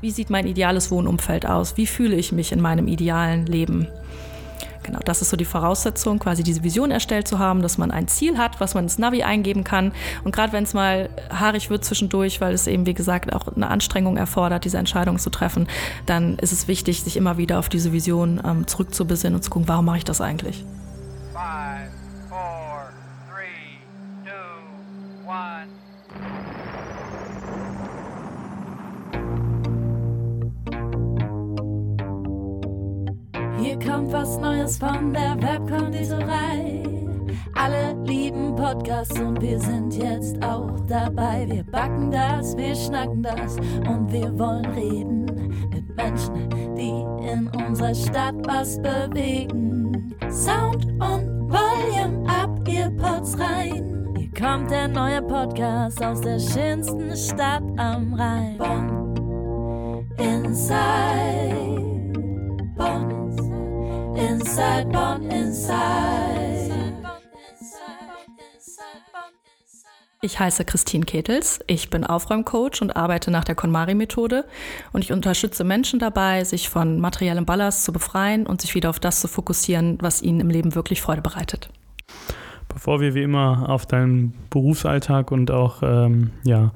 Wie 0.00 0.10
sieht 0.10 0.30
mein 0.30 0.46
ideales 0.46 0.90
Wohnumfeld 0.90 1.46
aus? 1.46 1.76
Wie 1.76 1.86
fühle 1.86 2.14
ich 2.14 2.30
mich 2.30 2.52
in 2.52 2.60
meinem 2.60 2.86
idealen 2.86 3.46
Leben? 3.46 3.88
Genau, 4.84 5.00
das 5.04 5.20
ist 5.20 5.30
so 5.30 5.36
die 5.36 5.44
Voraussetzung, 5.44 6.18
quasi 6.18 6.42
diese 6.42 6.62
Vision 6.62 6.90
erstellt 6.90 7.28
zu 7.28 7.38
haben, 7.38 7.60
dass 7.60 7.76
man 7.76 7.90
ein 7.90 8.08
Ziel 8.08 8.38
hat, 8.38 8.58
was 8.58 8.74
man 8.74 8.84
ins 8.84 8.96
Navi 8.96 9.22
eingeben 9.22 9.62
kann. 9.64 9.92
Und 10.24 10.34
gerade 10.34 10.52
wenn 10.52 10.64
es 10.64 10.72
mal 10.72 11.10
haarig 11.30 11.68
wird 11.68 11.84
zwischendurch, 11.84 12.40
weil 12.40 12.54
es 12.54 12.66
eben, 12.66 12.86
wie 12.86 12.94
gesagt, 12.94 13.34
auch 13.34 13.48
eine 13.54 13.68
Anstrengung 13.68 14.16
erfordert, 14.16 14.64
diese 14.64 14.78
Entscheidung 14.78 15.18
zu 15.18 15.28
treffen, 15.28 15.66
dann 16.06 16.38
ist 16.38 16.52
es 16.52 16.68
wichtig, 16.68 17.02
sich 17.02 17.16
immer 17.16 17.36
wieder 17.36 17.58
auf 17.58 17.68
diese 17.68 17.92
Vision 17.92 18.40
ähm, 18.42 18.66
zurückzubesinnen 18.66 19.34
und 19.34 19.42
zu 19.42 19.50
gucken, 19.50 19.68
warum 19.68 19.84
mache 19.84 19.98
ich 19.98 20.04
das 20.04 20.20
eigentlich? 20.20 20.64
Five, 21.34 21.87
kommt 33.84 34.12
was 34.12 34.38
Neues 34.38 34.78
von 34.78 35.12
der 35.12 35.36
Webkonditorei. 35.40 36.82
Alle 37.54 37.96
lieben 38.04 38.54
Podcasts 38.54 39.18
und 39.18 39.40
wir 39.40 39.58
sind 39.58 39.94
jetzt 39.94 40.42
auch 40.44 40.78
dabei. 40.86 41.46
Wir 41.48 41.64
backen 41.64 42.10
das, 42.10 42.56
wir 42.56 42.74
schnacken 42.74 43.22
das 43.22 43.56
und 43.56 44.12
wir 44.12 44.38
wollen 44.38 44.66
reden 44.66 45.24
mit 45.70 45.96
Menschen, 45.96 46.48
die 46.76 47.04
in 47.30 47.50
unserer 47.66 47.94
Stadt 47.94 48.36
was 48.46 48.80
bewegen. 48.80 50.14
Sound 50.30 50.84
und 50.86 51.50
Volume 51.50 52.28
ab, 52.28 52.60
ihr 52.68 52.90
Pods 52.90 53.38
rein. 53.38 54.14
Hier 54.16 54.30
kommt 54.32 54.70
der 54.70 54.88
neue 54.88 55.22
Podcast 55.22 56.02
aus 56.02 56.20
der 56.20 56.38
schönsten 56.38 57.16
Stadt 57.16 57.62
am 57.76 58.14
Rhein. 58.14 58.58
Bonn 58.58 60.06
Inside. 60.18 61.78
Bonn 62.76 63.07
Inside, 64.18 64.88
Bonn 64.90 65.30
Inside. 65.30 66.58
Ich 70.20 70.40
heiße 70.40 70.64
Christine 70.64 71.04
Ketels, 71.04 71.60
ich 71.68 71.90
bin 71.90 72.04
Aufräumcoach 72.04 72.82
und 72.82 72.96
arbeite 72.96 73.30
nach 73.30 73.44
der 73.44 73.54
KonMari-Methode 73.54 74.44
und 74.92 75.04
ich 75.04 75.12
unterstütze 75.12 75.62
Menschen 75.62 76.00
dabei, 76.00 76.42
sich 76.42 76.68
von 76.68 76.98
materiellem 76.98 77.46
Ballast 77.46 77.84
zu 77.84 77.92
befreien 77.92 78.44
und 78.44 78.60
sich 78.60 78.74
wieder 78.74 78.90
auf 78.90 78.98
das 78.98 79.20
zu 79.20 79.28
fokussieren, 79.28 79.98
was 80.00 80.20
ihnen 80.20 80.40
im 80.40 80.50
Leben 80.50 80.74
wirklich 80.74 81.00
Freude 81.00 81.22
bereitet. 81.22 81.70
Bevor 82.68 83.00
wir 83.00 83.14
wie 83.14 83.22
immer 83.22 83.68
auf 83.68 83.86
deinen 83.86 84.34
Berufsalltag 84.50 85.30
und 85.30 85.52
auch 85.52 85.84
ähm, 85.84 86.32
ja, 86.42 86.72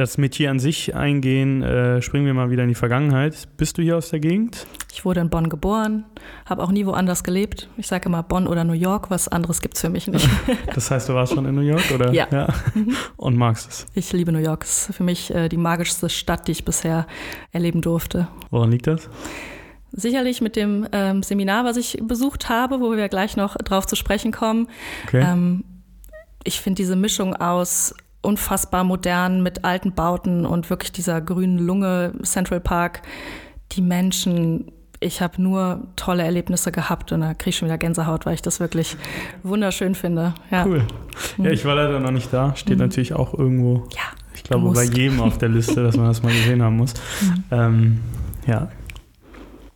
das 0.00 0.16
Metier 0.18 0.50
an 0.50 0.58
sich 0.58 0.94
eingehen, 0.94 1.62
äh, 1.62 2.00
springen 2.00 2.24
wir 2.24 2.32
mal 2.34 2.50
wieder 2.50 2.62
in 2.62 2.70
die 2.70 2.74
Vergangenheit. 2.74 3.48
Bist 3.58 3.76
du 3.76 3.82
hier 3.82 3.98
aus 3.98 4.08
der 4.10 4.18
Gegend? 4.18 4.66
Ich 4.92 5.04
wurde 5.04 5.20
in 5.20 5.28
Bonn 5.28 5.50
geboren, 5.50 6.04
habe 6.46 6.62
auch 6.62 6.72
nie 6.72 6.86
woanders 6.86 7.22
gelebt. 7.22 7.68
Ich 7.76 7.86
sage 7.86 8.06
immer 8.06 8.22
Bonn 8.22 8.46
oder 8.46 8.64
New 8.64 8.72
York, 8.72 9.10
was 9.10 9.28
anderes 9.28 9.60
gibt 9.60 9.74
es 9.74 9.82
für 9.82 9.90
mich 9.90 10.08
nicht. 10.08 10.28
das 10.74 10.90
heißt, 10.90 11.08
du 11.08 11.14
warst 11.14 11.34
schon 11.34 11.44
in 11.44 11.54
New 11.54 11.60
York, 11.60 11.90
oder? 11.94 12.12
Ja. 12.12 12.26
ja. 12.32 12.48
Und 13.18 13.36
magst 13.36 13.68
es? 13.68 13.86
Ich 13.94 14.12
liebe 14.12 14.32
New 14.32 14.38
York. 14.38 14.64
Es 14.64 14.88
ist 14.88 14.96
für 14.96 15.04
mich 15.04 15.32
äh, 15.34 15.48
die 15.48 15.58
magischste 15.58 16.08
Stadt, 16.08 16.48
die 16.48 16.52
ich 16.52 16.64
bisher 16.64 17.06
erleben 17.52 17.82
durfte. 17.82 18.26
Woran 18.50 18.70
liegt 18.70 18.86
das? 18.86 19.08
Sicherlich 19.92 20.40
mit 20.40 20.56
dem 20.56 20.88
ähm, 20.92 21.22
Seminar, 21.22 21.64
was 21.64 21.76
ich 21.76 21.98
besucht 22.02 22.48
habe, 22.48 22.80
wo 22.80 22.96
wir 22.96 23.08
gleich 23.08 23.36
noch 23.36 23.56
drauf 23.56 23.86
zu 23.86 23.96
sprechen 23.96 24.32
kommen. 24.32 24.68
Okay. 25.06 25.22
Ähm, 25.22 25.64
ich 26.42 26.60
finde 26.60 26.76
diese 26.76 26.96
Mischung 26.96 27.36
aus 27.36 27.94
unfassbar 28.22 28.84
modern 28.84 29.42
mit 29.42 29.64
alten 29.64 29.92
Bauten 29.92 30.44
und 30.44 30.70
wirklich 30.70 30.92
dieser 30.92 31.20
grünen 31.20 31.58
Lunge 31.58 32.12
Central 32.22 32.60
Park. 32.60 33.02
Die 33.72 33.82
Menschen, 33.82 34.72
ich 35.00 35.22
habe 35.22 35.40
nur 35.40 35.88
tolle 35.96 36.22
Erlebnisse 36.22 36.72
gehabt 36.72 37.12
und 37.12 37.20
da 37.20 37.34
kriege 37.34 37.50
ich 37.50 37.56
schon 37.56 37.68
wieder 37.68 37.78
Gänsehaut, 37.78 38.26
weil 38.26 38.34
ich 38.34 38.42
das 38.42 38.60
wirklich 38.60 38.96
wunderschön 39.42 39.94
finde. 39.94 40.34
Ja. 40.50 40.66
Cool. 40.66 40.86
Ja, 41.38 41.44
mhm. 41.44 41.50
ich 41.50 41.64
war 41.64 41.74
leider 41.74 42.00
noch 42.00 42.10
nicht 42.10 42.32
da. 42.32 42.54
Steht 42.56 42.76
mhm. 42.76 42.84
natürlich 42.84 43.14
auch 43.14 43.32
irgendwo. 43.34 43.88
Ja. 43.94 44.02
Ich 44.34 44.44
glaube, 44.44 44.70
bei 44.72 44.84
jedem 44.84 45.20
auf 45.20 45.38
der 45.38 45.48
Liste, 45.48 45.82
dass 45.82 45.96
man 45.96 46.06
das 46.06 46.22
mal 46.22 46.32
gesehen 46.32 46.62
haben 46.62 46.76
muss. 46.76 46.94
Mhm. 47.20 47.44
Ähm, 47.50 48.00
ja, 48.46 48.68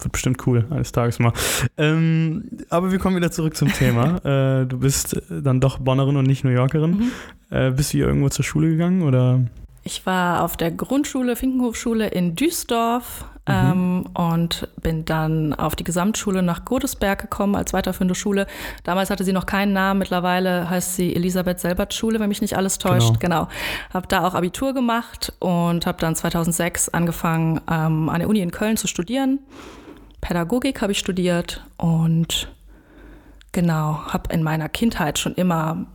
wird 0.04 0.12
bestimmt 0.12 0.46
cool, 0.46 0.66
eines 0.70 0.92
Tages 0.92 1.18
mal. 1.18 1.32
Ähm, 1.76 2.44
aber 2.70 2.92
wir 2.92 2.98
kommen 2.98 3.16
wieder 3.16 3.30
zurück 3.30 3.56
zum 3.56 3.72
Thema. 3.72 4.24
äh, 4.62 4.66
du 4.66 4.78
bist 4.78 5.20
dann 5.30 5.60
doch 5.60 5.78
Bonnerin 5.78 6.16
und 6.16 6.26
nicht 6.26 6.44
New 6.44 6.50
Yorkerin. 6.50 6.90
Mhm. 6.90 7.10
Äh, 7.50 7.70
bist 7.70 7.92
du 7.92 7.98
hier 7.98 8.06
irgendwo 8.06 8.28
zur 8.28 8.44
Schule 8.44 8.68
gegangen 8.68 9.02
oder? 9.02 9.40
Ich 9.86 10.06
war 10.06 10.42
auf 10.42 10.56
der 10.56 10.70
Grundschule, 10.70 11.36
Finkenhofschule 11.36 12.08
in 12.08 12.34
Duisdorf 12.34 13.26
mhm. 13.46 13.54
ähm, 13.54 14.04
und 14.14 14.68
bin 14.80 15.04
dann 15.04 15.52
auf 15.52 15.76
die 15.76 15.84
Gesamtschule 15.84 16.42
nach 16.42 16.64
Godesberg 16.64 17.20
gekommen 17.20 17.54
als 17.54 17.74
weiterführende 17.74 18.14
Schule. 18.14 18.46
Damals 18.84 19.10
hatte 19.10 19.24
sie 19.24 19.34
noch 19.34 19.44
keinen 19.44 19.74
Namen, 19.74 19.98
mittlerweile 19.98 20.70
heißt 20.70 20.96
sie 20.96 21.14
Elisabeth 21.14 21.60
Selbert 21.60 21.92
Schule, 21.92 22.18
wenn 22.18 22.30
mich 22.30 22.40
nicht 22.40 22.56
alles 22.56 22.78
täuscht. 22.78 23.20
Genau. 23.20 23.44
genau. 23.44 23.48
Habe 23.92 24.08
da 24.08 24.26
auch 24.26 24.34
Abitur 24.34 24.72
gemacht 24.72 25.34
und 25.38 25.84
habe 25.84 25.98
dann 26.00 26.16
2006 26.16 26.88
angefangen, 26.88 27.60
ähm, 27.70 28.08
an 28.08 28.20
der 28.20 28.28
Uni 28.28 28.40
in 28.40 28.50
Köln 28.50 28.78
zu 28.78 28.86
studieren. 28.86 29.40
Pädagogik 30.24 30.80
habe 30.80 30.92
ich 30.92 30.98
studiert 30.98 31.62
und 31.76 32.48
genau, 33.52 34.06
habe 34.06 34.32
in 34.32 34.42
meiner 34.42 34.70
Kindheit 34.70 35.18
schon 35.18 35.34
immer 35.34 35.86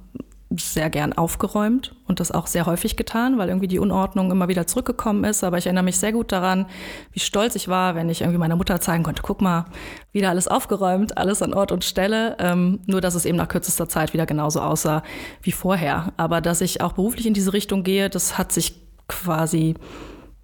sehr 0.51 0.91
gern 0.91 1.13
aufgeräumt 1.13 1.95
und 2.07 2.19
das 2.19 2.31
auch 2.31 2.45
sehr 2.45 2.68
häufig 2.68 2.95
getan, 2.95 3.39
weil 3.39 3.50
irgendwie 3.50 3.68
die 3.68 3.79
Unordnung 3.79 4.29
immer 4.29 4.47
wieder 4.47 4.68
zurückgekommen 4.68 5.23
ist. 5.23 5.44
Aber 5.44 5.57
ich 5.57 5.66
erinnere 5.66 5.84
mich 5.84 5.97
sehr 5.97 6.12
gut 6.12 6.31
daran, 6.31 6.68
wie 7.12 7.19
stolz 7.19 7.56
ich 7.56 7.69
war, 7.69 7.95
wenn 7.95 8.07
ich 8.07 8.22
irgendwie 8.22 8.38
meiner 8.38 8.56
Mutter 8.56 8.79
zeigen 8.79 9.03
konnte, 9.03 9.23
guck 9.23 9.41
mal, 9.41 9.66
wieder 10.12 10.29
alles 10.29 10.47
aufgeräumt, 10.47 11.18
alles 11.18 11.41
an 11.41 11.56
Ort 11.56 11.72
und 11.72 11.84
Stelle. 11.84 12.38
Ähm, 12.38 12.81
nur, 12.85 13.01
dass 13.01 13.16
es 13.16 13.25
eben 13.25 13.38
nach 13.38 13.47
kürzester 13.47 13.89
Zeit 13.89 14.13
wieder 14.13 14.28
genauso 14.28 14.62
aussah 14.62 15.01
wie 15.41 15.51
vorher. 15.51 16.13
Aber 16.18 16.39
dass 16.39 16.62
ich 16.62 16.81
auch 16.81 16.94
beruflich 16.94 17.25
in 17.25 17.34
diese 17.34 17.53
Richtung 17.53 17.81
gehe, 17.81 18.12
das 18.12 18.38
hat 18.38 18.51
sich 18.51 18.75
quasi 19.07 19.73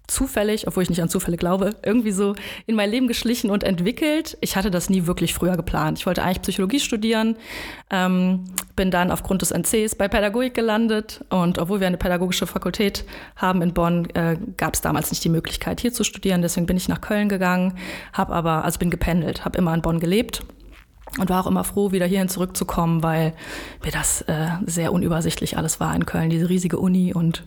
zufällig, 0.06 0.68
obwohl 0.68 0.82
ich 0.82 0.90
nicht 0.90 1.02
an 1.02 1.08
Zufälle 1.08 1.36
glaube, 1.36 1.74
irgendwie 1.82 2.12
so 2.12 2.34
in 2.66 2.76
mein 2.76 2.90
Leben 2.90 3.08
geschlichen 3.08 3.50
und 3.50 3.64
entwickelt. 3.64 4.38
Ich 4.40 4.56
hatte 4.56 4.70
das 4.70 4.88
nie 4.88 5.06
wirklich 5.06 5.34
früher 5.34 5.56
geplant. 5.56 5.98
Ich 5.98 6.06
wollte 6.06 6.22
eigentlich 6.22 6.42
Psychologie 6.42 6.80
studieren, 6.80 7.36
ähm, 7.90 8.44
bin 8.76 8.90
dann 8.90 9.10
aufgrund 9.10 9.42
des 9.42 9.50
NCs 9.50 9.96
bei 9.96 10.08
Pädagogik 10.08 10.54
gelandet 10.54 11.24
und 11.30 11.58
obwohl 11.58 11.80
wir 11.80 11.86
eine 11.86 11.96
pädagogische 11.96 12.46
Fakultät 12.46 13.04
haben 13.36 13.62
in 13.62 13.74
Bonn, 13.74 14.08
äh, 14.14 14.36
gab 14.56 14.74
es 14.74 14.80
damals 14.80 15.10
nicht 15.10 15.24
die 15.24 15.28
Möglichkeit 15.28 15.80
hier 15.80 15.92
zu 15.92 16.04
studieren. 16.04 16.42
Deswegen 16.42 16.66
bin 16.66 16.76
ich 16.76 16.88
nach 16.88 17.00
Köln 17.00 17.28
gegangen, 17.28 17.74
habe 18.12 18.34
aber, 18.34 18.64
also 18.64 18.78
bin 18.78 18.90
gependelt, 18.90 19.44
habe 19.44 19.58
immer 19.58 19.74
in 19.74 19.82
Bonn 19.82 20.00
gelebt 20.00 20.42
und 21.18 21.30
war 21.30 21.42
auch 21.42 21.46
immer 21.46 21.64
froh, 21.64 21.92
wieder 21.92 22.06
hierhin 22.06 22.28
zurückzukommen, 22.28 23.02
weil 23.02 23.34
mir 23.84 23.92
das 23.92 24.22
äh, 24.22 24.48
sehr 24.66 24.92
unübersichtlich 24.92 25.56
alles 25.56 25.80
war 25.80 25.94
in 25.94 26.06
Köln, 26.06 26.30
diese 26.30 26.48
riesige 26.48 26.78
Uni 26.78 27.14
und 27.14 27.44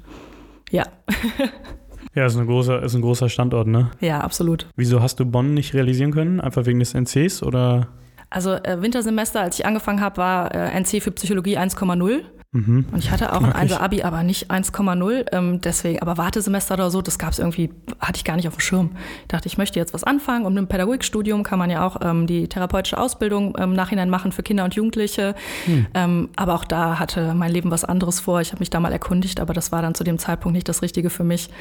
ja. 0.71 0.85
Ja, 2.15 2.25
ist, 2.25 2.35
eine 2.35 2.45
große, 2.45 2.75
ist 2.75 2.95
ein 2.95 3.01
großer 3.01 3.29
Standort, 3.29 3.67
ne? 3.67 3.91
Ja, 3.99 4.21
absolut. 4.21 4.67
Wieso 4.75 5.01
hast 5.01 5.19
du 5.19 5.25
Bonn 5.25 5.53
nicht 5.53 5.73
realisieren 5.73 6.11
können? 6.11 6.41
Einfach 6.41 6.65
wegen 6.65 6.79
des 6.79 6.93
NCs 6.93 7.43
oder? 7.43 7.87
Also 8.29 8.53
äh, 8.53 8.81
Wintersemester, 8.81 9.41
als 9.41 9.59
ich 9.59 9.65
angefangen 9.65 10.01
habe, 10.01 10.17
war 10.17 10.53
äh, 10.53 10.79
NC 10.79 11.01
für 11.01 11.11
Psychologie 11.11 11.57
1,0. 11.57 12.21
Mhm. 12.51 12.87
Und 12.91 12.97
ich 12.97 13.11
hatte 13.11 13.31
auch 13.33 13.43
ein 13.43 13.53
Einser 13.53 13.79
Abi, 13.79 14.01
aber 14.01 14.23
nicht 14.23 14.49
1,0. 14.49 15.25
Ähm, 15.31 15.61
deswegen, 15.61 16.01
aber 16.01 16.17
Wartesemester 16.17 16.73
oder 16.73 16.89
so, 16.89 17.03
das 17.03 17.19
gab 17.19 17.31
es 17.31 17.37
irgendwie, 17.37 17.69
hatte 17.99 18.17
ich 18.17 18.23
gar 18.23 18.37
nicht 18.37 18.47
auf 18.47 18.55
dem 18.55 18.59
Schirm. 18.59 18.91
Ich 19.21 19.27
dachte, 19.27 19.47
ich 19.47 19.59
möchte 19.59 19.77
jetzt 19.77 19.93
was 19.93 20.03
anfangen. 20.03 20.45
Und 20.47 20.57
im 20.57 20.67
Pädagogikstudium 20.67 21.43
kann 21.43 21.59
man 21.59 21.69
ja 21.69 21.85
auch 21.85 21.97
ähm, 22.01 22.25
die 22.25 22.47
therapeutische 22.47 22.97
Ausbildung 22.97 23.55
im 23.55 23.73
Nachhinein 23.73 24.09
machen 24.09 24.31
für 24.31 24.41
Kinder 24.41 24.63
und 24.63 24.73
Jugendliche. 24.73 25.35
Mhm. 25.67 25.87
Ähm, 25.93 26.29
aber 26.37 26.55
auch 26.55 26.65
da 26.65 26.97
hatte 26.97 27.35
mein 27.35 27.51
Leben 27.51 27.69
was 27.69 27.85
anderes 27.85 28.19
vor. 28.19 28.41
Ich 28.41 28.51
habe 28.51 28.61
mich 28.61 28.71
da 28.71 28.79
mal 28.79 28.91
erkundigt, 28.91 29.39
aber 29.39 29.53
das 29.53 29.71
war 29.71 29.83
dann 29.83 29.93
zu 29.93 30.03
dem 30.03 30.17
Zeitpunkt 30.17 30.55
nicht 30.55 30.67
das 30.67 30.81
Richtige 30.81 31.11
für 31.11 31.23
mich. 31.23 31.51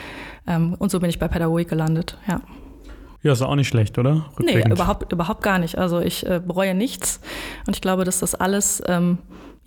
Ähm, 0.47 0.75
und 0.79 0.91
so 0.91 1.01
bin 1.01 1.11
ich 1.11 1.19
bei 1.19 1.29
Pädagogik 1.29 1.69
gelandet, 1.69 2.17
ja. 2.27 2.41
Ja, 3.23 3.33
ist 3.33 3.43
auch 3.43 3.57
nicht 3.57 3.69
schlecht, 3.69 3.99
oder? 3.99 4.27
Nee, 4.39 4.63
überhaupt, 4.63 5.13
überhaupt 5.13 5.43
gar 5.43 5.59
nicht. 5.59 5.77
Also 5.77 6.01
ich 6.01 6.25
äh, 6.25 6.41
bereue 6.45 6.75
nichts. 6.75 7.21
Und 7.67 7.75
ich 7.75 7.83
glaube, 7.83 8.05
dass 8.05 8.21
das 8.21 8.37
alles 8.37 8.81
ähm, 8.87 9.19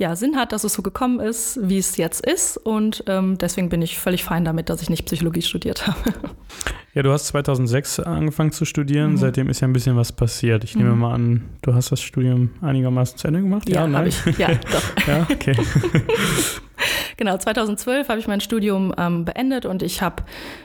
ja, 0.01 0.15
Sinn 0.15 0.35
hat, 0.35 0.51
dass 0.51 0.63
es 0.63 0.73
so 0.73 0.81
gekommen 0.81 1.19
ist, 1.19 1.59
wie 1.61 1.77
es 1.77 1.95
jetzt 1.95 2.25
ist. 2.25 2.57
Und 2.57 3.03
ähm, 3.05 3.37
deswegen 3.37 3.69
bin 3.69 3.83
ich 3.83 3.99
völlig 3.99 4.23
fein 4.23 4.43
damit, 4.43 4.67
dass 4.69 4.81
ich 4.81 4.89
nicht 4.89 5.05
Psychologie 5.05 5.43
studiert 5.43 5.85
habe. 5.87 5.99
Ja, 6.95 7.03
du 7.03 7.11
hast 7.11 7.27
2006 7.27 7.99
angefangen 7.99 8.51
zu 8.51 8.65
studieren. 8.65 9.11
Mhm. 9.11 9.17
Seitdem 9.17 9.47
ist 9.47 9.61
ja 9.61 9.67
ein 9.67 9.73
bisschen 9.73 9.95
was 9.95 10.11
passiert. 10.11 10.63
Ich 10.63 10.75
mhm. 10.75 10.81
nehme 10.81 10.95
mal 10.95 11.13
an, 11.13 11.43
du 11.61 11.75
hast 11.75 11.91
das 11.91 12.01
Studium 12.01 12.49
einigermaßen 12.61 13.15
zu 13.19 13.27
Ende 13.27 13.41
gemacht? 13.41 13.69
Ja, 13.69 13.81
ja 13.81 13.87
nein? 13.87 14.07
Ich. 14.07 14.37
Ja, 14.39 14.49
doch. 14.55 15.07
ja, 15.07 15.27
okay. 15.29 15.55
Genau, 17.21 17.37
2012 17.37 18.09
habe 18.09 18.19
ich 18.19 18.27
mein 18.27 18.41
Studium 18.41 18.95
ähm, 18.97 19.25
beendet 19.25 19.67
und 19.67 19.83
ich 19.83 20.01
habe 20.01 20.23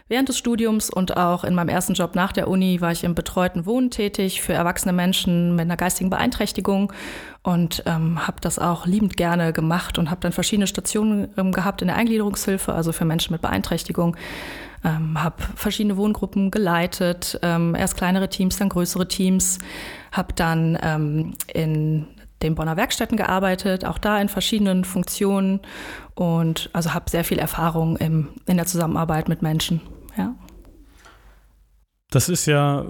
während 0.09 0.31
des 0.31 0.39
Studiums 0.39 0.89
und 0.89 1.15
auch 1.15 1.45
in 1.45 1.55
meinem 1.55 1.69
ersten 1.69 1.93
Job 1.93 2.15
nach 2.15 2.33
der 2.33 2.49
Uni 2.49 2.81
war 2.81 2.93
ich 2.93 3.05
im 3.05 3.15
betreuten 3.15 3.67
Wohnen 3.67 3.91
tätig 3.91 4.41
für 4.41 4.55
erwachsene 4.55 4.95
Menschen 4.95 5.55
mit 5.55 5.67
einer 5.67 5.77
geistigen 5.77 6.09
Beeinträchtigung 6.09 6.95
und 7.43 7.83
ähm, 7.85 8.27
habe 8.27 8.41
das 8.41 8.59
auch 8.59 8.87
liebend 8.87 9.19
gerne 9.19 9.53
gemacht 9.53 9.99
und 9.99 10.09
habe 10.11 10.23
dann 10.23 10.33
verschiedene 10.33 10.67
Stationen 10.67 11.29
ähm, 11.37 11.53
gehabt 11.53 11.83
in 11.83 11.89
der 11.89 11.97
Eingliederungshilfe, 11.99 12.73
also 12.73 12.91
für 12.93 13.05
Menschen 13.05 13.35
mit 13.35 13.43
Beeinträchtigung. 13.43 14.17
Ähm, 14.83 15.23
habe 15.23 15.43
verschiedene 15.57 15.99
Wohngruppen 15.99 16.51
geleitet, 16.51 17.39
ähm, 17.43 17.75
erst 17.75 17.99
kleinere 17.99 18.31
Teams, 18.31 18.57
dann 18.57 18.71
größere 18.71 19.09
Teams, 19.09 19.59
habe 20.11 20.33
dann 20.33 20.79
ähm, 20.83 21.35
in 21.53 22.07
den 22.43 22.55
Bonner 22.55 22.77
Werkstätten 22.77 23.17
gearbeitet, 23.17 23.85
auch 23.85 23.99
da 23.99 24.21
in 24.21 24.29
verschiedenen 24.29 24.85
Funktionen 24.85 25.61
und 26.15 26.71
also 26.73 26.93
habe 26.95 27.11
sehr 27.11 27.25
viel 27.25 27.39
Erfahrung 27.39 27.97
im, 27.97 28.29
in 28.47 28.57
der 28.57 28.67
Zusammenarbeit 28.67 29.29
mit 29.29 29.43
Menschen. 29.43 29.81
Ja. 30.17 30.35
Das 32.11 32.29
ist 32.29 32.47
ja 32.47 32.85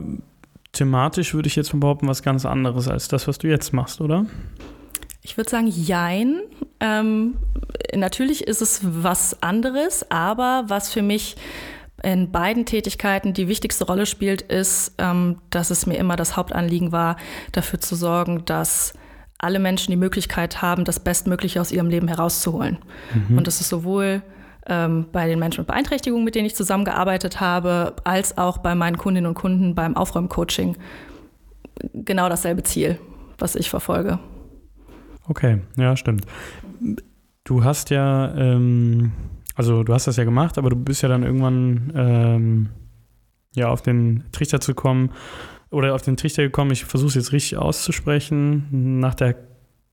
thematisch, 0.73 1.35
würde 1.35 1.47
ich 1.49 1.57
jetzt 1.57 1.79
behaupten, 1.79 2.09
was 2.09 2.23
ganz 2.23 2.45
anderes 2.45 2.89
als 2.89 3.09
das, 3.09 3.27
was 3.27 3.39
du 3.39 3.49
jetzt 3.49 3.73
machst, 3.73 4.01
oder? 4.01 4.27
Ich 5.23 5.37
würde 5.37 5.51
sagen, 5.51 5.67
jein. 5.67 6.41
Ähm, 6.79 7.37
natürlich 7.95 8.47
ist 8.47 8.63
es 8.63 8.81
was 8.83 9.43
anderes, 9.43 10.09
aber 10.11 10.65
was 10.69 10.93
für 10.93 11.03
mich 11.03 11.37
in 12.03 12.31
beiden 12.31 12.67
Tätigkeiten 12.67 13.33
die 13.33 13.49
wichtigste 13.49 13.87
Rolle 13.87 14.07
spielt, 14.07 14.43
ist, 14.43 14.95
ähm, 14.99 15.39
dass 15.51 15.71
es 15.71 15.87
mir 15.87 15.97
immer 15.97 16.17
das 16.17 16.37
Hauptanliegen 16.37 16.93
war, 16.93 17.17
dafür 17.53 17.81
zu 17.81 17.97
sorgen, 17.97 18.45
dass 18.45 18.93
alle 19.39 19.59
Menschen 19.59 19.91
die 19.91 19.97
Möglichkeit 19.97 20.63
haben, 20.63 20.85
das 20.85 21.01
Bestmögliche 21.01 21.61
aus 21.61 21.73
ihrem 21.73 21.89
Leben 21.89 22.09
herauszuholen. 22.09 22.79
Mhm. 23.29 23.39
Und 23.39 23.47
das 23.47 23.61
ist 23.61 23.69
sowohl 23.69 24.23
ähm, 24.67 25.07
bei 25.13 25.29
den 25.29 25.39
Menschen 25.39 25.61
mit 25.61 25.69
Beeinträchtigungen, 25.69 26.25
mit 26.25 26.35
denen 26.35 26.47
ich 26.47 26.57
zusammengearbeitet 26.57 27.41
habe, 27.41 27.95
als 28.05 28.39
auch 28.39 28.59
bei 28.59 28.75
meinen 28.75 28.97
Kundinnen 28.97 29.29
und 29.29 29.35
Kunden 29.35 29.75
beim 29.75 29.97
Aufräumcoaching 29.97 30.77
genau 31.93 32.29
dasselbe 32.29 32.63
Ziel, 32.63 32.99
was 33.39 33.55
ich 33.55 33.71
verfolge. 33.71 34.19
Okay, 35.29 35.61
ja, 35.77 35.97
stimmt. 35.97 36.25
Du 37.45 37.65
hast 37.65 37.91
ja, 37.91 38.35
ähm, 38.35 39.13
also 39.55 39.83
du 39.83 39.93
hast 39.93 40.07
das 40.07 40.17
ja 40.17 40.25
gemacht, 40.25 40.59
aber 40.59 40.71
du 40.71 40.77
bist 40.77 41.03
ja 41.03 41.09
dann 41.09 41.23
irgendwann 41.23 41.93
ähm, 41.95 42.69
ja 43.55 43.69
auf 43.69 43.83
den 43.83 44.25
Trichter 44.33 44.61
zu 44.61 44.75
kommen 44.75 45.11
oder 45.71 45.95
auf 45.95 46.03
den 46.03 46.17
Trichter 46.17 46.43
gekommen, 46.43 46.71
ich 46.71 46.85
versuche 46.85 47.09
es 47.09 47.15
jetzt 47.15 47.33
richtig 47.33 47.59
auszusprechen, 47.59 49.01
nach 49.01 49.15
der 49.15 49.37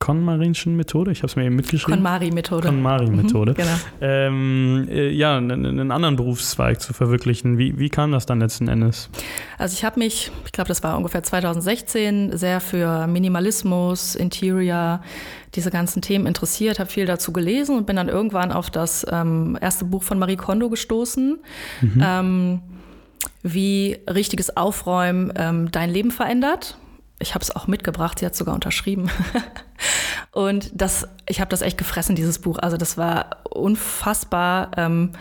Konmarinschen 0.03 0.75
Methode, 0.75 1.11
ich 1.11 1.19
habe 1.19 1.27
es 1.27 1.37
mir 1.37 1.45
eben 1.45 1.55
mitgeschrieben. 1.55 2.03
KonMari-Methode. 2.03 2.67
KonMari-Methode. 2.67 3.53
Mhm, 3.53 3.55
genau. 3.55 3.75
Ähm, 4.01 4.87
äh, 4.89 5.09
ja, 5.11 5.37
einen, 5.37 5.91
anderen 5.91 6.17
Berufszweig 6.17 6.81
zu 6.81 6.91
verwirklichen. 6.91 7.57
Wie, 7.57 7.79
wie 7.79 7.87
kam 7.87 8.11
das 8.11 8.25
dann 8.25 8.41
letzten 8.41 8.67
Endes? 8.67 9.09
Also 9.57 9.75
ich 9.77 9.85
habe 9.85 9.99
mich, 9.99 10.29
ich 10.43 10.51
glaube, 10.51 10.67
das 10.67 10.83
war 10.83 10.97
ungefähr 10.97 11.23
2016, 11.23 12.37
sehr 12.37 12.59
für 12.59 13.07
Minimalismus, 13.07 14.15
Interior, 14.15 14.99
diese 15.55 15.71
ganzen 15.71 16.01
Themen 16.01 16.25
interessiert, 16.25 16.79
habe 16.79 16.89
viel 16.89 17.05
dazu 17.05 17.31
gelesen 17.31 17.77
und 17.77 17.85
bin 17.85 17.95
dann 17.95 18.09
irgendwann 18.09 18.51
auf 18.51 18.69
das 18.69 19.05
ähm, 19.09 19.57
erste 19.61 19.85
Buch 19.85 20.03
von 20.03 20.19
Marie 20.19 20.35
Kondo 20.35 20.69
gestoßen. 20.69 21.39
Mhm. 21.79 22.03
Ähm, 22.05 22.61
wie 23.41 23.99
richtiges 24.09 24.55
Aufräumen 24.55 25.33
ähm, 25.35 25.71
dein 25.71 25.89
Leben 25.89 26.11
verändert. 26.11 26.77
Ich 27.19 27.35
habe 27.35 27.43
es 27.43 27.55
auch 27.55 27.67
mitgebracht, 27.67 28.19
sie 28.19 28.25
hat 28.25 28.35
sogar 28.35 28.55
unterschrieben. 28.55 29.09
und 30.31 30.71
das, 30.73 31.07
ich 31.27 31.39
habe 31.39 31.49
das 31.49 31.61
echt 31.61 31.77
gefressen, 31.77 32.15
dieses 32.15 32.39
Buch. 32.39 32.59
Also 32.59 32.77
das 32.77 32.97
war 32.97 33.37
unfassbar. 33.49 34.71
Ähm, 34.77 35.11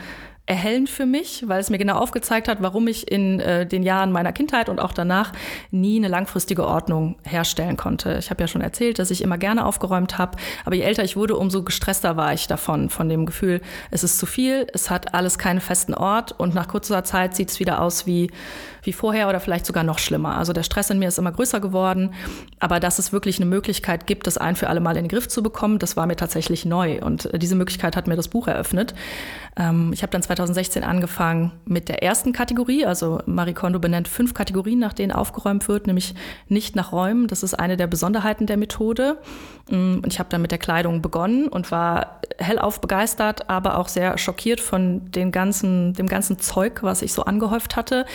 erhellend 0.46 0.90
für 0.90 1.06
mich, 1.06 1.44
weil 1.46 1.60
es 1.60 1.70
mir 1.70 1.78
genau 1.78 1.94
aufgezeigt 1.94 2.48
hat, 2.48 2.58
warum 2.60 2.88
ich 2.88 3.10
in 3.10 3.38
äh, 3.38 3.64
den 3.64 3.84
Jahren 3.84 4.10
meiner 4.10 4.32
Kindheit 4.32 4.68
und 4.68 4.80
auch 4.80 4.92
danach 4.92 5.32
nie 5.70 5.98
eine 5.98 6.08
langfristige 6.08 6.66
Ordnung 6.66 7.14
herstellen 7.22 7.76
konnte. 7.76 8.16
Ich 8.18 8.28
habe 8.30 8.42
ja 8.42 8.48
schon 8.48 8.60
erzählt, 8.60 8.98
dass 8.98 9.12
ich 9.12 9.22
immer 9.22 9.38
gerne 9.38 9.64
aufgeräumt 9.64 10.18
habe, 10.18 10.36
aber 10.64 10.74
je 10.74 10.82
älter 10.82 11.04
ich 11.04 11.16
wurde, 11.16 11.36
umso 11.36 11.62
gestresster 11.62 12.16
war 12.16 12.32
ich 12.34 12.48
davon, 12.48 12.90
von 12.90 13.08
dem 13.08 13.24
Gefühl, 13.24 13.60
es 13.92 14.02
ist 14.02 14.18
zu 14.18 14.26
viel, 14.26 14.66
es 14.74 14.90
hat 14.90 15.14
alles 15.14 15.38
keinen 15.38 15.60
festen 15.60 15.94
Ort 15.94 16.32
und 16.32 16.54
nach 16.54 16.66
kurzer 16.66 17.04
Zeit 17.04 17.36
sieht 17.36 17.50
es 17.50 17.60
wieder 17.60 17.80
aus 17.80 18.06
wie, 18.06 18.30
wie 18.82 18.92
vorher 18.92 19.28
oder 19.28 19.38
vielleicht 19.38 19.64
sogar 19.64 19.84
noch 19.84 20.00
schlimmer. 20.00 20.36
Also 20.36 20.52
der 20.52 20.64
Stress 20.64 20.90
in 20.90 20.98
mir 20.98 21.06
ist 21.06 21.18
immer 21.18 21.30
größer 21.30 21.60
geworden, 21.60 22.14
aber 22.58 22.80
dass 22.80 22.98
es 22.98 23.12
wirklich 23.12 23.36
eine 23.36 23.46
Möglichkeit 23.46 24.08
gibt, 24.08 24.26
das 24.26 24.38
ein 24.38 24.56
für 24.56 24.68
alle 24.68 24.80
Mal 24.80 24.96
in 24.96 25.04
den 25.04 25.08
Griff 25.08 25.28
zu 25.28 25.40
bekommen, 25.40 25.78
das 25.78 25.96
war 25.96 26.06
mir 26.06 26.16
tatsächlich 26.16 26.64
neu 26.64 27.00
und 27.00 27.32
äh, 27.32 27.38
diese 27.38 27.54
Möglichkeit 27.54 27.94
hat 27.94 28.08
mir 28.08 28.16
das 28.16 28.26
Buch 28.26 28.48
eröffnet. 28.48 28.92
Ähm, 29.56 29.92
ich 29.92 30.02
habe 30.02 30.10
dann 30.10 30.22
2016 30.36 30.84
angefangen 30.84 31.52
mit 31.64 31.88
der 31.88 32.02
ersten 32.02 32.32
Kategorie. 32.32 32.86
Also 32.86 33.20
Marie 33.26 33.52
Kondo 33.52 33.78
benennt 33.78 34.08
fünf 34.08 34.34
Kategorien, 34.34 34.78
nach 34.78 34.92
denen 34.92 35.12
aufgeräumt 35.12 35.68
wird, 35.68 35.86
nämlich 35.86 36.14
nicht 36.48 36.76
nach 36.76 36.92
Räumen. 36.92 37.26
Das 37.26 37.42
ist 37.42 37.54
eine 37.54 37.76
der 37.76 37.86
Besonderheiten 37.86 38.46
der 38.46 38.56
Methode. 38.56 39.18
Mm, 39.68 39.96
und 39.96 40.06
ich 40.06 40.18
habe 40.18 40.30
dann 40.30 40.42
mit 40.42 40.50
der 40.50 40.58
Kleidung 40.58 41.02
begonnen 41.02 41.48
und 41.48 41.70
war 41.70 42.20
hellauf 42.38 42.80
begeistert, 42.80 43.50
aber 43.50 43.78
auch 43.78 43.88
sehr 43.88 44.16
schockiert 44.18 44.60
von 44.60 45.10
den 45.10 45.32
ganzen, 45.32 45.92
dem 45.92 46.06
ganzen 46.06 46.38
Zeug, 46.38 46.82
was 46.82 47.02
ich 47.02 47.12
so 47.12 47.24
angehäuft 47.24 47.76
hatte 47.76 48.06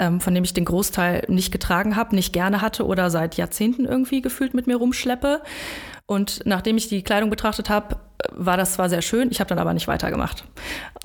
ähm, 0.00 0.18
von 0.18 0.34
dem 0.34 0.42
ich 0.42 0.54
den 0.54 0.64
Großteil 0.64 1.24
nicht 1.28 1.52
getragen 1.52 1.94
habe, 1.94 2.16
nicht 2.16 2.32
gerne 2.32 2.62
hatte 2.62 2.86
oder 2.86 3.10
seit 3.10 3.36
Jahrzehnten 3.36 3.84
irgendwie 3.84 4.22
gefühlt 4.22 4.54
mit 4.54 4.66
mir 4.66 4.76
rumschleppe. 4.76 5.42
Und 6.10 6.40
nachdem 6.44 6.76
ich 6.76 6.88
die 6.88 7.04
Kleidung 7.04 7.30
betrachtet 7.30 7.70
habe, 7.70 7.94
war 8.32 8.56
das 8.56 8.74
zwar 8.74 8.88
sehr 8.88 9.00
schön, 9.00 9.30
ich 9.30 9.38
habe 9.38 9.48
dann 9.48 9.60
aber 9.60 9.72
nicht 9.74 9.86
weitergemacht. 9.86 10.42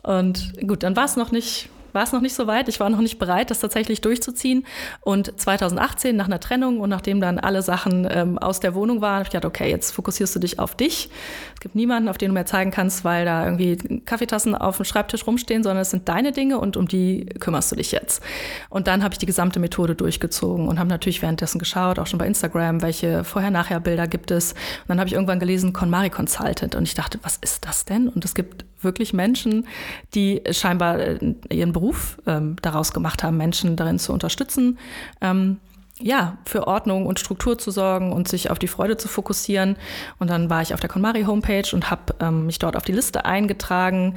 Und 0.01 0.53
gut, 0.67 0.81
dann 0.81 0.95
war 0.95 1.05
es 1.05 1.15
noch 1.15 1.31
nicht 1.31 1.69
war 1.95 2.03
es 2.03 2.11
noch 2.11 2.21
nicht 2.21 2.35
so 2.35 2.45
weit. 2.45 2.67
Ich 2.67 2.79
war 2.79 2.89
noch 2.89 2.99
nicht 2.99 3.17
bereit, 3.17 3.49
das 3.49 3.59
tatsächlich 3.59 4.01
durchzuziehen. 4.01 4.65
Und 5.01 5.39
2018, 5.39 6.15
nach 6.15 6.25
einer 6.27 6.39
Trennung 6.39 6.79
und 6.79 6.89
nachdem 6.89 7.21
dann 7.21 7.39
alle 7.39 7.61
Sachen 7.61 8.07
ähm, 8.11 8.37
aus 8.37 8.59
der 8.59 8.75
Wohnung 8.75 9.01
waren, 9.01 9.15
habe 9.15 9.23
ich 9.23 9.29
gedacht, 9.29 9.45
okay, 9.45 9.69
jetzt 9.69 9.91
fokussierst 9.91 10.35
du 10.35 10.39
dich 10.39 10.59
auf 10.59 10.75
dich. 10.75 11.09
Es 11.53 11.59
gibt 11.61 11.75
niemanden, 11.75 12.09
auf 12.09 12.17
den 12.17 12.29
du 12.29 12.33
mehr 12.33 12.45
zeigen 12.45 12.71
kannst, 12.71 13.05
weil 13.05 13.25
da 13.25 13.45
irgendwie 13.45 13.77
Kaffeetassen 14.05 14.53
auf 14.55 14.75
dem 14.77 14.85
Schreibtisch 14.85 15.25
rumstehen, 15.25 15.63
sondern 15.63 15.81
es 15.81 15.89
sind 15.89 16.07
deine 16.09 16.31
Dinge 16.31 16.59
und 16.59 16.77
um 16.77 16.87
die 16.87 17.25
kümmerst 17.39 17.71
du 17.71 17.77
dich 17.77 17.91
jetzt. 17.91 18.21
Und 18.69 18.87
dann 18.87 19.03
habe 19.03 19.13
ich 19.13 19.17
die 19.17 19.25
gesamte 19.25 19.59
Methode 19.59 19.95
durchgezogen 19.95 20.67
und 20.67 20.79
habe 20.79 20.89
natürlich 20.89 21.21
währenddessen 21.21 21.59
geschaut, 21.59 21.97
auch 21.97 22.07
schon 22.07 22.19
bei 22.19 22.27
Instagram, 22.27 22.81
welche 22.81 23.23
Vorher-Nachher-Bilder 23.23 24.07
gibt 24.07 24.31
es. 24.31 24.51
Und 24.51 24.89
dann 24.89 24.99
habe 24.99 25.07
ich 25.07 25.13
irgendwann 25.13 25.39
gelesen, 25.39 25.71
KonMari 25.73 26.09
Consultant 26.09 26.75
und 26.75 26.83
ich 26.83 26.93
dachte, 26.93 27.19
was 27.23 27.37
ist 27.37 27.65
das 27.65 27.85
denn? 27.85 28.09
Und 28.09 28.25
es 28.25 28.35
gibt 28.35 28.65
wirklich 28.85 29.11
Menschen, 29.11 29.67
die 30.13 30.41
scheinbar 30.51 30.99
äh, 30.99 31.35
ihren 31.49 31.73
Beruf 31.73 32.17
ähm, 32.25 32.55
daraus 32.61 32.93
gemacht 32.93 33.23
haben, 33.23 33.35
Menschen 33.35 33.75
darin 33.75 33.99
zu 33.99 34.13
unterstützen. 34.13 34.79
Ähm, 35.19 35.57
ja, 35.99 36.37
für 36.45 36.67
Ordnung 36.67 37.05
und 37.05 37.19
Struktur 37.19 37.57
zu 37.57 37.71
sorgen 37.71 38.11
und 38.11 38.27
sich 38.27 38.49
auf 38.51 38.59
die 38.59 38.67
Freude 38.67 38.97
zu 38.97 39.07
fokussieren. 39.07 39.77
Und 40.19 40.29
dann 40.29 40.49
war 40.49 40.61
ich 40.61 40.73
auf 40.73 40.79
der 40.79 40.89
KonMari 40.89 41.23
Homepage 41.23 41.67
und 41.73 41.89
habe 41.89 42.15
ähm, 42.19 42.45
mich 42.45 42.59
dort 42.59 42.75
auf 42.75 42.83
die 42.83 42.91
Liste 42.91 43.25
eingetragen, 43.25 44.15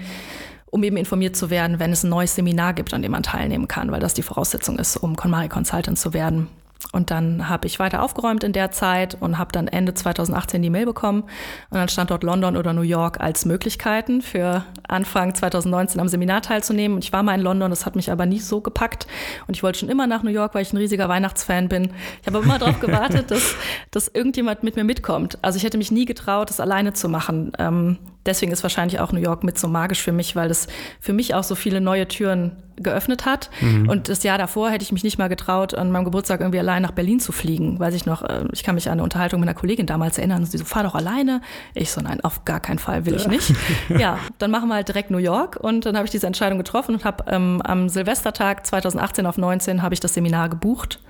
um 0.67 0.83
eben 0.83 0.97
informiert 0.97 1.37
zu 1.37 1.51
werden, 1.51 1.79
wenn 1.79 1.93
es 1.93 2.03
ein 2.03 2.11
neues 2.11 2.35
Seminar 2.35 2.75
gibt, 2.75 2.93
an 2.93 3.03
dem 3.03 3.13
man 3.13 3.23
teilnehmen 3.23 3.69
kann, 3.69 3.91
weil 3.93 4.01
das 4.01 4.15
die 4.15 4.23
Voraussetzung 4.23 4.79
ist, 4.79 4.97
um 4.97 5.17
KonMari 5.17 5.49
Consultant 5.49 5.99
zu 5.99 6.13
werden. 6.13 6.49
Und 6.93 7.11
dann 7.11 7.49
habe 7.49 7.67
ich 7.67 7.79
weiter 7.79 8.03
aufgeräumt 8.03 8.45
in 8.45 8.53
der 8.53 8.71
Zeit 8.71 9.17
und 9.21 9.37
habe 9.37 9.53
dann 9.53 9.69
Ende 9.69 9.95
2018 9.95 10.63
die 10.63 10.71
Mail 10.71 10.87
bekommen. 10.87 11.23
Und 11.23 11.77
dann 11.77 11.89
stand 11.89 12.11
dort 12.11 12.23
London 12.23 12.57
oder 12.57 12.73
New 12.73 12.83
York 12.83 13.21
als 13.21 13.45
Möglichkeiten 13.45 14.23
für 14.23 14.65
Anfang 14.87 15.35
2019 15.35 16.01
am 16.01 16.09
Seminar 16.09 16.41
teilzunehmen. 16.41 16.97
Und 16.97 17.05
ich 17.05 17.13
war 17.13 17.23
mal 17.23 17.35
in 17.35 17.41
London, 17.41 17.71
das 17.71 17.85
hat 17.85 17.97
mich 17.97 18.11
aber 18.11 18.27
nie 18.27 18.39
so 18.39 18.61
gepackt. 18.61 19.07
Und 19.47 19.57
ich 19.57 19.63
wollte 19.63 19.81
schon 19.81 19.89
immer 19.89 20.07
nach 20.07 20.23
New 20.23 20.31
York, 20.31 20.55
weil 20.55 20.63
ich 20.63 20.73
ein 20.73 20.79
riesiger 20.79 21.09
Weihnachtsfan 21.09 21.69
bin. 21.69 21.91
Ich 22.23 22.27
habe 22.27 22.39
immer 22.39 22.59
darauf 22.59 22.81
gewartet, 22.81 23.31
dass, 23.31 23.55
dass 23.91 24.09
irgendjemand 24.09 24.63
mit 24.63 24.77
mir 24.77 24.85
mitkommt. 24.85 25.39
Also 25.43 25.57
ich 25.57 25.65
hätte 25.65 25.79
mich 25.79 25.91
nie 25.91 26.05
getraut, 26.05 26.49
das 26.49 26.61
alleine 26.61 26.93
zu 26.93 27.09
machen. 27.09 27.53
Ähm, 27.59 27.99
deswegen 28.27 28.53
ist 28.53 28.63
wahrscheinlich 28.63 29.01
auch 29.01 29.13
New 29.13 29.21
York 29.21 29.45
mit 29.45 29.59
so 29.59 29.69
magisch 29.69 30.03
für 30.03 30.13
mich, 30.13 30.37
weil 30.37 30.51
es 30.51 30.69
für 31.01 31.13
mich 31.13 31.35
auch 31.35 31.45
so 31.45 31.55
viele 31.55 31.81
neue 31.81 32.09
Türen 32.09 32.57
geöffnet 32.77 33.27
hat. 33.27 33.51
Mhm. 33.61 33.89
Und 33.89 34.09
das 34.09 34.23
Jahr 34.23 34.39
davor 34.39 34.71
hätte 34.71 34.85
ich 34.85 34.93
mich 34.93 35.03
nicht 35.03 35.19
mal 35.19 35.29
getraut, 35.29 35.75
an 35.75 35.91
meinem 35.91 36.05
Geburtstag 36.05 36.41
irgendwie 36.41 36.59
allein 36.59 36.83
nach 36.83 36.93
Berlin 36.93 37.21
zu 37.21 37.33
fliegen. 37.33 37.79
Weiß 37.79 37.95
ich 37.95 38.07
noch, 38.07 38.23
äh, 38.23 38.45
ich 38.53 38.63
kann 38.63 38.75
mich 38.75 38.89
an 38.89 38.95
eine 38.95 39.03
Unterhaltung 39.03 39.41
mit 39.41 39.49
einer 39.49 39.59
Kollegin 39.59 39.87
damals 39.87 40.19
erinnern. 40.19 40.45
Sie 40.45 40.59
so, 40.59 40.65
fahr 40.65 40.85
doch 40.85 40.95
alleine. 40.95 41.41
Ich 41.75 41.91
so, 41.91 42.01
nein, 42.01 42.21
auf 42.23 42.45
gar 42.45 42.61
keinen 42.61 42.79
Fall 42.79 43.07
will 43.07 43.15
ich 43.15 43.27
nicht. 43.27 43.53
ja, 43.89 44.19
dann 44.39 44.51
machen 44.51 44.69
wir 44.69 44.75
halt 44.75 44.89
direkt 44.89 45.11
New 45.11 45.19
York. 45.19 45.57
Und 45.61 45.87
dann 45.87 45.97
habe 45.97 46.05
ich 46.05 46.11
diese 46.11 46.27
Entscheidung 46.27 46.59
getroffen 46.59 46.95
und 46.95 47.05
habe 47.05 47.25
ähm, 47.29 47.61
am 47.65 47.89
Silvestertag 47.89 48.67
2018 48.67 49.27
auf 49.27 49.39
19 49.39 49.83
habe 49.83 49.95
ich 49.95 50.01
das 50.01 50.15
Seminar 50.15 50.49
gebucht. 50.49 51.01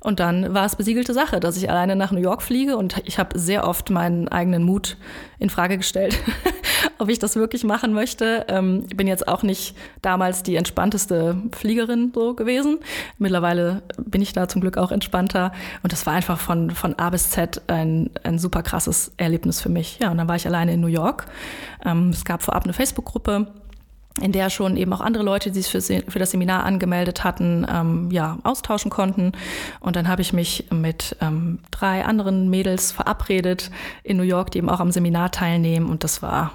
Und 0.00 0.20
dann 0.20 0.54
war 0.54 0.64
es 0.66 0.76
besiegelte 0.76 1.14
Sache, 1.14 1.40
dass 1.40 1.56
ich 1.56 1.70
alleine 1.70 1.96
nach 1.96 2.12
New 2.12 2.20
York 2.20 2.42
fliege 2.42 2.76
und 2.76 3.00
ich 3.04 3.18
habe 3.18 3.38
sehr 3.38 3.66
oft 3.66 3.90
meinen 3.90 4.28
eigenen 4.28 4.62
Mut 4.62 4.96
in 5.38 5.50
Frage 5.50 5.76
gestellt, 5.76 6.18
ob 6.98 7.08
ich 7.08 7.18
das 7.18 7.36
wirklich 7.36 7.64
machen 7.64 7.92
möchte. 7.92 8.46
Ähm, 8.48 8.84
ich 8.88 8.96
bin 8.96 9.06
jetzt 9.06 9.28
auch 9.28 9.42
nicht 9.42 9.76
damals 10.02 10.42
die 10.42 10.56
entspannteste 10.56 11.36
Fliegerin 11.52 12.12
so 12.14 12.34
gewesen. 12.34 12.78
Mittlerweile 13.18 13.82
bin 13.98 14.22
ich 14.22 14.32
da 14.32 14.48
zum 14.48 14.60
Glück 14.60 14.78
auch 14.78 14.92
entspannter 14.92 15.52
und 15.82 15.92
das 15.92 16.06
war 16.06 16.14
einfach 16.14 16.38
von, 16.38 16.70
von 16.70 16.98
A 16.98 17.10
bis 17.10 17.30
Z 17.30 17.62
ein, 17.66 18.10
ein 18.22 18.38
super 18.38 18.62
krasses 18.62 19.12
Erlebnis 19.16 19.60
für 19.60 19.68
mich. 19.68 19.98
Ja, 20.00 20.10
und 20.10 20.18
dann 20.18 20.28
war 20.28 20.36
ich 20.36 20.46
alleine 20.46 20.74
in 20.74 20.80
New 20.80 20.86
York. 20.86 21.26
Ähm, 21.84 22.10
es 22.10 22.24
gab 22.24 22.42
vorab 22.42 22.64
eine 22.64 22.72
Facebook-Gruppe 22.72 23.46
in 24.20 24.32
der 24.32 24.50
schon 24.50 24.76
eben 24.76 24.92
auch 24.92 25.00
andere 25.00 25.24
Leute, 25.24 25.50
die 25.50 25.60
sich 25.60 25.70
für, 25.70 25.80
für 25.80 26.18
das 26.18 26.30
Seminar 26.30 26.64
angemeldet 26.64 27.24
hatten, 27.24 27.66
ähm, 27.70 28.10
ja, 28.10 28.38
austauschen 28.44 28.90
konnten. 28.90 29.32
Und 29.80 29.96
dann 29.96 30.08
habe 30.08 30.22
ich 30.22 30.32
mich 30.32 30.66
mit 30.70 31.16
ähm, 31.20 31.58
drei 31.70 32.04
anderen 32.04 32.48
Mädels 32.48 32.92
verabredet 32.92 33.70
in 34.02 34.16
New 34.16 34.22
York, 34.22 34.50
die 34.50 34.58
eben 34.58 34.70
auch 34.70 34.80
am 34.80 34.90
Seminar 34.90 35.30
teilnehmen. 35.30 35.88
Und 35.88 36.04
das 36.04 36.22
war 36.22 36.52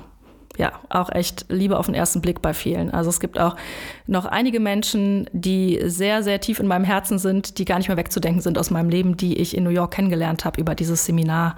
ja, 0.58 0.74
auch 0.90 1.12
echt 1.12 1.46
Liebe 1.50 1.78
auf 1.78 1.86
den 1.86 1.96
ersten 1.96 2.22
Blick 2.22 2.42
bei 2.42 2.54
vielen. 2.54 2.92
Also 2.92 3.10
es 3.10 3.20
gibt 3.20 3.40
auch 3.40 3.56
noch 4.06 4.26
einige 4.26 4.60
Menschen, 4.60 5.30
die 5.32 5.80
sehr, 5.86 6.24
sehr 6.24 6.42
tief 6.42 6.60
in 6.60 6.68
meinem 6.68 6.84
Herzen 6.84 7.20
sind, 7.20 7.58
die 7.58 7.66
gar 7.66 7.78
nicht 7.78 7.88
mehr 7.88 7.98
wegzudenken 7.98 8.42
sind 8.42 8.58
aus 8.58 8.70
meinem 8.70 8.90
Leben, 8.90 9.18
die 9.18 9.38
ich 9.38 9.56
in 9.56 9.64
New 9.64 9.70
York 9.70 9.92
kennengelernt 9.92 10.46
habe 10.46 10.60
über 10.60 10.76
dieses 10.76 11.06
Seminar. 11.06 11.56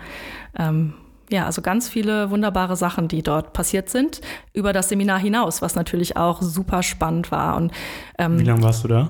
Ähm, 0.57 0.93
ja, 1.33 1.45
also 1.45 1.61
ganz 1.61 1.89
viele 1.89 2.29
wunderbare 2.29 2.75
Sachen, 2.75 3.07
die 3.07 3.23
dort 3.23 3.53
passiert 3.53 3.89
sind, 3.89 4.21
über 4.53 4.71
das 4.71 4.89
Seminar 4.89 5.19
hinaus, 5.19 5.61
was 5.61 5.75
natürlich 5.75 6.15
auch 6.15 6.41
super 6.41 6.83
spannend 6.83 7.31
war. 7.31 7.57
Und, 7.57 7.71
ähm, 8.19 8.39
Wie 8.39 8.43
lange 8.43 8.61
warst 8.61 8.83
du 8.83 8.87
da? 8.87 9.09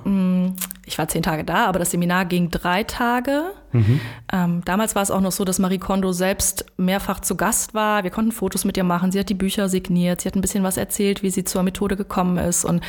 Mm, 0.84 0.88
ich 0.88 0.98
war 0.98 1.08
zehn 1.08 1.24
Tage 1.24 1.44
da, 1.44 1.66
aber 1.66 1.80
das 1.80 1.92
Seminar 1.92 2.26
ging 2.26 2.50
drei 2.50 2.84
Tage. 2.84 3.52
Mhm. 3.72 4.00
Ähm, 4.32 4.62
damals 4.66 4.96
war 4.96 5.02
es 5.02 5.10
auch 5.12 5.22
noch 5.22 5.32
so, 5.32 5.46
dass 5.46 5.58
Marie 5.58 5.80
Kondo 5.80 6.12
selbst 6.12 6.66
mehrfach 6.78 7.20
zu 7.22 7.36
Gast 7.36 7.74
war. 7.74 8.04
Wir 8.04 8.12
konnten 8.12 8.32
Fotos 8.32 8.66
mit 8.66 8.78
ihr 8.78 8.84
machen. 8.84 9.12
Sie 9.12 9.20
hat 9.20 9.30
die 9.30 9.34
Bücher 9.34 9.70
signiert. 9.70 10.22
Sie 10.22 10.30
hat 10.30 10.36
ein 10.36 10.42
bisschen 10.42 10.64
was 10.64 10.78
erzählt, 10.78 11.24
wie 11.24 11.30
sie 11.30 11.44
zur 11.44 11.64
Methode 11.64 11.96
gekommen 11.96 12.38
ist. 12.38 12.66
Und 12.66 12.84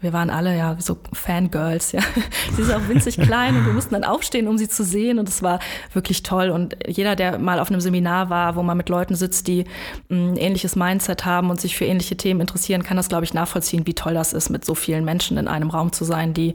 wir 0.00 0.12
waren 0.12 0.30
alle 0.30 0.56
ja 0.56 0.76
so 0.78 0.98
Fangirls. 1.12 1.92
Ja. 1.92 2.00
sie 2.56 2.62
ist 2.62 2.72
auch 2.72 2.88
winzig 2.88 3.18
klein 3.18 3.56
und 3.56 3.66
wir 3.66 3.72
mussten 3.72 3.94
dann 3.94 4.04
aufstehen, 4.04 4.48
um 4.48 4.56
sie 4.56 4.68
zu 4.68 4.84
sehen. 4.84 5.18
Und 5.18 5.28
es 5.28 5.42
war 5.42 5.58
wirklich 5.92 6.22
toll. 6.22 6.48
Und 6.48 6.76
jeder, 6.86 7.14
der 7.14 7.38
mal 7.38 7.58
auf 7.58 7.70
einem 7.70 7.80
Seminar 7.80 8.30
war, 8.30 8.56
wo 8.56 8.62
man 8.62 8.76
mit 8.76 8.88
Leuten 8.88 9.14
sitzt, 9.14 9.48
die 9.48 9.64
ein 10.10 10.36
ähnliches 10.36 10.76
Mindset 10.76 11.24
haben 11.24 11.50
und 11.50 11.60
sich 11.60 11.76
für 11.76 11.84
ähnliche 11.84 12.16
Themen 12.16 12.40
interessieren, 12.40 12.82
kann 12.82 12.96
das, 12.96 13.08
glaube 13.08 13.24
ich, 13.24 13.34
nachvollziehen, 13.34 13.86
wie 13.86 13.94
toll 13.94 14.14
das 14.14 14.32
ist, 14.32 14.48
mit 14.48 14.64
so 14.64 14.74
vielen 14.74 15.04
Menschen 15.04 15.36
in 15.36 15.48
einem 15.48 15.70
Raum 15.70 15.92
zu 15.92 16.04
sein, 16.04 16.32
die 16.32 16.54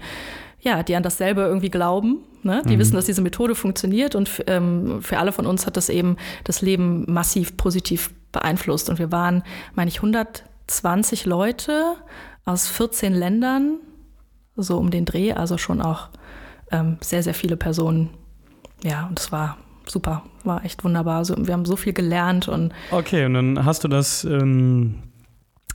ja, 0.67 0.83
die 0.83 0.95
an 0.95 1.03
dasselbe 1.03 1.41
irgendwie 1.41 1.69
glauben. 1.69 2.19
Ne? 2.43 2.61
Die 2.67 2.75
mhm. 2.75 2.79
wissen, 2.79 2.95
dass 2.95 3.05
diese 3.05 3.21
Methode 3.21 3.55
funktioniert 3.55 4.15
und 4.15 4.43
ähm, 4.47 5.01
für 5.01 5.17
alle 5.17 5.31
von 5.31 5.45
uns 5.45 5.65
hat 5.65 5.77
das 5.77 5.87
eben 5.87 6.17
das 6.43 6.61
Leben 6.61 7.05
massiv 7.07 7.55
positiv 7.55 8.13
beeinflusst. 8.33 8.89
Und 8.89 8.99
wir 8.99 9.11
waren, 9.11 9.43
meine 9.75 9.87
ich, 9.87 9.97
120 9.97 11.25
Leute 11.25 11.95
aus 12.45 12.67
14 12.67 13.13
Ländern, 13.13 13.79
so 14.57 14.77
um 14.77 14.91
den 14.91 15.05
Dreh, 15.05 15.31
also 15.31 15.57
schon 15.57 15.81
auch 15.81 16.09
ähm, 16.71 16.97
sehr, 16.99 17.23
sehr 17.23 17.33
viele 17.33 17.55
Personen. 17.55 18.09
Ja, 18.83 19.07
und 19.07 19.19
es 19.19 19.31
war 19.31 19.57
super, 19.85 20.23
war 20.43 20.65
echt 20.65 20.83
wunderbar. 20.83 21.19
Also, 21.19 21.35
wir 21.37 21.53
haben 21.53 21.65
so 21.65 21.77
viel 21.77 21.93
gelernt 21.93 22.49
und. 22.49 22.73
Okay, 22.91 23.25
und 23.25 23.33
dann 23.35 23.65
hast 23.65 23.83
du 23.83 23.87
das 23.87 24.25
ähm, 24.25 24.95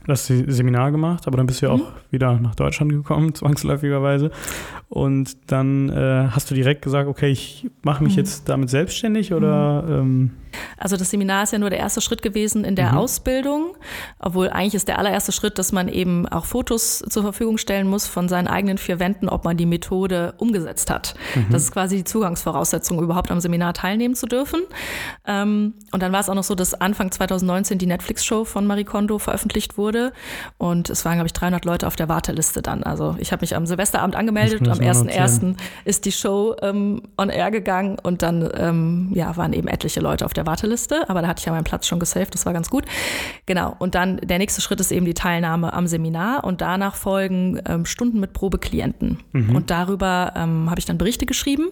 das 0.07 0.27
Seminar 0.27 0.91
gemacht, 0.91 1.27
aber 1.27 1.37
dann 1.37 1.45
bist 1.45 1.61
du 1.61 1.67
ja 1.67 1.71
auch 1.71 1.79
mhm. 1.79 1.93
wieder 2.11 2.39
nach 2.39 2.55
Deutschland 2.55 2.91
gekommen, 2.91 3.33
zwangsläufigerweise. 3.35 4.31
Und 4.93 5.51
dann 5.51 5.89
äh, 5.89 6.27
hast 6.29 6.51
du 6.51 6.55
direkt 6.55 6.83
gesagt, 6.83 7.09
okay, 7.09 7.31
ich 7.31 7.67
mache 7.81 8.03
mich 8.03 8.13
mhm. 8.13 8.19
jetzt 8.19 8.47
damit 8.47 8.69
selbstständig 8.69 9.33
oder? 9.33 9.81
Mhm. 9.81 9.91
Ähm 9.91 10.31
also 10.77 10.97
das 10.97 11.09
Seminar 11.11 11.43
ist 11.43 11.53
ja 11.53 11.59
nur 11.59 11.69
der 11.69 11.79
erste 11.79 12.01
Schritt 12.01 12.21
gewesen 12.21 12.63
in 12.63 12.75
der 12.75 12.91
mhm. 12.91 12.97
Ausbildung, 12.97 13.75
obwohl 14.19 14.49
eigentlich 14.49 14.75
ist 14.75 14.87
der 14.87 14.99
allererste 14.99 15.31
Schritt, 15.31 15.57
dass 15.57 15.71
man 15.71 15.87
eben 15.87 16.27
auch 16.27 16.45
Fotos 16.45 17.03
zur 17.09 17.23
Verfügung 17.23 17.57
stellen 17.57 17.87
muss 17.87 18.07
von 18.07 18.29
seinen 18.29 18.47
eigenen 18.47 18.77
vier 18.77 18.99
Wänden, 18.99 19.29
ob 19.29 19.45
man 19.45 19.57
die 19.57 19.65
Methode 19.65 20.33
umgesetzt 20.37 20.89
hat. 20.89 21.15
Mhm. 21.35 21.47
Das 21.51 21.63
ist 21.63 21.71
quasi 21.71 21.97
die 21.97 22.03
Zugangsvoraussetzung, 22.03 23.01
überhaupt 23.01 23.31
am 23.31 23.39
Seminar 23.39 23.73
teilnehmen 23.73 24.15
zu 24.15 24.25
dürfen. 24.25 24.61
Ähm, 25.25 25.73
und 25.91 26.01
dann 26.01 26.11
war 26.11 26.19
es 26.19 26.29
auch 26.29 26.35
noch 26.35 26.43
so, 26.43 26.55
dass 26.55 26.73
Anfang 26.73 27.11
2019 27.11 27.77
die 27.77 27.85
Netflix-Show 27.85 28.45
von 28.45 28.65
Marie 28.65 28.83
Kondo 28.83 29.19
veröffentlicht 29.19 29.77
wurde 29.77 30.13
und 30.57 30.89
es 30.89 31.05
waren, 31.05 31.15
glaube 31.15 31.27
ich, 31.27 31.33
300 31.33 31.65
Leute 31.65 31.87
auf 31.87 31.95
der 31.95 32.09
Warteliste 32.09 32.61
dann. 32.61 32.83
Also 32.83 33.15
ich 33.19 33.31
habe 33.31 33.41
mich 33.41 33.55
am 33.55 33.65
Silvesterabend 33.65 34.15
angemeldet, 34.15 34.67
am 34.67 34.79
1.1. 34.79 35.55
ist 35.85 36.05
die 36.05 36.11
Show 36.11 36.55
ähm, 36.61 37.01
on 37.17 37.29
air 37.29 37.51
gegangen 37.51 37.97
und 38.01 38.21
dann 38.21 38.49
ähm, 38.55 39.11
ja, 39.13 39.35
waren 39.37 39.53
eben 39.53 39.67
etliche 39.67 39.99
Leute 39.99 40.25
auf 40.25 40.33
der 40.33 40.42
Warteliste, 40.45 41.09
aber 41.09 41.21
da 41.21 41.27
hatte 41.27 41.39
ich 41.39 41.45
ja 41.45 41.51
meinen 41.51 41.63
Platz 41.63 41.87
schon 41.87 41.99
gesaved, 41.99 42.33
das 42.33 42.45
war 42.45 42.53
ganz 42.53 42.69
gut. 42.69 42.85
Genau, 43.45 43.75
und 43.79 43.95
dann 43.95 44.17
der 44.17 44.37
nächste 44.37 44.61
Schritt 44.61 44.79
ist 44.79 44.91
eben 44.91 45.05
die 45.05 45.13
Teilnahme 45.13 45.73
am 45.73 45.87
Seminar 45.87 46.43
und 46.43 46.61
danach 46.61 46.95
folgen 46.95 47.61
ähm, 47.67 47.85
Stunden 47.85 48.19
mit 48.19 48.33
Probeklienten. 48.33 49.19
Mhm. 49.31 49.55
Und 49.55 49.69
darüber 49.69 50.33
ähm, 50.35 50.69
habe 50.69 50.79
ich 50.79 50.85
dann 50.85 50.97
Berichte 50.97 51.25
geschrieben 51.25 51.69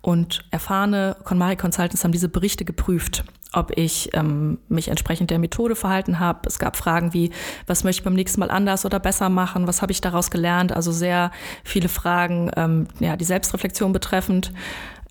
und 0.00 0.44
erfahrene 0.50 1.16
KonMari 1.24 1.56
Consultants 1.56 2.04
haben 2.04 2.12
diese 2.12 2.28
Berichte 2.28 2.64
geprüft 2.64 3.24
ob 3.54 3.76
ich 3.76 4.10
ähm, 4.14 4.58
mich 4.68 4.88
entsprechend 4.88 5.30
der 5.30 5.38
Methode 5.38 5.76
verhalten 5.76 6.18
habe. 6.18 6.40
Es 6.46 6.58
gab 6.58 6.76
Fragen 6.76 7.14
wie, 7.14 7.30
was 7.66 7.84
möchte 7.84 8.00
ich 8.00 8.04
beim 8.04 8.14
nächsten 8.14 8.40
Mal 8.40 8.50
anders 8.50 8.84
oder 8.84 8.98
besser 8.98 9.28
machen? 9.28 9.66
Was 9.66 9.82
habe 9.82 9.92
ich 9.92 10.00
daraus 10.00 10.30
gelernt? 10.30 10.72
Also 10.72 10.92
sehr 10.92 11.30
viele 11.62 11.88
Fragen, 11.88 12.50
ähm, 12.56 12.88
ja, 12.98 13.16
die 13.16 13.24
Selbstreflexion 13.24 13.92
betreffend. 13.92 14.52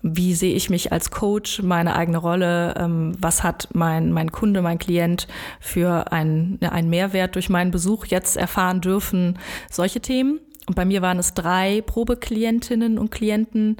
Wie 0.06 0.34
sehe 0.34 0.54
ich 0.54 0.68
mich 0.68 0.92
als 0.92 1.10
Coach, 1.10 1.62
meine 1.62 1.96
eigene 1.96 2.18
Rolle? 2.18 2.74
Ähm, 2.76 3.12
was 3.18 3.42
hat 3.42 3.68
mein, 3.72 4.12
mein 4.12 4.30
Kunde, 4.30 4.60
mein 4.60 4.78
Klient 4.78 5.26
für 5.60 6.12
einen, 6.12 6.58
einen 6.60 6.90
Mehrwert 6.90 7.36
durch 7.36 7.48
meinen 7.48 7.70
Besuch 7.70 8.04
jetzt 8.06 8.36
erfahren 8.36 8.82
dürfen? 8.82 9.38
Solche 9.70 10.00
Themen. 10.00 10.40
Und 10.66 10.76
bei 10.76 10.84
mir 10.84 11.00
waren 11.00 11.18
es 11.18 11.32
drei 11.32 11.82
Probeklientinnen 11.86 12.98
und 12.98 13.10
Klienten 13.10 13.78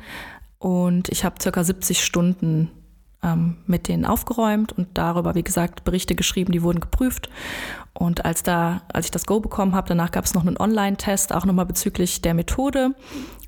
und 0.59 1.11
ich 1.11 1.27
habe 1.27 1.37
circa 1.43 1.63
70 1.63 2.03
Stunden 2.03 2.71
ähm, 3.23 3.57
mit 3.67 3.89
denen 3.89 4.07
aufgeräumt 4.07 4.73
und 4.73 4.89
darüber, 4.95 5.35
wie 5.35 5.43
gesagt, 5.43 5.85
Berichte 5.85 6.15
geschrieben, 6.15 6.53
die 6.53 6.63
wurden 6.63 6.81
geprüft. 6.81 7.29
Und 7.93 8.25
als 8.25 8.43
da, 8.43 8.81
als 8.93 9.05
ich 9.07 9.11
das 9.11 9.27
Go 9.27 9.41
bekommen 9.41 9.75
habe, 9.75 9.89
danach 9.89 10.11
gab 10.11 10.25
es 10.25 10.33
noch 10.33 10.47
einen 10.47 10.57
Online-Test, 10.57 11.35
auch 11.35 11.45
nochmal 11.45 11.67
bezüglich 11.67 12.23
der 12.23 12.33
Methode. 12.33 12.95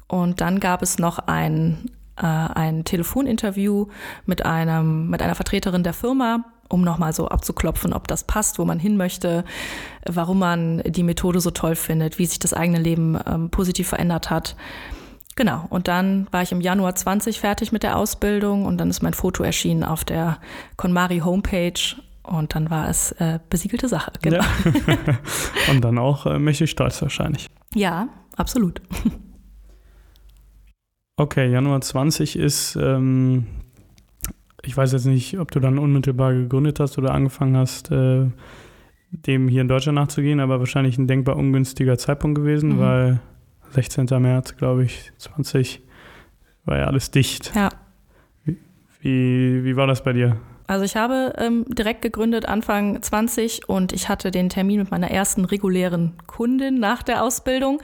Und 0.08 0.42
dann 0.42 0.60
gab 0.60 0.82
es 0.82 0.98
noch 0.98 1.18
ein, 1.18 1.90
ein 2.24 2.84
Telefoninterview 2.84 3.86
mit 4.24 4.44
einem, 4.44 5.08
mit 5.08 5.22
einer 5.22 5.34
Vertreterin 5.34 5.82
der 5.82 5.92
Firma, 5.92 6.44
um 6.68 6.82
nochmal 6.82 7.12
so 7.12 7.28
abzuklopfen, 7.28 7.92
ob 7.92 8.08
das 8.08 8.24
passt, 8.24 8.58
wo 8.58 8.64
man 8.64 8.78
hin 8.78 8.96
möchte, 8.96 9.44
warum 10.04 10.38
man 10.38 10.82
die 10.84 11.02
Methode 11.02 11.40
so 11.40 11.50
toll 11.50 11.76
findet, 11.76 12.18
wie 12.18 12.26
sich 12.26 12.38
das 12.38 12.54
eigene 12.54 12.78
Leben 12.78 13.18
ähm, 13.26 13.50
positiv 13.50 13.88
verändert 13.88 14.30
hat. 14.30 14.56
Genau, 15.36 15.66
und 15.68 15.86
dann 15.86 16.26
war 16.30 16.42
ich 16.42 16.50
im 16.50 16.62
Januar 16.62 16.94
20 16.94 17.40
fertig 17.40 17.70
mit 17.70 17.82
der 17.82 17.98
Ausbildung 17.98 18.64
und 18.64 18.78
dann 18.78 18.88
ist 18.88 19.02
mein 19.02 19.12
Foto 19.12 19.42
erschienen 19.42 19.84
auf 19.84 20.02
der 20.04 20.38
KonMari 20.76 21.18
Homepage 21.18 21.78
und 22.22 22.54
dann 22.54 22.70
war 22.70 22.88
es 22.88 23.12
äh, 23.12 23.38
besiegelte 23.50 23.88
Sache. 23.88 24.12
Genau. 24.22 24.42
Ja. 24.42 25.18
und 25.70 25.82
dann 25.82 25.98
auch 25.98 26.24
äh, 26.24 26.38
mächtig 26.38 26.70
stolz 26.70 27.00
wahrscheinlich. 27.02 27.48
Ja, 27.74 28.08
absolut. 28.36 28.80
Okay, 31.18 31.50
Januar 31.50 31.80
20 31.80 32.36
ist, 32.36 32.76
ähm, 32.76 33.46
ich 34.62 34.76
weiß 34.76 34.92
jetzt 34.92 35.06
nicht, 35.06 35.38
ob 35.38 35.50
du 35.50 35.60
dann 35.60 35.78
unmittelbar 35.78 36.34
gegründet 36.34 36.78
hast 36.78 36.98
oder 36.98 37.14
angefangen 37.14 37.56
hast, 37.56 37.90
äh, 37.90 38.26
dem 39.10 39.48
hier 39.48 39.62
in 39.62 39.68
Deutschland 39.68 39.96
nachzugehen, 39.96 40.40
aber 40.40 40.58
wahrscheinlich 40.58 40.98
ein 40.98 41.06
denkbar 41.06 41.36
ungünstiger 41.36 41.96
Zeitpunkt 41.96 42.36
gewesen, 42.36 42.76
mhm. 42.76 42.78
weil 42.80 43.20
16. 43.70 44.06
März, 44.20 44.56
glaube 44.56 44.84
ich, 44.84 45.10
20, 45.16 45.82
war 46.66 46.76
ja 46.76 46.84
alles 46.84 47.10
dicht. 47.10 47.50
Ja. 47.54 47.70
Wie, 48.44 48.58
wie, 49.00 49.64
wie 49.64 49.76
war 49.76 49.86
das 49.86 50.02
bei 50.02 50.12
dir? 50.12 50.36
Also 50.66 50.84
ich 50.84 50.96
habe 50.96 51.34
ähm, 51.38 51.64
direkt 51.68 52.02
gegründet 52.02 52.46
Anfang 52.46 53.00
20 53.00 53.68
und 53.68 53.92
ich 53.92 54.08
hatte 54.08 54.30
den 54.30 54.48
Termin 54.48 54.80
mit 54.80 54.90
meiner 54.90 55.10
ersten 55.10 55.44
regulären 55.44 56.14
Kundin 56.26 56.78
nach 56.80 57.02
der 57.02 57.22
Ausbildung. 57.22 57.80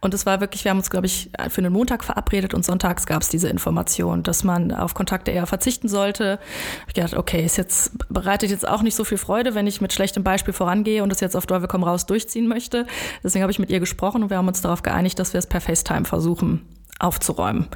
Und 0.00 0.14
es 0.14 0.26
war 0.26 0.40
wirklich, 0.40 0.64
wir 0.64 0.70
haben 0.70 0.78
uns, 0.78 0.90
glaube 0.90 1.06
ich, 1.06 1.30
für 1.48 1.60
einen 1.60 1.72
Montag 1.72 2.04
verabredet 2.04 2.54
und 2.54 2.64
sonntags 2.64 3.06
gab 3.06 3.22
es 3.22 3.28
diese 3.28 3.48
Information, 3.48 4.22
dass 4.22 4.44
man 4.44 4.72
auf 4.72 4.94
Kontakte 4.94 5.30
eher 5.30 5.46
verzichten 5.46 5.88
sollte. 5.88 6.38
Ich 6.86 6.94
gedacht, 6.94 7.14
okay, 7.14 7.44
ist 7.44 7.56
jetzt, 7.56 7.92
bereitet 8.08 8.50
jetzt 8.50 8.66
auch 8.66 8.82
nicht 8.82 8.94
so 8.94 9.04
viel 9.04 9.18
Freude, 9.18 9.54
wenn 9.54 9.66
ich 9.66 9.80
mit 9.80 9.92
schlechtem 9.92 10.22
Beispiel 10.22 10.54
vorangehe 10.54 11.02
und 11.02 11.10
das 11.10 11.20
jetzt 11.20 11.36
auf 11.36 11.46
Teufel 11.46 11.68
komm 11.68 11.82
raus 11.82 12.06
durchziehen 12.06 12.46
möchte. 12.46 12.86
Deswegen 13.24 13.42
habe 13.42 13.52
ich 13.52 13.58
mit 13.58 13.70
ihr 13.70 13.80
gesprochen 13.80 14.22
und 14.22 14.30
wir 14.30 14.36
haben 14.36 14.48
uns 14.48 14.60
darauf 14.60 14.82
geeinigt, 14.82 15.18
dass 15.18 15.32
wir 15.32 15.38
es 15.38 15.46
per 15.46 15.60
FaceTime 15.60 16.04
versuchen 16.04 16.66
aufzuräumen. 17.00 17.68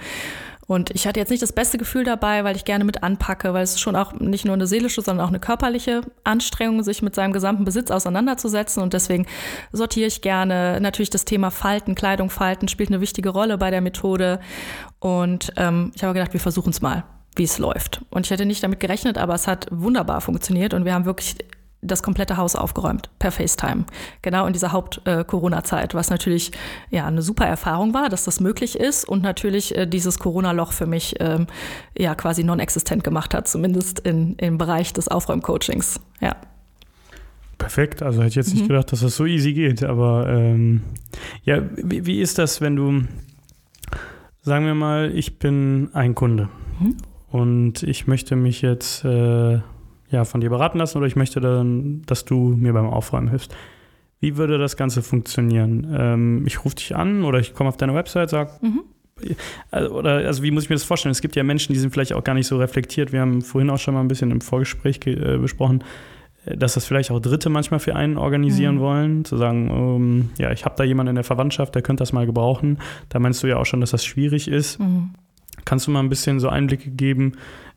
Und 0.67 0.91
ich 0.91 1.07
hatte 1.07 1.21
jetzt 1.21 1.31
nicht 1.31 1.43
das 1.43 1.53
beste 1.53 1.79
Gefühl 1.79 2.05
dabei, 2.05 2.45
weil 2.45 2.57
ich 2.57 2.65
gerne 2.65 2.85
mit 2.85 3.03
anpacke, 3.03 3.53
weil 3.53 3.65
es 3.65 3.79
schon 3.79 3.97
auch 3.97 4.13
nicht 4.15 4.45
nur 4.45 4.55
eine 4.55 4.67
seelische, 4.67 5.03
sondern 5.03 5.25
auch 5.25 5.31
eine 5.31 5.41
körperliche 5.41 6.03
Anstrengung, 6.25 6.83
sich 6.83 7.03
mit 7.03 7.15
seinem 7.15 7.33
gesamten 7.33 7.65
Besitz 7.65 7.91
auseinanderzusetzen. 7.91 8.83
Und 8.83 8.93
deswegen 8.93 9.27
sortiere 9.73 10.07
ich 10.07 10.23
gerne. 10.23 10.81
Natürlich 10.81 11.11
das 11.11 11.25
Thema 11.25 11.51
Falten, 11.51 11.95
Kleidung 11.95 12.31
falten 12.31 12.69
spielt 12.69 12.91
eine 12.91 13.01
wichtige 13.01 13.31
Rolle 13.31 13.59
bei 13.59 13.71
der 13.71 13.81
Methode. 13.81 14.41
Und 15.01 15.53
ähm, 15.57 15.93
ich 15.95 16.03
habe 16.03 16.15
gedacht, 16.15 16.33
wir 16.33 16.41
versuchen 16.41 16.71
es 16.71 16.81
mal 16.81 17.05
wie 17.37 17.45
es 17.45 17.59
läuft. 17.59 18.01
Und 18.11 18.27
ich 18.27 18.31
hätte 18.31 18.47
nicht 18.47 18.63
damit 18.63 18.81
gerechnet, 18.81 19.19
aber 19.19 19.35
es 19.35 19.49
hat 19.49 19.67
wunderbar 19.71 20.21
funktioniert 20.21 20.73
und 20.73 20.85
wir 20.85 20.95
haben 20.95 21.05
wirklich 21.05 21.37
das 21.85 22.03
komplette 22.03 22.37
Haus 22.37 22.57
aufgeräumt 22.57 23.11
per 23.19 23.31
FaceTime. 23.31 23.85
Genau 24.23 24.47
in 24.47 24.53
dieser 24.53 24.73
Haupt-Corona-Zeit, 24.73 25.95
was 25.95 26.11
natürlich 26.11 26.53
ja 26.91 27.07
eine 27.07 27.23
super 27.23 27.47
Erfahrung 27.47 27.95
war, 27.95 28.09
dass 28.09 28.25
das 28.25 28.41
möglich 28.41 28.79
ist 28.79 29.09
und 29.09 29.23
natürlich 29.23 29.77
äh, 29.77 29.87
dieses 29.87 30.19
Corona-Loch 30.19 30.73
für 30.73 30.87
mich 30.87 31.17
ähm, 31.21 31.47
ja 31.97 32.15
quasi 32.15 32.45
non-existent 32.45 33.05
gemacht 33.05 33.35
hat, 33.35 33.49
zumindest 33.49 34.01
in, 34.01 34.35
im 34.37 34.59
Bereich 34.59 34.93
des 34.93 35.09
Aufräumcoachings. 35.09 36.01
Ja. 36.21 36.37
Perfekt, 37.59 38.03
also 38.03 38.21
hätte 38.21 38.31
ich 38.31 38.35
jetzt 38.35 38.53
nicht 38.53 38.65
mhm. 38.65 38.69
gedacht, 38.69 38.93
dass 38.93 39.01
das 39.01 39.17
so 39.17 39.27
easy 39.27 39.53
geht, 39.53 39.85
aber 39.85 40.29
ähm, 40.29 40.83
ja, 41.45 41.63
wie, 41.77 42.05
wie, 42.05 42.21
ist 42.21 42.39
das, 42.39 42.61
wenn 42.61 42.77
du, 42.77 43.05
sagen 44.43 44.67
wir 44.67 44.75
mal, 44.75 45.13
ich 45.15 45.39
bin 45.39 45.91
ein 45.93 46.15
Kunde 46.15 46.49
mhm. 46.81 46.97
und 47.31 47.83
ich 47.85 48.07
möchte 48.07 48.35
mich 48.37 48.61
jetzt 48.61 49.05
äh, 49.05 49.61
ja, 50.15 50.25
von 50.25 50.41
dir 50.41 50.49
beraten 50.49 50.79
lassen 50.79 50.97
oder 50.99 51.07
ich 51.07 51.17
möchte 51.17 51.41
dann, 51.41 52.03
dass 52.07 52.25
du 52.25 52.55
mir 52.57 52.73
beim 52.73 52.87
Aufräumen 52.87 53.29
hilfst. 53.29 53.55
Wie 54.21 54.37
würde 54.37 54.59
das 54.59 54.77
Ganze 54.77 55.03
funktionieren? 55.03 55.93
Ähm, 55.95 56.47
ich 56.47 56.65
rufe 56.65 56.77
dich 56.77 56.95
an 56.97 57.25
oder 57.25 57.41
ich 57.41 57.53
komme 57.53 57.69
auf 57.69 57.77
deine 57.77 57.95
Website, 57.95 58.31
sag, 58.31 58.63
mhm. 58.63 58.83
also, 59.73 59.95
oder 59.95 60.13
also 60.19 60.43
wie 60.43 60.53
muss 60.53 60.65
ich 60.65 60.71
mir 60.71 60.77
das 60.77 60.85
vorstellen? 60.85 61.11
Es 61.11 61.21
gibt 61.21 61.35
ja 61.37 61.43
Menschen, 61.43 61.73
die 61.73 61.79
sind 61.81 61.91
vielleicht 61.91 62.13
auch 62.13 62.23
gar 62.23 62.35
nicht 62.35 62.47
so 62.47 62.59
reflektiert. 62.59 63.13
Wir 63.13 63.21
haben 63.21 63.43
vorhin 63.43 63.71
auch 63.71 63.79
schon 63.79 63.95
mal 63.95 64.01
ein 64.01 64.09
bisschen 64.09 64.31
im 64.31 64.41
Vorgespräch 64.41 65.01
äh, 65.07 65.37
besprochen, 65.37 65.83
äh, 66.47 66.57
dass 66.57 66.75
das 66.75 66.87
vielleicht 66.87 67.11
auch 67.11 67.19
Dritte 67.19 67.51
manchmal 67.51 67.81
für 67.81 67.97
einen 67.97 68.17
organisieren 68.17 68.77
mhm. 68.77 68.81
wollen, 68.81 69.25
zu 69.25 69.37
sagen, 69.37 69.69
ähm, 69.69 70.31
ja, 70.39 70.53
ich 70.53 70.65
habe 70.65 70.77
da 70.79 70.85
jemanden 70.85 71.11
in 71.11 71.17
der 71.17 71.25
Verwandtschaft, 71.25 71.75
der 71.75 71.83
könnte 71.83 72.03
das 72.03 72.13
mal 72.13 72.25
gebrauchen. 72.25 72.79
Da 73.09 73.19
meinst 73.19 73.43
du 73.43 73.49
ja 73.49 73.57
auch 73.57 73.67
schon, 73.67 73.81
dass 73.81 73.91
das 73.91 74.05
schwierig 74.05 74.47
ist. 74.47 74.79
Mhm. 74.79 75.11
Kannst 75.65 75.89
du 75.89 75.91
mal 75.91 76.01
ein 76.01 76.09
bisschen 76.09 76.39
so 76.41 76.49
Einblicke 76.49 76.91
geben 76.91 77.33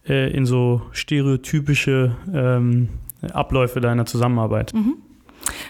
äh, 0.08 0.32
in 0.32 0.46
so 0.46 0.82
stereotypische 0.92 2.16
ähm, 2.34 2.90
Abläufe 3.34 3.82
deiner 3.82 4.06
Zusammenarbeit? 4.06 4.74
Mhm. 4.74 4.96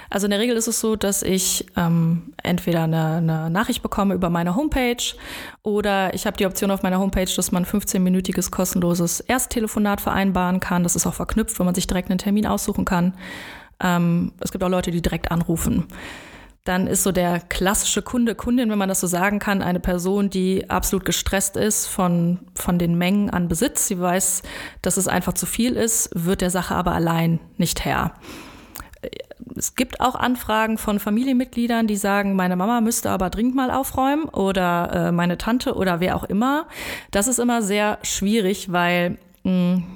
Also 0.10 0.26
in 0.26 0.32
der 0.32 0.40
Regel 0.40 0.56
ist 0.56 0.68
es 0.68 0.80
so, 0.80 0.96
dass 0.96 1.22
ich 1.22 1.66
ähm, 1.76 2.34
entweder 2.42 2.84
eine, 2.84 3.18
eine, 3.18 3.50
Nachricht 3.50 3.82
bekomme 3.82 4.16
über 4.16 4.30
meine 4.30 4.56
Homepage 4.56 5.04
oder 5.64 6.14
ich 6.14 6.26
habe 6.26 6.38
die 6.38 6.46
Option 6.46 6.72
auf 6.72 6.84
meiner 6.84 7.00
Homepage, 7.00 7.30
dass 7.36 7.52
man 7.52 7.66
15-minütiges 7.66 8.50
kostenloses 8.50 9.20
Ersttelefonat 9.20 10.02
vereinbaren 10.02 10.60
kann. 10.60 10.84
Das 10.84 10.96
ist 10.96 11.06
auch 11.06 11.14
verknüpft, 11.14 11.60
wo 11.60 11.64
man 11.64 11.76
sich 11.76 11.88
direkt 11.88 12.10
einen 12.10 12.20
Termin 12.20 12.48
aussuchen 12.48 12.86
kann. 12.86 13.14
Ähm, 13.80 14.32
es 14.40 14.52
gibt 14.52 14.64
auch 14.64 14.70
Leute, 14.70 14.92
die 14.92 15.02
direkt 15.02 15.32
anrufen. 15.32 15.86
Dann 16.68 16.88
ist 16.88 17.04
so 17.04 17.12
der 17.12 17.40
klassische 17.40 18.02
Kunde, 18.02 18.36
Kundin, 18.36 18.70
wenn 18.70 18.78
man 18.78 18.90
das 18.90 19.00
so 19.00 19.08
sagen 19.08 19.40
kann, 19.40 19.62
eine 19.62 19.80
Person, 19.80 20.30
die 20.30 20.70
absolut 20.70 21.06
gestresst 21.06 21.56
ist 21.56 21.88
von, 21.88 22.40
von 22.56 22.78
den 22.78 22.98
Mengen 22.98 23.30
an 23.30 23.48
Besitz. 23.48 23.88
Sie 23.88 24.00
weiß, 24.00 24.44
dass 24.82 24.98
es 24.98 25.08
einfach 25.08 25.34
zu 25.34 25.46
viel 25.46 25.78
ist, 25.78 26.10
wird 26.14 26.42
der 26.42 26.50
Sache 26.50 26.76
aber 26.76 26.92
allein 26.92 27.40
nicht 27.58 27.86
Herr 27.86 28.14
es 29.56 29.76
gibt 29.76 30.02
auch 30.02 30.16
Anfragen 30.16 30.78
von 30.78 31.00
Familienmitgliedern, 31.00 31.88
die 31.88 31.96
sagen, 31.96 32.36
meine 32.36 32.56
Mama 32.56 32.82
müsste 32.82 33.10
aber 33.10 33.30
dringend 33.30 33.56
mal 33.56 33.72
aufräumen 33.72 34.26
oder 34.26 35.08
äh, 35.08 35.12
meine 35.12 35.38
Tante 35.38 35.76
oder 35.76 36.00
wer 36.00 36.16
auch 36.16 36.24
immer. 36.24 36.68
Das 37.12 37.28
ist 37.28 37.40
immer 37.40 37.62
sehr 37.62 38.00
schwierig, 38.04 38.72
weil 38.72 39.18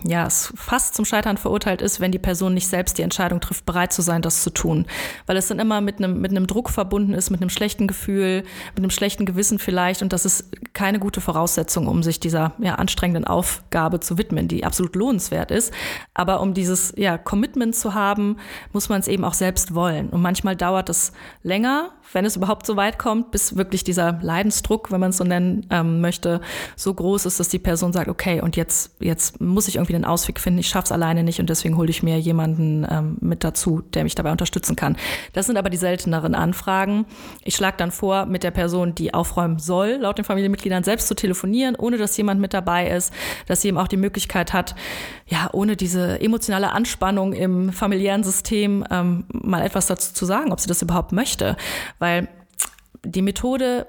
ja, 0.03 0.25
es 0.25 0.53
fast 0.55 0.96
zum 0.96 1.05
Scheitern 1.05 1.38
verurteilt 1.38 1.81
ist, 1.81 2.00
wenn 2.00 2.12
die 2.12 2.20
Person 2.20 2.53
nicht 2.53 2.67
selbst 2.67 2.98
die 2.98 3.01
Entscheidung 3.01 3.41
trifft, 3.41 3.65
bereit 3.65 3.91
zu 3.91 4.01
sein, 4.01 4.22
das 4.22 4.43
zu 4.43 4.50
tun. 4.50 4.86
Weil 5.25 5.38
es 5.38 5.48
dann 5.48 5.60
immer 5.60 5.81
mit 5.81 5.98
einem, 5.98 6.22
mit 6.22 6.31
einem 6.31 6.48
Druck 6.48 6.70
verbunden 6.70 7.13
ist, 7.13 7.29
mit 7.29 7.41
einem 7.41 7.50
schlechten 7.50 7.88
Gefühl, 7.88 8.43
mit 8.75 8.79
einem 8.79 8.91
schlechten 8.91 9.25
Gewissen 9.25 9.60
vielleicht. 9.60 10.01
Und 10.01 10.13
das 10.13 10.25
ist 10.25 10.51
keine 10.74 11.00
gute 11.00 11.22
Voraussetzung, 11.22 11.88
um 11.88 12.03
sich 12.03 12.20
dieser 12.20 12.53
ja, 12.60 12.75
anstrengenden 12.75 13.25
Aufgabe 13.25 14.00
zu 14.00 14.17
widmen, 14.17 14.48
die 14.48 14.63
absolut 14.63 14.96
lohnenswert 14.96 15.51
ist. 15.51 15.74
Aber 16.13 16.41
um 16.41 16.53
dieses 16.53 16.93
ja, 16.96 17.17
Commitment 17.17 17.75
zu 17.75 17.93
haben, 17.93 18.38
muss 18.72 18.89
man 18.89 19.00
es 19.00 19.08
eben 19.08 19.25
auch 19.25 19.34
selbst 19.34 19.75
wollen. 19.75 20.10
Und 20.10 20.22
manchmal 20.22 20.55
dauert 20.55 20.89
es 20.89 21.12
länger, 21.43 21.91
wenn 22.13 22.25
es 22.25 22.36
überhaupt 22.36 22.65
so 22.65 22.75
weit 22.75 23.00
kommt, 23.00 23.31
bis 23.31 23.55
wirklich 23.55 23.84
dieser 23.84 24.20
Leidensdruck, 24.22 24.91
wenn 24.91 25.00
man 25.00 25.10
es 25.10 25.17
so 25.17 25.24
nennen 25.24 25.65
ähm, 25.70 26.01
möchte, 26.01 26.41
so 26.75 26.93
groß 26.93 27.25
ist, 27.25 27.39
dass 27.39 27.50
die 27.50 27.60
Person 27.60 27.93
sagt, 27.93 28.08
okay, 28.08 28.41
und 28.41 28.55
jetzt, 28.55 28.96
jetzt 29.00 29.41
muss 29.42 29.68
ich 29.68 29.76
irgendwie 29.76 29.96
einen 29.96 30.06
Ausweg 30.06 30.40
finden, 30.40 30.60
ich 30.60 30.70
schaff's 30.70 30.92
alleine 30.92 31.24
nicht 31.24 31.40
und 31.40 31.50
deswegen 31.50 31.78
hole 31.78 31.90
ich 31.90 32.04
mir 32.04 32.20
jemanden 32.20 32.86
ähm, 32.90 33.18
mit 33.20 33.44
dazu, 33.44 33.82
der 33.94 34.04
mich 34.04 34.16
dabei 34.16 34.32
unterstützen 34.32 34.76
kann. 34.76 34.98
Das 35.34 35.48
sind 35.48 35.58
aber 35.58 35.70
die 35.70 35.78
selteneren 35.78 36.36
Anfragen. 36.36 37.06
Ich 37.44 37.56
schlage 37.56 37.78
dann 37.78 37.92
vor, 37.92 38.26
mit 38.26 38.44
der 38.44 38.52
Person, 38.52 38.96
die 38.96 39.14
aufräumen 39.14 39.60
soll, 39.60 39.98
laut 40.02 40.18
den 40.18 40.26
Familienmitgliedern 40.26 40.84
selbst 40.84 41.08
zu 41.08 41.16
telefonieren, 41.16 41.76
ohne 41.76 41.98
dass 41.98 42.16
jemand 42.18 42.40
mit 42.40 42.54
dabei 42.54 42.90
ist, 42.90 43.14
dass 43.48 43.62
sie 43.62 43.70
eben 43.70 43.78
auch 43.78 43.88
die 43.88 43.98
Möglichkeit 43.98 44.54
hat, 44.54 44.76
ja, 45.28 45.50
ohne 45.52 45.76
diese 45.76 46.22
emotionale 46.22 46.72
Anspannung 46.72 47.34
im 47.34 47.72
familiären 47.72 48.24
System 48.24 48.86
ähm, 48.92 49.26
mal 49.32 49.62
etwas 49.64 49.88
dazu 49.88 50.14
zu 50.14 50.26
sagen, 50.26 50.52
ob 50.52 50.60
sie 50.60 50.68
das 50.68 50.82
überhaupt 50.82 51.12
möchte. 51.12 51.56
Weil 52.00 52.28
die 53.04 53.22
Methode 53.22 53.88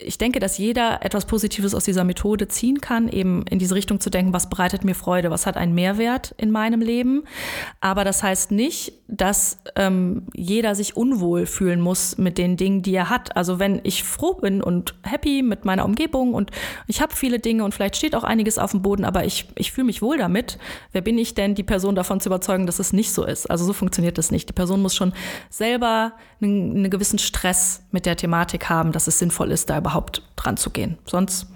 ich 0.00 0.18
denke, 0.18 0.38
dass 0.38 0.58
jeder 0.58 1.04
etwas 1.04 1.26
Positives 1.26 1.74
aus 1.74 1.84
dieser 1.84 2.04
Methode 2.04 2.48
ziehen 2.48 2.80
kann, 2.80 3.08
eben 3.08 3.44
in 3.48 3.58
diese 3.58 3.74
Richtung 3.74 4.00
zu 4.00 4.10
denken, 4.10 4.32
was 4.32 4.48
bereitet 4.48 4.84
mir 4.84 4.94
Freude, 4.94 5.30
was 5.30 5.46
hat 5.46 5.56
einen 5.56 5.74
Mehrwert 5.74 6.34
in 6.38 6.50
meinem 6.50 6.80
Leben. 6.80 7.24
Aber 7.80 8.04
das 8.04 8.22
heißt 8.22 8.52
nicht, 8.52 8.92
dass 9.08 9.58
ähm, 9.74 10.26
jeder 10.34 10.74
sich 10.74 10.96
unwohl 10.96 11.46
fühlen 11.46 11.80
muss 11.80 12.18
mit 12.18 12.38
den 12.38 12.56
Dingen, 12.56 12.82
die 12.82 12.94
er 12.94 13.10
hat. 13.10 13.36
Also 13.36 13.58
wenn 13.58 13.80
ich 13.82 14.04
froh 14.04 14.34
bin 14.34 14.62
und 14.62 14.94
happy 15.02 15.42
mit 15.42 15.64
meiner 15.64 15.84
Umgebung 15.84 16.34
und 16.34 16.50
ich 16.86 17.00
habe 17.00 17.14
viele 17.14 17.38
Dinge 17.38 17.64
und 17.64 17.74
vielleicht 17.74 17.96
steht 17.96 18.14
auch 18.14 18.24
einiges 18.24 18.58
auf 18.58 18.70
dem 18.72 18.82
Boden, 18.82 19.04
aber 19.04 19.24
ich, 19.24 19.48
ich 19.56 19.72
fühle 19.72 19.86
mich 19.86 20.02
wohl 20.02 20.18
damit, 20.18 20.58
wer 20.92 21.00
bin 21.00 21.18
ich 21.18 21.34
denn, 21.34 21.54
die 21.54 21.62
Person 21.62 21.94
davon 21.94 22.20
zu 22.20 22.28
überzeugen, 22.28 22.66
dass 22.66 22.78
es 22.78 22.92
nicht 22.92 23.12
so 23.12 23.24
ist? 23.24 23.50
Also 23.50 23.64
so 23.64 23.72
funktioniert 23.72 24.18
das 24.18 24.30
nicht. 24.30 24.48
Die 24.48 24.54
Person 24.54 24.82
muss 24.82 24.94
schon 24.94 25.12
selber 25.50 26.12
einen, 26.40 26.76
einen 26.76 26.90
gewissen 26.90 27.18
Stress 27.18 27.82
mit 27.90 28.06
der 28.06 28.16
Thematik 28.16 28.68
haben, 28.68 28.92
dass 28.92 29.06
es 29.06 29.18
sinnvoll 29.18 29.50
ist, 29.50 29.70
da 29.70 29.80
überhaupt 29.88 30.22
dran 30.36 30.56
zu 30.56 30.70
gehen. 30.70 30.98
Sonst. 31.06 31.46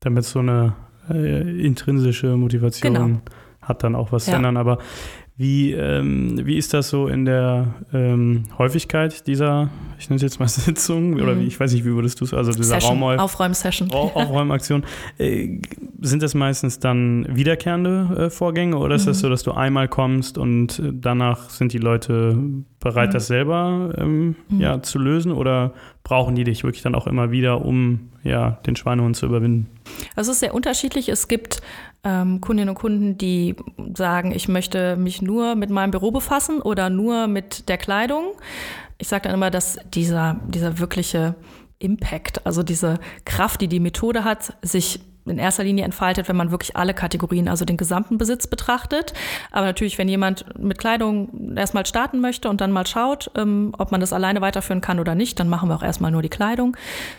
Damit 0.00 0.24
so 0.24 0.38
eine 0.38 0.74
äh, 1.10 1.64
intrinsische 1.64 2.36
Motivation 2.36 2.94
genau. 2.94 3.20
hat, 3.60 3.82
dann 3.82 3.96
auch 3.96 4.12
was 4.12 4.26
ja. 4.26 4.32
zu 4.32 4.36
ändern. 4.36 4.56
Aber 4.56 4.78
wie, 5.36 5.72
ähm, 5.72 6.46
wie 6.46 6.56
ist 6.56 6.72
das 6.74 6.90
so 6.90 7.08
in 7.08 7.24
der 7.24 7.74
ähm, 7.92 8.44
Häufigkeit 8.58 9.26
dieser, 9.26 9.70
ich 9.98 10.08
nenne 10.08 10.16
es 10.16 10.22
jetzt 10.22 10.38
mal 10.38 10.48
Sitzung, 10.48 11.14
oder 11.14 11.36
wie, 11.36 11.42
mhm. 11.42 11.48
ich 11.48 11.58
weiß 11.58 11.72
nicht, 11.72 11.84
wie 11.84 11.92
würdest 11.92 12.20
du 12.20 12.24
es, 12.24 12.34
also 12.34 12.52
dieser 12.52 12.80
Session, 12.80 13.02
Raum 13.02 13.18
Aufräumsession. 13.18 13.90
Aufräumaktion. 13.90 14.84
Äh, 15.18 15.60
sind 16.02 16.22
das 16.22 16.34
meistens 16.34 16.78
dann 16.78 17.26
wiederkehrende 17.28 18.24
äh, 18.26 18.30
Vorgänge 18.30 18.76
oder 18.76 18.96
ist 18.96 19.04
mhm. 19.04 19.10
das 19.10 19.20
so, 19.20 19.28
dass 19.28 19.42
du 19.42 19.52
einmal 19.52 19.88
kommst 19.88 20.36
und 20.36 20.78
äh, 20.78 20.92
danach 20.92 21.50
sind 21.50 21.72
die 21.72 21.78
Leute 21.78 22.36
bereit, 22.80 23.10
mhm. 23.10 23.12
das 23.12 23.26
selber 23.28 23.94
ähm, 23.96 24.36
mhm. 24.48 24.60
ja, 24.60 24.82
zu 24.82 24.98
lösen 24.98 25.32
oder 25.32 25.72
brauchen 26.02 26.34
die 26.34 26.44
dich 26.44 26.64
wirklich 26.64 26.82
dann 26.82 26.94
auch 26.94 27.06
immer 27.06 27.30
wieder, 27.30 27.64
um 27.64 28.10
ja, 28.24 28.58
den 28.66 28.76
Schweinehund 28.76 29.16
zu 29.16 29.26
überwinden? 29.26 29.68
Also 30.16 30.30
es 30.30 30.36
ist 30.36 30.40
sehr 30.40 30.54
unterschiedlich. 30.54 31.08
Es 31.08 31.28
gibt 31.28 31.62
ähm, 32.04 32.40
Kundinnen 32.40 32.70
und 32.70 32.74
Kunden, 32.74 33.16
die 33.16 33.54
sagen, 33.94 34.32
ich 34.32 34.48
möchte 34.48 34.96
mich 34.96 35.22
nur 35.22 35.54
mit 35.54 35.70
meinem 35.70 35.92
Büro 35.92 36.10
befassen 36.10 36.60
oder 36.60 36.90
nur 36.90 37.28
mit 37.28 37.68
der 37.68 37.78
Kleidung. 37.78 38.32
Ich 38.98 39.08
sage 39.08 39.24
dann 39.24 39.34
immer, 39.34 39.50
dass 39.50 39.78
dieser, 39.94 40.40
dieser 40.48 40.78
wirkliche 40.78 41.34
Impact, 41.78 42.46
also 42.46 42.62
diese 42.62 42.98
Kraft, 43.24 43.60
die 43.60 43.68
die 43.68 43.80
Methode 43.80 44.24
hat, 44.24 44.56
sich 44.62 45.00
in 45.26 45.38
erster 45.38 45.64
Linie 45.64 45.84
entfaltet, 45.84 46.28
wenn 46.28 46.36
man 46.36 46.50
wirklich 46.50 46.76
alle 46.76 46.94
Kategorien, 46.94 47.48
also 47.48 47.64
den 47.64 47.76
gesamten 47.76 48.18
Besitz 48.18 48.46
betrachtet. 48.46 49.12
Aber 49.50 49.66
natürlich, 49.66 49.98
wenn 49.98 50.08
jemand 50.08 50.44
mit 50.58 50.78
Kleidung 50.78 51.56
erstmal 51.56 51.86
starten 51.86 52.20
möchte 52.20 52.48
und 52.48 52.60
dann 52.60 52.72
mal 52.72 52.86
schaut, 52.86 53.30
ähm, 53.36 53.72
ob 53.78 53.92
man 53.92 54.00
das 54.00 54.12
alleine 54.12 54.40
weiterführen 54.40 54.80
kann 54.80 54.98
oder 54.98 55.14
nicht, 55.14 55.38
dann 55.38 55.48
machen 55.48 55.68
wir 55.68 55.76
auch 55.76 55.82
erstmal 55.82 56.10
nur 56.10 56.22
die 56.22 56.28
Kleidung. 56.28 56.76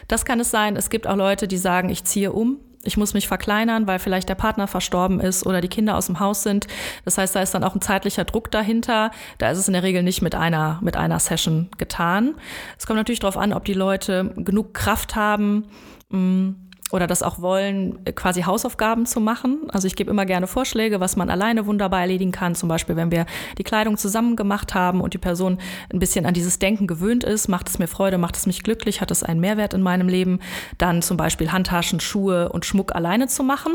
Das 0.08 0.26
kann 0.26 0.40
es 0.40 0.52
sein. 0.52 0.76
Es 0.76 0.90
gibt 0.90 1.08
auch 1.08 1.16
Leute, 1.16 1.48
die 1.48 1.58
sagen, 1.58 1.90
ich 1.90 2.04
ziehe 2.04 2.32
um 2.32 2.60
ich 2.84 2.98
muss 2.98 3.14
mich 3.14 3.28
verkleinern, 3.28 3.88
weil 3.88 3.98
vielleicht 3.98 4.30
der 4.30 4.36
Partner 4.36 4.68
verstorben 4.68 5.20
ist 5.20 5.46
oder 5.46 5.62
die 5.62 5.70
Kinder 5.70 5.96
aus 5.96 6.08
dem 6.08 6.20
Haus 6.20 6.44
sind. 6.44 6.68
Das 7.06 7.18
heißt, 7.18 7.36
da 7.36 7.42
ist 7.42 7.54
dann 7.54 7.64
auch 7.64 7.76
ein 7.76 7.82
zeitlicher 7.82 8.26
Druck 8.26 8.52
dahinter. 8.52 9.12
Da 9.38 9.52
ist 9.52 9.58
es 9.58 9.68
in 9.68 9.74
der 9.74 9.84
Regel 9.84 10.04
nicht 10.04 10.22
mit 10.22 10.36
einer, 10.36 10.80
mit 10.82 10.98
einer 10.98 11.20
Session 11.20 11.70
getan. 11.78 12.36
Es 12.78 12.86
kommt 12.86 12.98
natürlich 12.98 13.22
darauf 13.22 13.38
an, 13.38 13.54
ob 13.54 13.66
die 13.66 13.74
Leute 13.74 14.34
genug 14.36 14.74
Kraft 14.74 15.16
haben, 15.16 15.66
mh, 16.10 16.20
mm, 16.20 16.56
oder 16.94 17.08
das 17.08 17.24
auch 17.24 17.42
wollen, 17.42 18.06
quasi 18.14 18.44
Hausaufgaben 18.44 19.08
zu 19.08 19.20
machen. 19.20 19.62
Also 19.70 19.88
ich 19.88 19.96
gebe 19.96 20.12
immer 20.12 20.28
gerne 20.28 20.46
Vorschläge, 20.46 21.00
was 21.00 21.16
man 21.16 21.32
alleine 21.32 21.66
wunderbar 21.66 22.02
erledigen 22.02 22.32
kann. 22.32 22.54
Zum 22.54 22.70
Beispiel, 22.70 22.96
wenn 22.96 23.12
wir 23.12 23.26
die 23.58 23.64
Kleidung 23.64 23.98
zusammen 23.98 24.36
gemacht 24.36 24.76
haben 24.76 25.02
und 25.02 25.16
die 25.16 25.18
Person 25.18 25.58
ein 25.92 25.98
bisschen 25.98 26.28
an 26.28 26.36
dieses 26.36 26.60
Denken 26.60 26.86
gewöhnt 26.86 27.24
ist, 27.24 27.48
macht 27.48 27.68
es 27.68 27.80
mir 27.80 27.88
Freude, 27.88 28.20
macht 28.20 28.38
es 28.38 28.46
mich 28.46 28.62
glücklich, 28.62 29.02
hat 29.02 29.10
es 29.10 29.24
einen 29.24 29.40
Mehrwert 29.40 29.74
in 29.74 29.82
meinem 29.82 30.08
Leben, 30.08 30.40
dann 30.78 31.02
zum 31.02 31.18
Beispiel 31.18 31.52
Handtaschen, 31.52 32.00
Schuhe 32.00 32.50
und 32.50 32.64
Schmuck 32.64 32.94
alleine 32.94 33.28
zu 33.28 33.42
machen. 33.42 33.74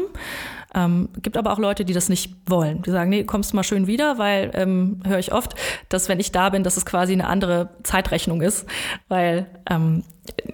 Ähm, 0.75 1.09
gibt 1.23 1.37
aber 1.37 1.53
auch 1.53 1.59
Leute, 1.59 1.85
die 1.85 1.95
das 1.95 2.09
nicht 2.09 2.35
wollen. 2.47 2.83
Die 2.83 2.91
sagen, 2.91 3.11
nee, 3.11 3.25
kommst 3.25 3.55
mal 3.55 3.63
schön 3.63 3.87
wieder, 3.87 4.19
weil 4.19 4.51
ähm, 4.55 5.01
höre 5.07 5.19
ich 5.19 5.33
oft, 5.33 5.55
dass 5.89 6.09
wenn 6.09 6.21
ich 6.21 6.33
da 6.33 6.51
bin, 6.51 6.63
dass 6.63 6.77
es 6.77 6.85
quasi 6.85 7.13
eine 7.13 7.27
andere 7.27 7.71
Zeitrechnung 7.85 8.43
ist, 8.43 8.67
weil 9.09 9.47
ähm, 9.71 10.05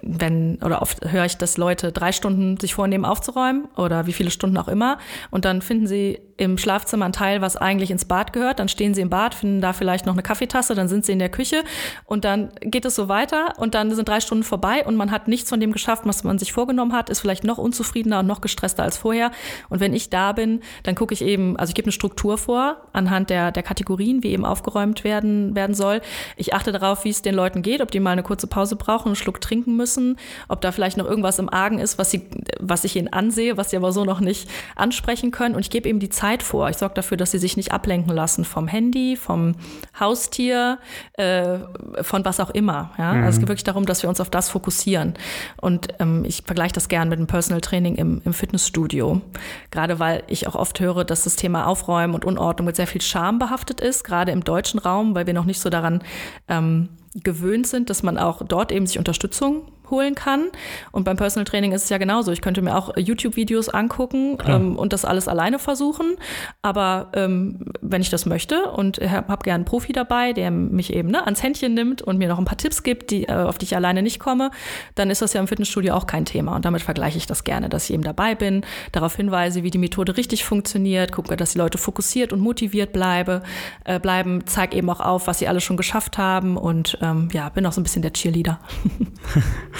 wenn, 0.01 0.57
oder 0.63 0.81
oft 0.81 1.11
höre 1.11 1.25
ich, 1.25 1.37
dass 1.37 1.57
Leute 1.57 1.91
drei 1.91 2.11
Stunden 2.11 2.57
sich 2.57 2.73
vornehmen 2.73 3.03
aufzuräumen 3.03 3.65
oder 3.75 4.07
wie 4.07 4.13
viele 4.13 4.31
Stunden 4.31 4.57
auch 4.57 4.69
immer 4.69 4.97
und 5.31 5.43
dann 5.43 5.61
finden 5.61 5.87
sie 5.87 6.19
im 6.37 6.57
Schlafzimmer 6.57 7.05
einen 7.05 7.13
Teil, 7.13 7.41
was 7.41 7.55
eigentlich 7.55 7.91
ins 7.91 8.05
Bad 8.05 8.33
gehört, 8.33 8.59
dann 8.59 8.67
stehen 8.67 8.93
sie 8.93 9.01
im 9.01 9.09
Bad, 9.09 9.33
finden 9.33 9.61
da 9.61 9.71
vielleicht 9.71 10.05
noch 10.05 10.13
eine 10.13 10.21
Kaffeetasse, 10.21 10.75
dann 10.75 10.89
sind 10.89 11.05
sie 11.05 11.13
in 11.13 11.19
der 11.19 11.29
Küche 11.29 11.63
und 12.05 12.25
dann 12.25 12.49
geht 12.59 12.83
es 12.83 12.95
so 12.95 13.07
weiter 13.07 13.53
und 13.57 13.73
dann 13.73 13.93
sind 13.95 14.09
drei 14.09 14.19
Stunden 14.19 14.43
vorbei 14.43 14.85
und 14.85 14.95
man 14.95 15.11
hat 15.11 15.29
nichts 15.29 15.49
von 15.49 15.61
dem 15.61 15.71
geschafft, 15.71 16.03
was 16.05 16.25
man 16.25 16.37
sich 16.37 16.51
vorgenommen 16.51 16.91
hat, 16.91 17.09
ist 17.09 17.21
vielleicht 17.21 17.45
noch 17.45 17.57
unzufriedener 17.57 18.19
und 18.19 18.27
noch 18.27 18.41
gestresster 18.41 18.83
als 18.83 18.97
vorher 18.97 19.31
und 19.69 19.79
wenn 19.79 19.93
ich 19.93 20.09
da 20.09 20.33
bin, 20.33 20.59
dann 20.83 20.95
gucke 20.95 21.13
ich 21.13 21.21
eben, 21.21 21.55
also 21.57 21.71
ich 21.71 21.75
gebe 21.75 21.85
eine 21.85 21.93
Struktur 21.93 22.37
vor 22.37 22.81
anhand 22.91 23.29
der, 23.29 23.53
der 23.53 23.63
Kategorien, 23.63 24.21
wie 24.21 24.31
eben 24.31 24.45
aufgeräumt 24.45 25.05
werden, 25.05 25.55
werden 25.55 25.73
soll. 25.73 26.01
Ich 26.35 26.53
achte 26.53 26.73
darauf, 26.73 27.05
wie 27.05 27.09
es 27.09 27.21
den 27.21 27.35
Leuten 27.35 27.61
geht, 27.61 27.81
ob 27.81 27.91
die 27.91 28.01
mal 28.01 28.11
eine 28.11 28.23
kurze 28.23 28.47
Pause 28.47 28.75
brauchen, 28.75 29.07
einen 29.07 29.15
Schluck 29.15 29.39
trinken 29.39 29.77
müssen, 29.77 30.17
ob 30.49 30.59
da 30.59 30.73
vielleicht 30.73 30.97
noch 30.97 31.05
irgendwas 31.05 31.39
im 31.39 31.49
Argen 31.49 31.79
ist, 31.79 31.97
was, 31.97 32.11
sie, 32.11 32.27
was 32.59 32.83
ich 32.83 32.97
ihnen 32.97 33.07
ansehe, 33.07 33.55
was 33.55 33.69
sie 33.69 33.77
aber 33.77 33.93
so 33.93 34.03
noch 34.03 34.19
nicht 34.19 34.49
ansprechen 34.75 35.31
können. 35.31 35.55
Und 35.55 35.61
ich 35.61 35.69
gebe 35.69 35.87
eben 35.87 35.99
die 35.99 36.09
Zeit, 36.09 36.24
Zeit 36.25 36.41
vor. 36.41 36.69
Ich 36.69 36.77
sorge 36.77 36.95
dafür, 36.95 37.17
dass 37.17 37.31
sie 37.31 37.37
sich 37.37 37.55
nicht 37.55 37.71
ablenken 37.71 38.11
lassen 38.13 38.45
vom 38.45 38.67
Handy, 38.67 39.15
vom 39.15 39.53
Haustier, 39.99 40.79
äh, 41.13 41.59
von 42.01 42.25
was 42.25 42.39
auch 42.39 42.49
immer. 42.49 42.91
Ja? 42.97 43.13
Mhm. 43.13 43.23
Also 43.23 43.35
es 43.35 43.39
geht 43.39 43.49
wirklich 43.49 43.63
darum, 43.63 43.85
dass 43.85 44.01
wir 44.01 44.09
uns 44.09 44.19
auf 44.19 44.31
das 44.31 44.49
fokussieren. 44.49 45.13
Und 45.61 45.89
ähm, 45.99 46.25
ich 46.25 46.41
vergleiche 46.43 46.73
das 46.73 46.89
gern 46.89 47.09
mit 47.09 47.19
dem 47.19 47.27
Personal 47.27 47.61
Training 47.61 47.95
im, 47.95 48.21
im 48.25 48.33
Fitnessstudio. 48.33 49.21
Gerade 49.69 49.99
weil 49.99 50.23
ich 50.27 50.47
auch 50.47 50.55
oft 50.55 50.79
höre, 50.79 51.03
dass 51.05 51.23
das 51.25 51.35
Thema 51.35 51.67
Aufräumen 51.67 52.15
und 52.15 52.25
Unordnung 52.25 52.65
mit 52.65 52.75
sehr 52.75 52.87
viel 52.87 53.01
Scham 53.01 53.37
behaftet 53.37 53.79
ist, 53.79 54.03
gerade 54.03 54.31
im 54.31 54.43
deutschen 54.43 54.79
Raum, 54.79 55.13
weil 55.13 55.27
wir 55.27 55.33
noch 55.35 55.45
nicht 55.45 55.59
so 55.59 55.69
daran 55.69 56.01
ähm, 56.47 56.89
gewöhnt 57.13 57.67
sind, 57.67 57.91
dass 57.91 58.01
man 58.01 58.17
auch 58.17 58.41
dort 58.47 58.71
eben 58.71 58.87
sich 58.87 58.97
Unterstützung 58.97 59.67
holen 59.89 60.15
kann. 60.15 60.49
Und 60.91 61.03
beim 61.03 61.17
Personal 61.17 61.45
Training 61.45 61.71
ist 61.71 61.83
es 61.83 61.89
ja 61.89 61.97
genauso. 61.97 62.31
Ich 62.31 62.41
könnte 62.41 62.61
mir 62.61 62.75
auch 62.75 62.95
YouTube-Videos 62.97 63.69
angucken 63.69 64.37
ähm, 64.47 64.77
und 64.77 64.93
das 64.93 65.05
alles 65.05 65.27
alleine 65.27 65.59
versuchen. 65.59 66.15
Aber 66.61 67.11
ähm, 67.13 67.65
wenn 67.81 68.01
ich 68.01 68.09
das 68.09 68.25
möchte 68.25 68.71
und 68.71 68.97
habe 68.97 69.27
hab 69.27 69.43
gerne 69.43 69.55
einen 69.55 69.65
Profi 69.65 69.93
dabei, 69.93 70.33
der 70.33 70.51
mich 70.51 70.93
eben 70.93 71.09
ne, 71.09 71.23
ans 71.25 71.43
Händchen 71.43 71.73
nimmt 71.73 72.01
und 72.01 72.17
mir 72.17 72.27
noch 72.27 72.39
ein 72.39 72.45
paar 72.45 72.57
Tipps 72.57 72.83
gibt, 72.83 73.11
die, 73.11 73.23
äh, 73.23 73.33
auf 73.33 73.57
die 73.57 73.65
ich 73.65 73.75
alleine 73.75 74.01
nicht 74.01 74.19
komme, 74.19 74.51
dann 74.95 75.09
ist 75.09 75.21
das 75.21 75.33
ja 75.33 75.41
im 75.41 75.47
Fitnessstudio 75.47 75.93
auch 75.93 76.07
kein 76.07 76.25
Thema. 76.25 76.55
Und 76.55 76.65
damit 76.65 76.81
vergleiche 76.81 77.17
ich 77.17 77.27
das 77.27 77.43
gerne, 77.43 77.69
dass 77.69 77.85
ich 77.85 77.93
eben 77.93 78.03
dabei 78.03 78.35
bin, 78.35 78.65
darauf 78.91 79.15
hinweise, 79.15 79.63
wie 79.63 79.71
die 79.71 79.77
Methode 79.77 80.17
richtig 80.17 80.45
funktioniert, 80.45 81.11
gucke, 81.11 81.35
dass 81.35 81.53
die 81.53 81.57
Leute 81.57 81.77
fokussiert 81.77 82.33
und 82.33 82.39
motiviert 82.39 82.93
bleibe, 82.93 83.43
äh, 83.83 83.99
bleiben, 83.99 84.45
zeige 84.45 84.77
eben 84.77 84.89
auch 84.89 84.99
auf, 84.99 85.27
was 85.27 85.39
sie 85.39 85.47
alle 85.47 85.61
schon 85.61 85.77
geschafft 85.77 86.17
haben 86.17 86.57
und 86.57 86.97
ähm, 87.01 87.29
ja, 87.31 87.49
bin 87.49 87.65
auch 87.65 87.71
so 87.71 87.81
ein 87.81 87.83
bisschen 87.83 88.01
der 88.01 88.13
Cheerleader. 88.13 88.59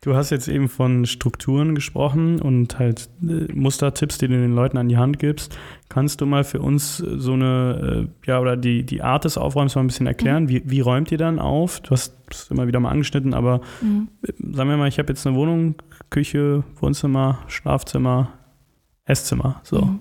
Du 0.00 0.14
hast 0.14 0.30
jetzt 0.30 0.48
eben 0.48 0.68
von 0.68 1.06
Strukturen 1.06 1.74
gesprochen 1.74 2.40
und 2.40 2.78
halt 2.78 3.08
äh, 3.22 3.52
Mustertipps, 3.52 4.18
die 4.18 4.28
du 4.28 4.34
den 4.34 4.54
Leuten 4.54 4.78
an 4.78 4.88
die 4.88 4.96
Hand 4.96 5.18
gibst. 5.18 5.58
Kannst 5.88 6.20
du 6.20 6.26
mal 6.26 6.44
für 6.44 6.60
uns 6.60 6.98
so 6.98 7.32
eine, 7.32 8.08
äh, 8.24 8.28
ja, 8.28 8.40
oder 8.40 8.56
die, 8.56 8.84
die 8.84 9.02
Art 9.02 9.24
des 9.24 9.38
Aufräumens 9.38 9.74
mal 9.74 9.82
ein 9.82 9.86
bisschen 9.86 10.06
erklären? 10.06 10.44
Mhm. 10.44 10.48
Wie, 10.48 10.62
wie 10.64 10.80
räumt 10.80 11.10
ihr 11.12 11.18
dann 11.18 11.38
auf? 11.38 11.80
Du 11.80 11.90
hast 11.90 12.14
es 12.30 12.50
immer 12.50 12.66
wieder 12.66 12.80
mal 12.80 12.90
angeschnitten, 12.90 13.34
aber 13.34 13.60
mhm. 13.80 14.08
Äh, 14.22 14.32
sagen 14.52 14.70
wir 14.70 14.76
mal, 14.76 14.88
ich 14.88 14.98
habe 14.98 15.08
jetzt 15.08 15.26
eine 15.26 15.36
Wohnung, 15.36 15.76
Küche, 16.10 16.64
Wohnzimmer, 16.80 17.38
Schlafzimmer, 17.48 18.32
Esszimmer. 19.04 19.60
So. 19.62 19.82
Mhm. 19.82 20.00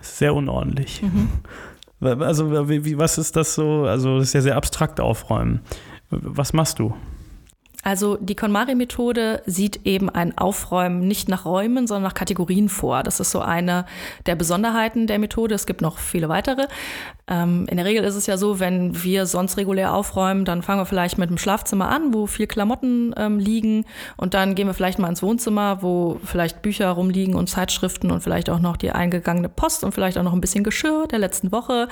Sehr 0.00 0.34
unordentlich. 0.34 1.02
Mhm. 1.02 1.28
Also, 2.00 2.68
wie, 2.68 2.98
was 2.98 3.18
ist 3.18 3.36
das 3.36 3.54
so? 3.54 3.84
Also, 3.84 4.18
das 4.18 4.28
ist 4.28 4.32
ja 4.34 4.42
sehr 4.42 4.56
abstrakt 4.56 5.00
aufräumen. 5.00 5.60
Was 6.10 6.52
machst 6.52 6.78
du? 6.78 6.94
Also 7.82 8.16
die 8.16 8.34
KonMari-Methode 8.34 9.42
sieht 9.46 9.80
eben 9.84 10.10
ein 10.10 10.36
Aufräumen 10.36 11.06
nicht 11.06 11.28
nach 11.28 11.44
Räumen, 11.44 11.86
sondern 11.86 12.04
nach 12.04 12.14
Kategorien 12.14 12.68
vor. 12.68 13.02
Das 13.02 13.20
ist 13.20 13.30
so 13.30 13.40
eine 13.40 13.86
der 14.26 14.34
Besonderheiten 14.34 15.06
der 15.06 15.18
Methode. 15.18 15.54
Es 15.54 15.66
gibt 15.66 15.82
noch 15.82 15.98
viele 15.98 16.28
weitere. 16.28 16.66
Ähm, 17.28 17.66
in 17.68 17.76
der 17.76 17.86
Regel 17.86 18.04
ist 18.04 18.14
es 18.14 18.26
ja 18.26 18.38
so, 18.38 18.60
wenn 18.60 19.02
wir 19.02 19.26
sonst 19.26 19.56
regulär 19.56 19.94
aufräumen, 19.94 20.44
dann 20.44 20.62
fangen 20.62 20.80
wir 20.80 20.86
vielleicht 20.86 21.18
mit 21.18 21.30
dem 21.30 21.38
Schlafzimmer 21.38 21.88
an, 21.88 22.14
wo 22.14 22.26
viel 22.26 22.46
Klamotten 22.46 23.14
ähm, 23.16 23.38
liegen. 23.38 23.84
Und 24.16 24.34
dann 24.34 24.54
gehen 24.54 24.66
wir 24.66 24.74
vielleicht 24.74 24.98
mal 24.98 25.08
ins 25.08 25.22
Wohnzimmer, 25.22 25.82
wo 25.82 26.20
vielleicht 26.24 26.62
Bücher 26.62 26.90
rumliegen 26.90 27.34
und 27.34 27.48
Zeitschriften 27.48 28.10
und 28.10 28.20
vielleicht 28.20 28.50
auch 28.50 28.60
noch 28.60 28.76
die 28.76 28.90
eingegangene 28.90 29.48
Post 29.48 29.84
und 29.84 29.92
vielleicht 29.92 30.18
auch 30.18 30.22
noch 30.22 30.32
ein 30.32 30.40
bisschen 30.40 30.64
Geschirr 30.64 31.06
der 31.08 31.18
letzten 31.18 31.52
Woche. 31.52 31.88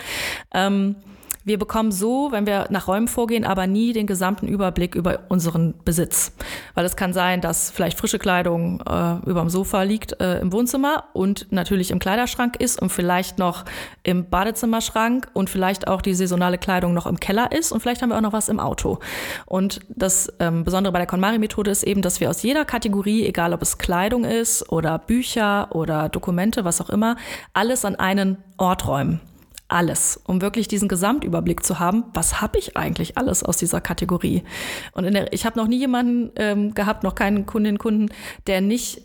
Ähm, 0.52 0.96
wir 1.44 1.58
bekommen 1.58 1.92
so, 1.92 2.28
wenn 2.30 2.46
wir 2.46 2.66
nach 2.70 2.88
Räumen 2.88 3.06
vorgehen, 3.06 3.44
aber 3.44 3.66
nie 3.66 3.92
den 3.92 4.06
gesamten 4.06 4.48
Überblick 4.48 4.94
über 4.94 5.20
unseren 5.28 5.74
Besitz. 5.84 6.32
Weil 6.74 6.86
es 6.86 6.96
kann 6.96 7.12
sein, 7.12 7.40
dass 7.42 7.70
vielleicht 7.70 7.98
frische 7.98 8.18
Kleidung 8.18 8.80
äh, 8.80 9.16
über 9.28 9.40
dem 9.40 9.50
Sofa 9.50 9.82
liegt 9.82 10.20
äh, 10.20 10.40
im 10.40 10.52
Wohnzimmer 10.52 11.04
und 11.12 11.46
natürlich 11.50 11.90
im 11.90 11.98
Kleiderschrank 11.98 12.56
ist 12.56 12.80
und 12.80 12.90
vielleicht 12.90 13.38
noch 13.38 13.64
im 14.02 14.30
Badezimmerschrank 14.30 15.28
und 15.34 15.50
vielleicht 15.50 15.86
auch 15.86 16.00
die 16.00 16.14
saisonale 16.14 16.56
Kleidung 16.56 16.94
noch 16.94 17.06
im 17.06 17.20
Keller 17.20 17.52
ist 17.52 17.72
und 17.72 17.80
vielleicht 17.80 18.00
haben 18.00 18.08
wir 18.08 18.16
auch 18.16 18.22
noch 18.22 18.32
was 18.32 18.48
im 18.48 18.58
Auto. 18.58 18.98
Und 19.44 19.80
das 19.88 20.32
ähm, 20.40 20.64
Besondere 20.64 20.92
bei 20.92 20.98
der 20.98 21.06
KonMari-Methode 21.06 21.70
ist 21.70 21.82
eben, 21.82 22.00
dass 22.00 22.20
wir 22.20 22.30
aus 22.30 22.42
jeder 22.42 22.64
Kategorie, 22.64 23.26
egal 23.26 23.52
ob 23.52 23.60
es 23.60 23.76
Kleidung 23.76 24.24
ist 24.24 24.70
oder 24.72 24.98
Bücher 24.98 25.68
oder 25.72 26.08
Dokumente, 26.08 26.64
was 26.64 26.80
auch 26.80 26.88
immer, 26.88 27.16
alles 27.52 27.84
an 27.84 27.96
einen 27.96 28.38
Ort 28.56 28.86
räumen 28.86 29.20
alles, 29.68 30.20
um 30.26 30.40
wirklich 30.40 30.68
diesen 30.68 30.88
Gesamtüberblick 30.88 31.64
zu 31.64 31.78
haben, 31.78 32.04
was 32.12 32.40
habe 32.40 32.58
ich 32.58 32.76
eigentlich 32.76 33.16
alles 33.16 33.42
aus 33.42 33.56
dieser 33.56 33.80
Kategorie. 33.80 34.44
Und 34.92 35.12
der, 35.12 35.32
ich 35.32 35.46
habe 35.46 35.58
noch 35.58 35.66
nie 35.66 35.78
jemanden 35.78 36.30
ähm, 36.36 36.74
gehabt, 36.74 37.02
noch 37.02 37.14
keinen 37.14 37.46
Kundinnen 37.46 37.78
Kunden, 37.78 38.10
der 38.46 38.60
nicht 38.60 39.02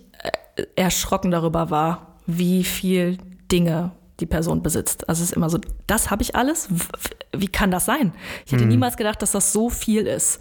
äh, 0.56 0.64
erschrocken 0.76 1.32
darüber 1.32 1.70
war, 1.70 2.20
wie 2.26 2.64
viel 2.64 3.18
Dinge 3.52 3.92
die 4.20 4.26
Person 4.26 4.62
besitzt. 4.62 5.08
Also 5.08 5.24
es 5.24 5.32
ist 5.32 5.36
immer 5.36 5.50
so, 5.50 5.60
das 5.88 6.12
habe 6.12 6.22
ich 6.22 6.36
alles? 6.36 6.70
Wie 7.32 7.48
kann 7.48 7.72
das 7.72 7.86
sein? 7.86 8.14
Ich 8.46 8.52
hätte 8.52 8.64
mhm. 8.64 8.70
niemals 8.70 8.98
gedacht, 8.98 9.22
dass 9.22 9.32
das 9.32 9.54
so 9.54 9.70
viel 9.70 10.08
ist. 10.08 10.40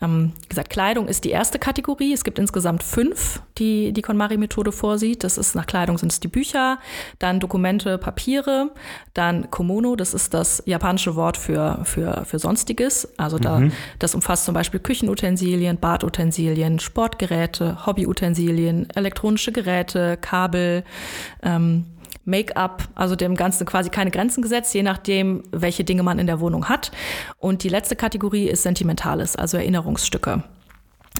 Ähm, 0.00 0.32
wie 0.42 0.48
gesagt, 0.48 0.70
Kleidung 0.70 1.08
ist 1.08 1.24
die 1.24 1.30
erste 1.30 1.58
Kategorie. 1.58 2.12
Es 2.12 2.24
gibt 2.24 2.38
insgesamt 2.38 2.82
fünf, 2.82 3.42
die 3.58 3.92
die 3.92 4.02
KonMari-Methode 4.02 4.72
vorsieht. 4.72 5.24
Das 5.24 5.38
ist 5.38 5.54
nach 5.54 5.66
Kleidung 5.66 5.98
sind 5.98 6.12
es 6.12 6.20
die 6.20 6.28
Bücher, 6.28 6.78
dann 7.18 7.40
Dokumente, 7.40 7.98
Papiere, 7.98 8.70
dann 9.14 9.50
Komono, 9.50 9.96
das 9.96 10.14
ist 10.14 10.32
das 10.34 10.62
japanische 10.66 11.16
Wort 11.16 11.36
für, 11.36 11.80
für, 11.84 12.24
für 12.24 12.38
Sonstiges. 12.38 13.08
Also 13.16 13.38
da, 13.38 13.58
mhm. 13.58 13.72
das 13.98 14.14
umfasst 14.14 14.44
zum 14.44 14.54
Beispiel 14.54 14.80
Küchenutensilien, 14.80 15.78
Badutensilien, 15.78 16.78
Sportgeräte, 16.78 17.86
Hobbyutensilien, 17.86 18.88
elektronische 18.94 19.52
Geräte, 19.52 20.16
Kabel, 20.20 20.84
ähm, 21.42 21.86
Make-up, 22.28 22.84
also 22.94 23.16
dem 23.16 23.34
Ganzen 23.34 23.66
quasi 23.66 23.90
keine 23.90 24.10
Grenzen 24.10 24.42
gesetzt, 24.42 24.74
je 24.74 24.82
nachdem, 24.82 25.42
welche 25.50 25.82
Dinge 25.82 26.02
man 26.02 26.18
in 26.18 26.26
der 26.26 26.40
Wohnung 26.40 26.68
hat. 26.68 26.92
Und 27.38 27.64
die 27.64 27.68
letzte 27.68 27.96
Kategorie 27.96 28.48
ist 28.48 28.62
Sentimentales, 28.62 29.34
also 29.34 29.56
Erinnerungsstücke. 29.56 30.44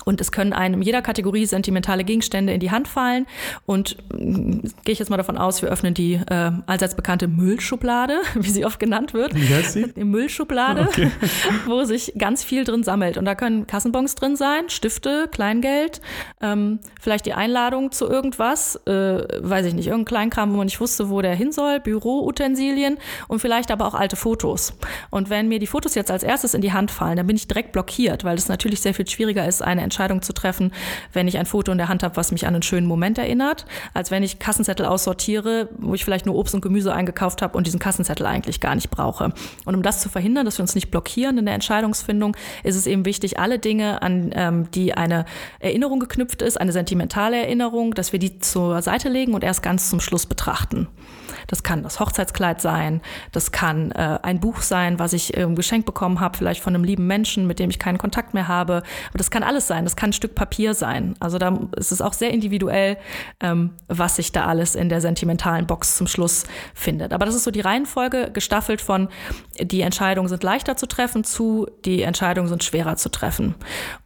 Und 0.08 0.22
es 0.22 0.32
können 0.32 0.54
einem 0.54 0.80
jeder 0.80 1.02
Kategorie 1.02 1.44
sentimentale 1.44 2.02
Gegenstände 2.02 2.54
in 2.54 2.60
die 2.60 2.70
Hand 2.70 2.88
fallen. 2.88 3.26
Und 3.66 3.98
mm, 4.10 4.60
gehe 4.82 4.94
ich 4.94 4.98
jetzt 4.98 5.10
mal 5.10 5.18
davon 5.18 5.36
aus, 5.36 5.60
wir 5.60 5.68
öffnen 5.68 5.92
die 5.92 6.14
äh, 6.14 6.50
allseits 6.64 6.94
bekannte 6.94 7.28
Müllschublade, 7.28 8.22
wie 8.34 8.48
sie 8.48 8.64
oft 8.64 8.80
genannt 8.80 9.12
wird. 9.12 9.34
Wie 9.34 9.54
heißt 9.54 9.74
sie? 9.74 9.92
Die 9.92 10.04
Müllschublade, 10.04 10.88
okay. 10.88 11.10
wo 11.66 11.84
sich 11.84 12.14
ganz 12.16 12.42
viel 12.42 12.64
drin 12.64 12.84
sammelt. 12.84 13.18
Und 13.18 13.26
da 13.26 13.34
können 13.34 13.66
Kassenbons 13.66 14.14
drin 14.14 14.34
sein, 14.34 14.70
Stifte, 14.70 15.28
Kleingeld, 15.30 16.00
ähm, 16.40 16.78
vielleicht 16.98 17.26
die 17.26 17.34
Einladung 17.34 17.92
zu 17.92 18.08
irgendwas, 18.08 18.76
äh, 18.86 18.90
weiß 18.90 19.66
ich 19.66 19.74
nicht, 19.74 19.88
irgendein 19.88 20.06
Kleinkram, 20.06 20.52
wo 20.54 20.56
man 20.56 20.64
nicht 20.64 20.80
wusste, 20.80 21.10
wo 21.10 21.20
der 21.20 21.34
hin 21.34 21.52
soll, 21.52 21.80
Büroutensilien 21.80 22.96
und 23.26 23.40
vielleicht 23.40 23.70
aber 23.70 23.86
auch 23.86 23.94
alte 23.94 24.16
Fotos. 24.16 24.72
Und 25.10 25.28
wenn 25.28 25.48
mir 25.48 25.58
die 25.58 25.66
Fotos 25.66 25.94
jetzt 25.94 26.10
als 26.10 26.22
erstes 26.22 26.54
in 26.54 26.62
die 26.62 26.72
Hand 26.72 26.90
fallen, 26.90 27.18
dann 27.18 27.26
bin 27.26 27.36
ich 27.36 27.46
direkt 27.46 27.72
blockiert, 27.72 28.24
weil 28.24 28.38
es 28.38 28.48
natürlich 28.48 28.80
sehr 28.80 28.94
viel 28.94 29.06
schwieriger 29.06 29.46
ist, 29.46 29.60
eine 29.60 29.82
Entscheidung 29.82 29.97
zu 30.20 30.32
treffen, 30.32 30.72
wenn 31.12 31.28
ich 31.28 31.38
ein 31.38 31.46
Foto 31.46 31.72
in 31.72 31.78
der 31.78 31.88
Hand 31.88 32.02
habe, 32.02 32.16
was 32.16 32.32
mich 32.32 32.46
an 32.46 32.54
einen 32.54 32.62
schönen 32.62 32.87
Moment 32.87 33.18
erinnert, 33.18 33.66
als 33.94 34.11
wenn 34.11 34.22
ich 34.22 34.38
Kassenzettel 34.38 34.87
aussortiere, 34.87 35.68
wo 35.78 35.94
ich 35.94 36.04
vielleicht 36.04 36.26
nur 36.26 36.37
Obst 36.37 36.54
und 36.54 36.61
Gemüse 36.61 36.94
eingekauft 36.94 37.42
habe 37.42 37.56
und 37.56 37.66
diesen 37.66 37.80
Kassenzettel 37.80 38.26
eigentlich 38.26 38.61
gar 38.61 38.74
nicht 38.74 38.90
brauche. 38.90 39.32
Und 39.64 39.74
um 39.74 39.82
das 39.82 40.00
zu 40.00 40.08
verhindern, 40.08 40.44
dass 40.44 40.58
wir 40.58 40.62
uns 40.62 40.74
nicht 40.74 40.90
blockieren 40.90 41.38
in 41.38 41.46
der 41.46 41.54
Entscheidungsfindung, 41.54 42.37
ist 42.62 42.76
es 42.76 42.87
eben 42.87 43.04
wichtig, 43.04 43.38
alle 43.38 43.58
Dinge, 43.58 44.02
an 44.02 44.30
ähm, 44.34 44.70
die 44.72 44.94
eine 44.94 45.24
Erinnerung 45.61 46.00
geknüpft 46.00 46.42
ist, 46.42 46.61
eine 46.61 46.72
sentimentale 46.72 47.37
Erinnerung, 47.37 47.94
dass 47.94 48.12
wir 48.12 48.18
die 48.18 48.38
zur 48.38 48.82
Seite 48.82 49.08
legen 49.08 49.34
und 49.34 49.44
erst 49.44 49.62
ganz 49.62 49.90
zum 49.90 50.00
Schluss 50.00 50.26
betrachten. 50.26 50.87
Das 51.46 51.62
kann 51.62 51.82
das 51.82 52.00
Hochzeitskleid 52.00 52.60
sein, 52.60 53.00
das 53.32 53.52
kann 53.52 53.92
äh, 53.92 54.18
ein 54.22 54.40
Buch 54.40 54.62
sein, 54.62 54.98
was 54.98 55.12
ich 55.12 55.36
ähm, 55.36 55.54
geschenkt 55.54 55.86
bekommen 55.86 56.20
habe, 56.20 56.36
vielleicht 56.36 56.62
von 56.62 56.74
einem 56.74 56.84
lieben 56.84 57.06
Menschen, 57.06 57.46
mit 57.46 57.58
dem 57.58 57.70
ich 57.70 57.78
keinen 57.78 57.98
Kontakt 57.98 58.34
mehr 58.34 58.48
habe. 58.48 58.82
Aber 59.08 59.18
das 59.18 59.30
kann 59.30 59.42
alles 59.42 59.66
sein, 59.66 59.84
das 59.84 59.96
kann 59.96 60.10
ein 60.10 60.14
Stück 60.14 60.34
Papier 60.34 60.74
sein. 60.74 61.14
Also 61.20 61.38
da 61.38 61.58
ist 61.76 61.92
es 61.92 62.00
auch 62.00 62.12
sehr 62.12 62.30
individuell, 62.30 62.96
ähm, 63.40 63.70
was 63.88 64.16
sich 64.16 64.32
da 64.32 64.46
alles 64.46 64.74
in 64.74 64.88
der 64.88 65.00
sentimentalen 65.00 65.66
Box 65.66 65.96
zum 65.96 66.06
Schluss 66.06 66.44
findet. 66.74 67.12
Aber 67.12 67.26
das 67.26 67.34
ist 67.34 67.44
so 67.44 67.50
die 67.50 67.60
Reihenfolge, 67.60 68.30
gestaffelt 68.32 68.80
von 68.80 69.08
die 69.60 69.80
Entscheidungen 69.80 70.28
sind 70.28 70.42
leichter 70.42 70.76
zu 70.76 70.86
treffen 70.86 71.24
zu 71.24 71.66
die 71.84 72.02
Entscheidungen 72.02 72.48
sind 72.48 72.64
schwerer 72.64 72.96
zu 72.96 73.10
treffen. 73.10 73.54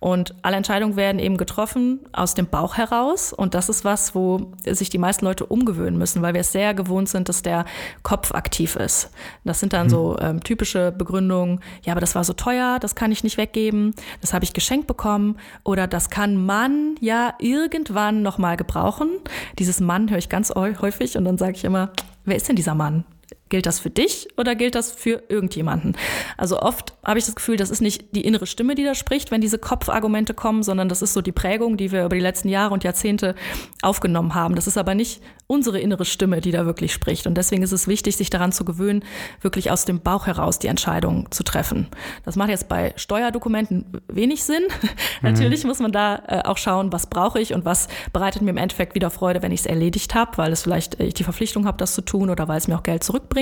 Und 0.00 0.34
alle 0.42 0.56
Entscheidungen 0.56 0.96
werden 0.96 1.18
eben 1.18 1.36
getroffen 1.36 2.00
aus 2.12 2.34
dem 2.34 2.46
Bauch 2.46 2.76
heraus. 2.76 3.32
Und 3.32 3.54
das 3.54 3.68
ist 3.68 3.84
was, 3.84 4.14
wo 4.14 4.52
sich 4.66 4.90
die 4.90 4.98
meisten 4.98 5.24
Leute 5.24 5.46
umgewöhnen 5.46 5.98
müssen, 5.98 6.22
weil 6.22 6.34
wir 6.34 6.40
es 6.40 6.52
sehr 6.52 6.74
gewohnt 6.74 7.08
sind, 7.12 7.28
dass 7.28 7.42
der 7.42 7.64
Kopf 8.02 8.32
aktiv 8.34 8.76
ist. 8.76 9.10
Das 9.44 9.60
sind 9.60 9.72
dann 9.72 9.86
mhm. 9.86 9.90
so 9.90 10.18
ähm, 10.20 10.42
typische 10.42 10.92
Begründungen, 10.92 11.60
ja, 11.84 11.92
aber 11.92 12.00
das 12.00 12.14
war 12.14 12.24
so 12.24 12.32
teuer, 12.32 12.78
das 12.80 12.94
kann 12.94 13.12
ich 13.12 13.22
nicht 13.22 13.36
weggeben, 13.36 13.94
das 14.20 14.34
habe 14.34 14.44
ich 14.44 14.52
geschenkt 14.52 14.86
bekommen 14.86 15.36
oder 15.64 15.86
das 15.86 16.10
kann 16.10 16.44
man 16.44 16.96
ja 17.00 17.34
irgendwann 17.38 18.22
nochmal 18.22 18.56
gebrauchen. 18.56 19.10
Dieses 19.58 19.80
Mann 19.80 20.10
höre 20.10 20.18
ich 20.18 20.28
ganz 20.28 20.52
häufig 20.54 21.16
und 21.16 21.24
dann 21.24 21.38
sage 21.38 21.52
ich 21.52 21.64
immer, 21.64 21.92
wer 22.24 22.36
ist 22.36 22.48
denn 22.48 22.56
dieser 22.56 22.74
Mann? 22.74 23.04
Gilt 23.52 23.66
das 23.66 23.80
für 23.80 23.90
dich 23.90 24.28
oder 24.38 24.54
gilt 24.54 24.74
das 24.74 24.90
für 24.90 25.24
irgendjemanden? 25.28 25.94
Also 26.38 26.58
oft 26.58 26.94
habe 27.04 27.18
ich 27.18 27.26
das 27.26 27.34
Gefühl, 27.34 27.58
das 27.58 27.68
ist 27.68 27.82
nicht 27.82 28.16
die 28.16 28.22
innere 28.22 28.46
Stimme, 28.46 28.74
die 28.74 28.82
da 28.82 28.94
spricht, 28.94 29.30
wenn 29.30 29.42
diese 29.42 29.58
Kopfargumente 29.58 30.32
kommen, 30.32 30.62
sondern 30.62 30.88
das 30.88 31.02
ist 31.02 31.12
so 31.12 31.20
die 31.20 31.32
Prägung, 31.32 31.76
die 31.76 31.92
wir 31.92 32.06
über 32.06 32.16
die 32.16 32.22
letzten 32.22 32.48
Jahre 32.48 32.72
und 32.72 32.82
Jahrzehnte 32.82 33.34
aufgenommen 33.82 34.34
haben. 34.34 34.54
Das 34.54 34.66
ist 34.66 34.78
aber 34.78 34.94
nicht 34.94 35.20
unsere 35.52 35.78
innere 35.78 36.06
Stimme, 36.06 36.40
die 36.40 36.50
da 36.50 36.64
wirklich 36.64 36.94
spricht. 36.94 37.26
Und 37.26 37.34
deswegen 37.34 37.62
ist 37.62 37.72
es 37.72 37.86
wichtig, 37.86 38.16
sich 38.16 38.30
daran 38.30 38.52
zu 38.52 38.64
gewöhnen, 38.64 39.04
wirklich 39.42 39.70
aus 39.70 39.84
dem 39.84 40.00
Bauch 40.00 40.26
heraus 40.26 40.58
die 40.58 40.68
Entscheidung 40.68 41.30
zu 41.30 41.42
treffen. 41.42 41.88
Das 42.24 42.36
macht 42.36 42.48
jetzt 42.48 42.70
bei 42.70 42.94
Steuerdokumenten 42.96 44.00
wenig 44.08 44.44
Sinn. 44.44 44.62
Mhm. 44.62 44.88
Natürlich 45.28 45.64
muss 45.64 45.78
man 45.78 45.92
da 45.92 46.22
äh, 46.26 46.42
auch 46.44 46.56
schauen, 46.56 46.90
was 46.90 47.06
brauche 47.06 47.38
ich 47.38 47.52
und 47.52 47.66
was 47.66 47.88
bereitet 48.14 48.40
mir 48.40 48.50
im 48.50 48.56
Endeffekt 48.56 48.94
wieder 48.94 49.10
Freude, 49.10 49.42
wenn 49.42 49.52
ich 49.52 49.60
es 49.60 49.66
erledigt 49.66 50.14
habe, 50.14 50.38
weil 50.38 50.52
es 50.52 50.62
vielleicht 50.62 50.98
äh, 50.98 51.04
ich 51.04 51.14
die 51.14 51.24
Verpflichtung 51.24 51.66
habe, 51.66 51.76
das 51.76 51.92
zu 51.92 52.00
tun 52.00 52.30
oder 52.30 52.48
weil 52.48 52.56
es 52.56 52.66
mir 52.66 52.76
auch 52.76 52.82
Geld 52.82 53.04
zurückbringt. 53.04 53.41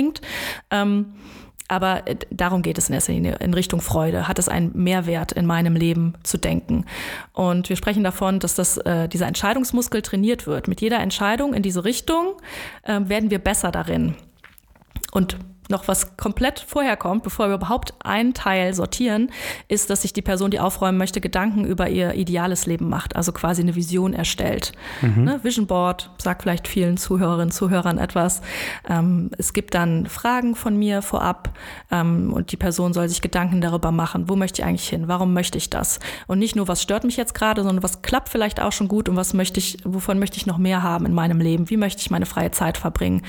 Ähm, 0.71 1.15
aber 1.71 2.07
äh, 2.09 2.17
darum 2.31 2.63
geht 2.63 2.79
es 2.79 2.89
in 2.89 2.95
erster 2.95 3.13
Linie, 3.13 3.37
in 3.41 3.55
Richtung 3.55 3.81
Freude. 3.81 4.27
Hat 4.27 4.41
es 4.41 4.49
einen 4.49 4.73
Mehrwert 4.75 5.31
in 5.33 5.47
meinem 5.47 5.77
Leben 5.77 6.15
zu 6.25 6.37
denken? 6.37 6.85
Und 7.33 7.69
wir 7.69 7.77
sprechen 7.77 8.03
davon, 8.03 8.41
dass 8.41 8.57
das, 8.57 8.77
äh, 8.79 9.09
dieser 9.09 9.29
Entscheidungsmuskel 9.29 10.03
trainiert 10.03 10.49
wird. 10.49 10.67
Mit 10.67 10.81
jeder 10.81 10.99
Entscheidung 10.99 11.55
in 11.55 11.63
diese 11.63 11.85
Richtung 11.85 12.35
äh, 12.83 13.01
werden 13.05 13.31
wir 13.31 13.39
besser 13.39 13.71
darin. 13.71 14.17
Und 15.13 15.37
noch 15.71 15.89
was 15.89 16.17
komplett 16.17 16.61
vorher 16.61 16.97
kommt, 16.97 17.23
bevor 17.23 17.49
wir 17.49 17.55
überhaupt 17.57 17.95
einen 18.05 18.35
Teil 18.35 18.75
sortieren, 18.75 19.31
ist, 19.69 19.91
dass 19.91 20.03
sich 20.03 20.13
die 20.13 20.23
Person, 20.23 20.51
die 20.51 20.61
aufräumen 20.61 20.99
möchte, 20.99 21.21
Gedanken 21.21 21.65
über 21.65 21.89
ihr 21.89 22.15
ideales 22.15 22.67
Leben 22.67 22.89
macht, 22.89 23.17
also 23.17 23.33
quasi 23.33 23.63
eine 23.63 23.75
Vision 23.77 24.13
erstellt. 24.13 24.73
Mhm. 25.03 25.25
Ne? 25.25 25.41
Vision 25.43 25.67
Board 25.67 26.11
sagt 26.19 26.43
vielleicht 26.43 26.69
vielen 26.69 26.97
Zuhörerinnen 26.97 27.51
und 27.51 27.53
Zuhörern 27.53 27.99
etwas. 27.99 28.43
Ähm, 28.89 29.31
es 29.39 29.53
gibt 29.53 29.75
dann 29.75 30.07
Fragen 30.07 30.55
von 30.55 30.79
mir 30.79 31.03
vorab 31.03 31.51
ähm, 31.91 32.33
und 32.33 32.53
die 32.53 32.57
Person 32.57 32.93
soll 32.93 33.09
sich 33.09 33.21
Gedanken 33.21 33.61
darüber 33.61 33.91
machen, 33.91 34.29
wo 34.29 34.37
möchte 34.37 34.63
ich 34.63 34.69
eigentlich 34.69 34.89
hin, 34.89 35.09
warum 35.09 35.33
möchte 35.33 35.59
ich 35.59 35.71
das? 35.71 35.99
Und 36.27 36.39
nicht 36.39 36.57
nur, 36.57 36.69
was 36.69 36.83
stört 36.83 37.05
mich 37.05 37.17
jetzt 37.17 37.35
gerade, 37.35 37.63
sondern 37.63 37.83
was 37.83 38.03
klappt 38.03 38.29
vielleicht 38.29 38.61
auch 38.61 38.73
schon 38.73 38.89
gut 38.89 39.09
und 39.09 39.17
was 39.17 39.35
möchte 39.35 39.59
ich, 39.59 39.79
wovon 39.85 40.19
möchte 40.19 40.37
ich 40.37 40.47
noch 40.47 40.59
mehr 40.59 40.83
haben 40.83 41.07
in 41.07 41.15
meinem 41.15 41.41
Leben? 41.41 41.71
Wie 41.71 41.77
möchte 41.77 42.01
ich 42.01 42.11
meine 42.11 42.27
freie 42.27 42.51
Zeit 42.51 42.79
verbringen? 42.79 43.23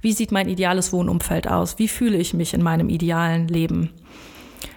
Wie 0.00 0.12
sieht 0.12 0.32
mein 0.32 0.48
ideales 0.48 0.92
Wohnumfeld 0.92 1.48
aus? 1.48 1.78
Wie 1.78 1.87
wie 1.88 1.92
fühle 1.92 2.18
ich 2.18 2.34
mich 2.34 2.52
in 2.52 2.62
meinem 2.62 2.90
idealen 2.90 3.48
Leben. 3.48 3.90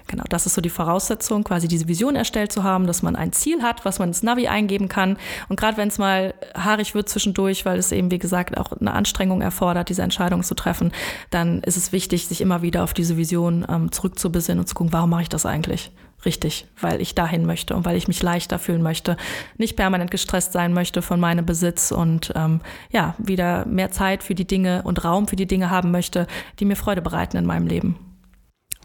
Genau, 0.07 0.23
das 0.29 0.45
ist 0.45 0.55
so 0.55 0.61
die 0.61 0.69
Voraussetzung, 0.69 1.43
quasi 1.43 1.67
diese 1.67 1.87
Vision 1.87 2.15
erstellt 2.15 2.51
zu 2.51 2.63
haben, 2.63 2.87
dass 2.87 3.01
man 3.01 3.15
ein 3.15 3.33
Ziel 3.33 3.61
hat, 3.61 3.83
was 3.85 3.99
man 3.99 4.09
ins 4.09 4.23
Navi 4.23 4.47
eingeben 4.47 4.87
kann. 4.87 5.17
Und 5.49 5.59
gerade 5.59 5.77
wenn 5.77 5.89
es 5.89 5.97
mal 5.97 6.33
haarig 6.55 6.95
wird 6.95 7.09
zwischendurch, 7.09 7.65
weil 7.65 7.77
es 7.77 7.91
eben, 7.91 8.11
wie 8.11 8.19
gesagt, 8.19 8.57
auch 8.57 8.71
eine 8.71 8.93
Anstrengung 8.93 9.41
erfordert, 9.41 9.89
diese 9.89 10.03
Entscheidung 10.03 10.43
zu 10.43 10.55
treffen, 10.55 10.91
dann 11.29 11.61
ist 11.63 11.77
es 11.77 11.91
wichtig, 11.91 12.27
sich 12.27 12.39
immer 12.39 12.61
wieder 12.61 12.83
auf 12.83 12.93
diese 12.93 13.17
Vision 13.17 13.65
ähm, 13.69 13.91
zurückzubesinnen 13.91 14.59
und 14.59 14.67
zu 14.67 14.75
gucken, 14.75 14.93
warum 14.93 15.09
mache 15.09 15.23
ich 15.23 15.29
das 15.29 15.45
eigentlich? 15.45 15.91
Richtig, 16.25 16.67
weil 16.79 17.01
ich 17.01 17.15
dahin 17.15 17.45
möchte 17.45 17.75
und 17.75 17.85
weil 17.85 17.97
ich 17.97 18.07
mich 18.07 18.21
leichter 18.21 18.59
fühlen 18.59 18.81
möchte, 18.81 19.17
nicht 19.57 19.75
permanent 19.75 20.11
gestresst 20.11 20.53
sein 20.53 20.73
möchte 20.73 21.01
von 21.01 21.19
meinem 21.19 21.45
Besitz 21.45 21.91
und 21.91 22.31
ähm, 22.35 22.61
ja, 22.91 23.15
wieder 23.17 23.65
mehr 23.65 23.91
Zeit 23.91 24.23
für 24.23 24.35
die 24.35 24.47
Dinge 24.47 24.81
und 24.83 25.03
Raum 25.03 25.27
für 25.27 25.35
die 25.35 25.47
Dinge 25.47 25.69
haben 25.69 25.91
möchte, 25.91 26.27
die 26.59 26.65
mir 26.65 26.75
Freude 26.75 27.01
bereiten 27.01 27.37
in 27.37 27.45
meinem 27.45 27.67
Leben. 27.67 28.10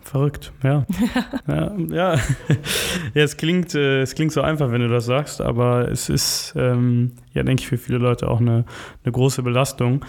Verrückt, 0.06 0.52
ja. 0.62 0.86
ja, 1.48 1.72
ja. 1.90 2.14
ja, 2.14 2.20
es, 3.12 3.36
klingt, 3.36 3.74
äh, 3.74 4.02
es 4.02 4.14
klingt 4.14 4.30
so 4.30 4.40
einfach, 4.40 4.70
wenn 4.70 4.80
du 4.80 4.88
das 4.88 5.06
sagst, 5.06 5.40
aber 5.40 5.90
es 5.90 6.08
ist, 6.08 6.54
ähm, 6.56 7.10
ja, 7.32 7.42
denke 7.42 7.62
ich, 7.62 7.66
für 7.66 7.76
viele 7.76 7.98
Leute 7.98 8.28
auch 8.28 8.40
eine, 8.40 8.64
eine 9.02 9.12
große 9.12 9.42
Belastung. 9.42 10.04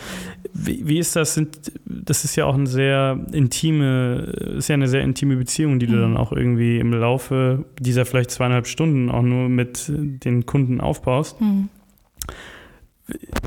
Wie, 0.54 0.88
wie 0.88 1.00
ist 1.00 1.16
das? 1.16 1.34
Sind, 1.34 1.72
das 1.84 2.26
ist 2.26 2.36
ja 2.36 2.46
auch 2.46 2.54
eine 2.54 2.68
sehr 2.68 3.20
intime, 3.32 4.18
ist 4.58 4.70
ja 4.70 4.76
eine 4.76 4.88
sehr 4.88 5.02
intime 5.02 5.36
Beziehung, 5.36 5.80
die 5.80 5.88
du 5.88 5.96
mhm. 5.96 6.02
dann 6.02 6.18
auch 6.18 6.32
irgendwie 6.32 6.78
im 6.78 6.94
Laufe 6.94 7.66
dieser 7.80 8.06
vielleicht 8.06 8.30
zweieinhalb 8.30 8.68
Stunden 8.68 9.10
auch 9.10 9.24
nur 9.24 9.50
mit 9.50 9.86
den 9.88 10.46
Kunden 10.46 10.80
aufbaust. 10.80 11.42
Mhm. 11.42 11.70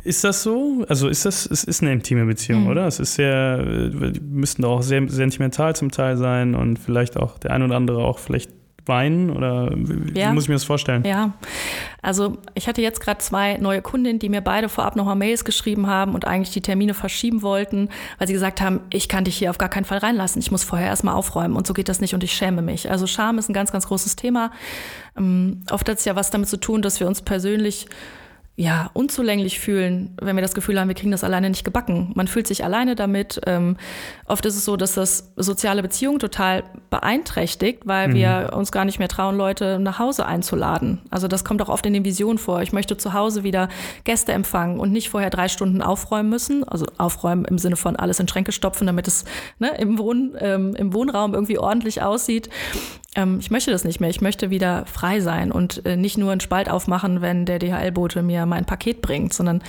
Ist 0.05 0.25
das 0.25 0.42
so? 0.42 0.85
Also 0.88 1.09
ist 1.09 1.27
das, 1.27 1.46
es 1.46 1.64
ist 1.64 1.83
eine 1.83 1.92
intime 1.92 2.25
Beziehung, 2.25 2.64
mhm. 2.64 2.70
oder? 2.70 2.87
Es 2.87 2.99
ist 2.99 3.14
sehr, 3.14 3.62
die 3.62 4.20
müssten 4.20 4.64
auch 4.64 4.83
sehr 4.83 5.07
sentimental 5.09 5.77
zum 5.77 5.90
Teil 5.90 6.16
sein 6.16 6.55
und 6.55 6.79
vielleicht 6.79 7.16
auch 7.16 7.38
der 7.38 7.53
ein 7.53 7.62
oder 7.62 7.77
andere 7.77 8.05
auch 8.05 8.18
vielleicht 8.18 8.51
weinen 8.87 9.31
oder 9.31 9.70
wie 9.75 10.18
ja. 10.18 10.33
muss 10.33 10.44
ich 10.44 10.49
mir 10.49 10.55
das 10.55 10.64
vorstellen? 10.64 11.05
Ja, 11.05 11.33
also 12.03 12.38
ich 12.55 12.66
hatte 12.66 12.83
jetzt 12.83 13.01
gerade 13.01 13.18
zwei 13.18 13.57
neue 13.59 13.83
Kundinnen, 13.83 14.18
die 14.18 14.29
mir 14.29 14.40
beide 14.40 14.68
vorab 14.68 14.96
nochmal 14.96 15.16
Mails 15.16 15.44
geschrieben 15.44 15.87
haben 15.87 16.14
und 16.14 16.27
eigentlich 16.27 16.51
die 16.51 16.61
Termine 16.61 16.94
verschieben 16.94 17.42
wollten, 17.42 17.88
weil 18.18 18.27
sie 18.27 18.33
gesagt 18.33 18.61
haben, 18.61 18.81
ich 18.90 19.09
kann 19.09 19.25
dich 19.25 19.37
hier 19.37 19.51
auf 19.51 19.59
gar 19.59 19.68
keinen 19.68 19.85
Fall 19.85 19.99
reinlassen, 19.99 20.40
ich 20.40 20.51
muss 20.51 20.64
vorher 20.64 20.88
erstmal 20.88 21.14
aufräumen 21.14 21.57
und 21.57 21.66
so 21.66 21.75
geht 21.75 21.88
das 21.88 22.01
nicht 22.01 22.14
und 22.14 22.25
ich 22.25 22.33
schäme 22.33 22.62
mich. 22.62 22.90
Also 22.90 23.07
Scham 23.07 23.38
ist 23.38 23.49
ein 23.49 23.55
ganz, 23.55 23.73
ganz 23.73 23.87
großes 23.87 24.16
Thema. 24.16 24.51
Ähm, 25.16 25.62
oft 25.70 25.88
hat 25.88 25.99
es 25.99 26.05
ja 26.05 26.16
was 26.16 26.31
damit 26.31 26.49
zu 26.49 26.57
tun, 26.57 26.83
dass 26.83 27.01
wir 27.01 27.07
uns 27.07 27.23
persönlich 27.23 27.87
ja, 28.61 28.90
unzulänglich 28.92 29.59
fühlen, 29.59 30.14
wenn 30.20 30.37
wir 30.37 30.42
das 30.42 30.53
Gefühl 30.53 30.79
haben, 30.79 30.88
wir 30.88 30.94
kriegen 30.94 31.11
das 31.11 31.25
alleine 31.25 31.49
nicht 31.49 31.64
gebacken. 31.64 32.12
Man 32.14 32.29
fühlt 32.29 32.46
sich 32.46 32.62
alleine 32.62 32.94
damit. 32.94 33.40
Ähm, 33.46 33.79
oft 34.27 34.44
ist 34.44 34.55
es 34.55 34.66
so, 34.66 34.77
dass 34.77 34.92
das 34.92 35.33
soziale 35.37 35.81
Beziehungen 35.81 36.18
total 36.18 36.64
beeinträchtigt, 36.90 37.87
weil 37.87 38.09
mhm. 38.09 38.14
wir 38.14 38.51
uns 38.53 38.70
gar 38.70 38.85
nicht 38.85 38.99
mehr 38.99 39.09
trauen, 39.09 39.38
Leute 39.38 39.79
nach 39.79 39.99
Hause 39.99 40.27
einzuladen. 40.27 41.01
Also 41.09 41.27
das 41.27 41.42
kommt 41.42 41.62
auch 41.62 41.70
oft 41.70 41.87
in 41.87 41.94
den 41.94 42.05
Visionen 42.05 42.37
vor. 42.37 42.61
Ich 42.61 42.75
möchte 42.75 42.99
zu 42.99 43.14
Hause 43.14 43.44
wieder 43.44 43.70
Gäste 44.05 44.33
empfangen 44.33 44.79
und 44.79 44.92
nicht 44.92 45.09
vorher 45.09 45.31
drei 45.31 45.49
Stunden 45.49 45.81
aufräumen 45.81 46.29
müssen. 46.29 46.62
Also 46.62 46.85
aufräumen 46.99 47.46
im 47.46 47.57
Sinne 47.57 47.77
von 47.77 47.96
alles 47.96 48.20
in 48.20 48.29
Schränke 48.29 48.53
stopfen, 48.53 48.87
damit 48.87 49.09
es 49.09 49.25
ne, 49.59 49.70
im, 49.79 49.96
Wohn, 49.96 50.37
ähm, 50.38 50.75
im 50.75 50.92
Wohnraum 50.92 51.33
irgendwie 51.33 51.59
ordentlich 51.59 52.03
aussieht 52.03 52.51
ähm, 53.16 53.38
ich 53.40 53.51
möchte 53.51 53.73
das 53.73 53.85
nicht 53.85 54.01
mehr. 54.01 54.11
Ich 54.11 54.20
möchte 54.20 54.51
wieder 54.51 54.87
frei 54.87 55.20
sein 55.20 55.51
und 55.51 55.85
äh, 55.85 55.96
nicht 55.96 56.16
nur 56.16 56.31
einen 56.31 56.40
Spalt 56.40 56.70
aufmachen, 56.70 57.20
wenn 57.20 57.44
der 57.44 57.59
DHL-Bote 57.59 58.23
mir 58.23 58.46
mein 58.51 58.67
Paket 58.67 59.01
bringt, 59.01 59.33
sondern 59.33 59.63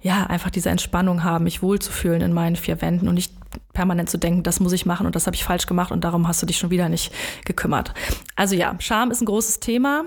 ja, 0.00 0.26
einfach 0.26 0.50
diese 0.50 0.68
Entspannung 0.68 1.24
haben, 1.24 1.44
mich 1.44 1.62
wohlzufühlen 1.62 2.20
in 2.20 2.32
meinen 2.34 2.56
vier 2.56 2.82
Wänden 2.82 3.08
und 3.08 3.14
nicht 3.14 3.32
permanent 3.72 4.10
zu 4.10 4.18
denken, 4.18 4.42
das 4.42 4.60
muss 4.60 4.72
ich 4.72 4.84
machen 4.84 5.06
und 5.06 5.14
das 5.16 5.26
habe 5.26 5.34
ich 5.34 5.44
falsch 5.44 5.66
gemacht 5.66 5.92
und 5.92 6.04
darum 6.04 6.28
hast 6.28 6.42
du 6.42 6.46
dich 6.46 6.58
schon 6.58 6.70
wieder 6.70 6.90
nicht 6.90 7.12
gekümmert. 7.46 7.94
Also 8.36 8.54
ja, 8.54 8.74
Scham 8.80 9.10
ist 9.10 9.22
ein 9.22 9.26
großes 9.26 9.60
Thema. 9.60 10.04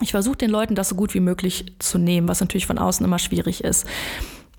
Ich 0.00 0.10
versuche 0.10 0.36
den 0.36 0.50
Leuten 0.50 0.74
das 0.74 0.90
so 0.90 0.94
gut 0.94 1.14
wie 1.14 1.20
möglich 1.20 1.74
zu 1.78 1.98
nehmen, 1.98 2.28
was 2.28 2.40
natürlich 2.40 2.66
von 2.66 2.78
außen 2.78 3.06
immer 3.06 3.18
schwierig 3.18 3.64
ist, 3.64 3.86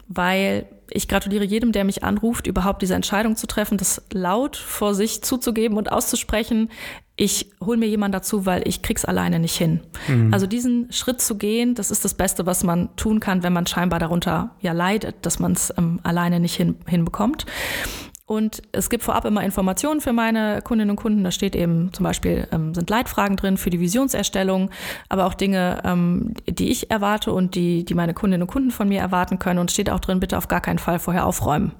weil 0.07 0.65
ich 0.89 1.07
gratuliere 1.07 1.43
jedem, 1.43 1.71
der 1.71 1.83
mich 1.83 2.03
anruft, 2.03 2.47
überhaupt 2.47 2.81
diese 2.81 2.95
Entscheidung 2.95 3.35
zu 3.35 3.47
treffen, 3.47 3.77
das 3.77 4.01
laut 4.11 4.55
vor 4.55 4.95
sich 4.95 5.23
zuzugeben 5.23 5.77
und 5.77 5.91
auszusprechen. 5.91 6.69
Ich 7.17 7.51
hole 7.63 7.77
mir 7.77 7.87
jemanden 7.87 8.13
dazu, 8.13 8.45
weil 8.45 8.67
ich 8.67 8.81
krieg's 8.81 9.05
alleine 9.05 9.39
nicht 9.39 9.55
hin. 9.55 9.79
Mhm. 10.07 10.33
Also 10.33 10.47
diesen 10.47 10.91
Schritt 10.91 11.21
zu 11.21 11.37
gehen, 11.37 11.73
das 11.73 11.89
ist 11.89 12.03
das 12.03 12.13
Beste, 12.13 12.45
was 12.45 12.63
man 12.63 12.93
tun 12.97 13.21
kann, 13.21 13.41
wenn 13.41 13.53
man 13.53 13.65
scheinbar 13.67 13.99
darunter 13.99 14.55
ja 14.59 14.73
leidet, 14.73 15.15
dass 15.25 15.39
man 15.39 15.53
es 15.53 15.73
ähm, 15.77 15.99
alleine 16.03 16.39
nicht 16.41 16.55
hin, 16.55 16.75
hinbekommt. 16.87 17.45
Und 18.27 18.63
es 18.71 18.89
gibt 18.89 19.03
vorab 19.03 19.25
immer 19.25 19.43
Informationen 19.43 20.01
für 20.01 20.11
meine 20.11 20.63
Kundinnen 20.63 20.89
und 20.89 20.95
Kunden. 20.95 21.23
Da 21.23 21.29
steht 21.29 21.55
eben 21.55 21.93
zum 21.93 22.03
Beispiel, 22.03 22.47
ähm, 22.51 22.73
sind 22.73 22.89
Leitfragen 22.89 23.37
drin 23.37 23.55
für 23.57 23.69
die 23.69 23.79
Visionserstellung, 23.79 24.71
aber 25.09 25.27
auch 25.27 25.35
Dinge, 25.35 25.79
ähm, 25.83 26.33
die 26.47 26.71
ich 26.71 26.89
erwarte 26.89 27.31
und 27.31 27.53
die, 27.53 27.85
die 27.85 27.93
meine 27.93 28.15
Kundinnen 28.15 28.41
und 28.41 28.47
Kunden 28.47 28.71
von 28.71 28.89
mir 28.89 28.99
erwarten 28.99 29.37
können. 29.37 29.59
Und 29.59 29.71
steht 29.71 29.91
auch 29.91 29.99
drin, 29.99 30.19
bitte 30.19 30.39
auf 30.39 30.47
gar 30.47 30.59
keinen 30.59 30.79
Fall 30.79 30.97
vorher 30.97 31.27
aufräumen. 31.27 31.73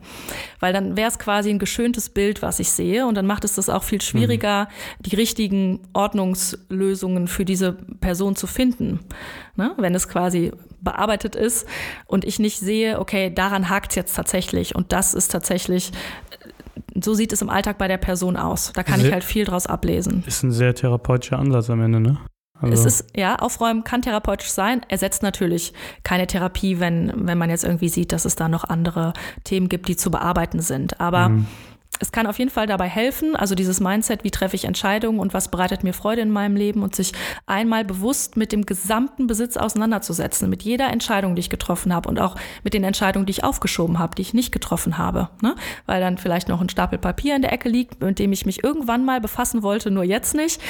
Weil 0.60 0.71
dann 0.71 0.95
wäre 0.95 1.10
es 1.10 1.17
quasi 1.17 1.49
ein 1.49 1.58
geschöntes 1.58 2.10
Bild, 2.10 2.43
was 2.43 2.60
ich 2.60 2.69
sehe. 2.69 3.08
Und 3.08 3.15
dann 3.15 3.25
macht 3.25 3.43
es 3.43 3.55
das 3.55 3.67
auch 3.67 3.84
viel 3.84 4.01
schwieriger, 4.01 4.65
mhm. 4.65 5.03
die 5.03 5.15
richtigen 5.15 5.79
Ordnungslösungen 5.93 7.27
für 7.27 7.45
diese 7.45 7.73
Person 7.73 8.36
zu 8.36 8.45
finden. 8.45 8.99
Ne? 9.56 9.74
Wenn 9.78 9.96
es 9.96 10.08
quasi 10.08 10.52
bearbeitet 10.82 11.36
ist 11.36 11.68
und 12.06 12.26
ich 12.26 12.39
nicht 12.39 12.60
sehe, 12.60 13.00
okay, 13.00 13.34
daran 13.34 13.70
hakt 13.70 13.91
es 13.91 13.96
jetzt 13.96 14.15
tatsächlich 14.15 14.76
und 14.76 14.91
das 14.91 15.13
ist 15.13 15.32
tatsächlich 15.32 15.91
so 17.02 17.13
sieht 17.13 17.34
es 17.34 17.41
im 17.41 17.50
Alltag 17.50 17.78
bei 17.78 17.88
der 17.89 17.98
Person 17.98 18.38
aus. 18.38 18.72
Da 18.74 18.84
kann 18.84 19.00
sehr, 19.00 19.08
ich 19.08 19.13
halt 19.13 19.24
viel 19.24 19.44
draus 19.44 19.68
ablesen. 19.68 20.24
Ist 20.26 20.44
ein 20.44 20.52
sehr 20.52 20.74
therapeutischer 20.74 21.38
Ansatz 21.38 21.70
am 21.70 21.82
Ende, 21.82 22.00
ne? 22.00 22.18
Also. 22.62 22.74
Es 22.74 22.86
ist, 22.86 23.18
ja, 23.18 23.36
aufräumen 23.36 23.84
kann 23.84 24.02
therapeutisch 24.02 24.50
sein, 24.50 24.82
ersetzt 24.88 25.22
natürlich 25.24 25.74
keine 26.04 26.26
Therapie, 26.26 26.80
wenn, 26.80 27.28
wenn 27.28 27.38
man 27.38 27.50
jetzt 27.50 27.65
irgendwie 27.65 27.89
sieht, 27.89 28.13
dass 28.13 28.24
es 28.24 28.38
da 28.38 28.48
noch 28.48 28.63
andere 28.63 29.12
Themen 29.44 29.68
gibt, 29.68 29.89
die 29.89 29.98
zu 29.98 30.10
bearbeiten 30.10 30.62
sind. 30.62 31.02
Aber 31.02 31.30
mhm 31.30 31.48
es 31.99 32.12
kann 32.12 32.27
auf 32.27 32.39
jeden 32.39 32.51
Fall 32.51 32.67
dabei 32.67 32.88
helfen, 32.88 33.36
also 33.36 33.55
dieses 33.55 33.79
Mindset, 33.79 34.23
wie 34.23 34.31
treffe 34.31 34.55
ich 34.55 34.65
Entscheidungen 34.65 35.19
und 35.19 35.34
was 35.34 35.49
bereitet 35.49 35.84
mir 35.84 35.93
Freude 35.93 36.21
in 36.21 36.29
meinem 36.29 36.55
Leben 36.55 36.84
und 36.84 36.95
sich 36.95 37.13
einmal 37.45 37.86
bewusst 37.86 38.38
mit 38.38 38.51
dem 38.51 38.65
gesamten 38.65 39.27
Besitz 39.27 39.58
auseinanderzusetzen, 39.58 40.49
mit 40.49 40.63
jeder 40.63 40.89
Entscheidung, 40.89 41.36
die 41.36 41.41
ich 41.41 41.49
getroffen 41.49 41.93
habe 41.93 42.10
und 42.10 42.19
auch 42.19 42.36
mit 42.63 42.73
den 42.73 42.84
Entscheidungen, 42.84 43.25
die 43.25 43.31
ich 43.31 43.43
aufgeschoben 43.43 43.99
habe, 43.99 44.15
die 44.15 44.21
ich 44.21 44.34
nicht 44.34 44.51
getroffen 44.51 44.97
habe. 44.97 45.29
Ne? 45.41 45.55
Weil 45.86 46.01
dann 46.01 46.17
vielleicht 46.17 46.49
noch 46.49 46.62
ein 46.62 46.69
Stapel 46.69 46.99
Papier 46.99 47.36
in 47.36 47.41
der 47.41 47.53
Ecke 47.53 47.69
liegt, 47.69 48.01
mit 48.01 48.19
dem 48.19 48.31
ich 48.31 48.45
mich 48.45 48.63
irgendwann 48.63 49.05
mal 49.05 49.21
befassen 49.21 49.63
wollte, 49.63 49.91
nur 49.91 50.03
jetzt 50.03 50.36
nicht. 50.36 50.62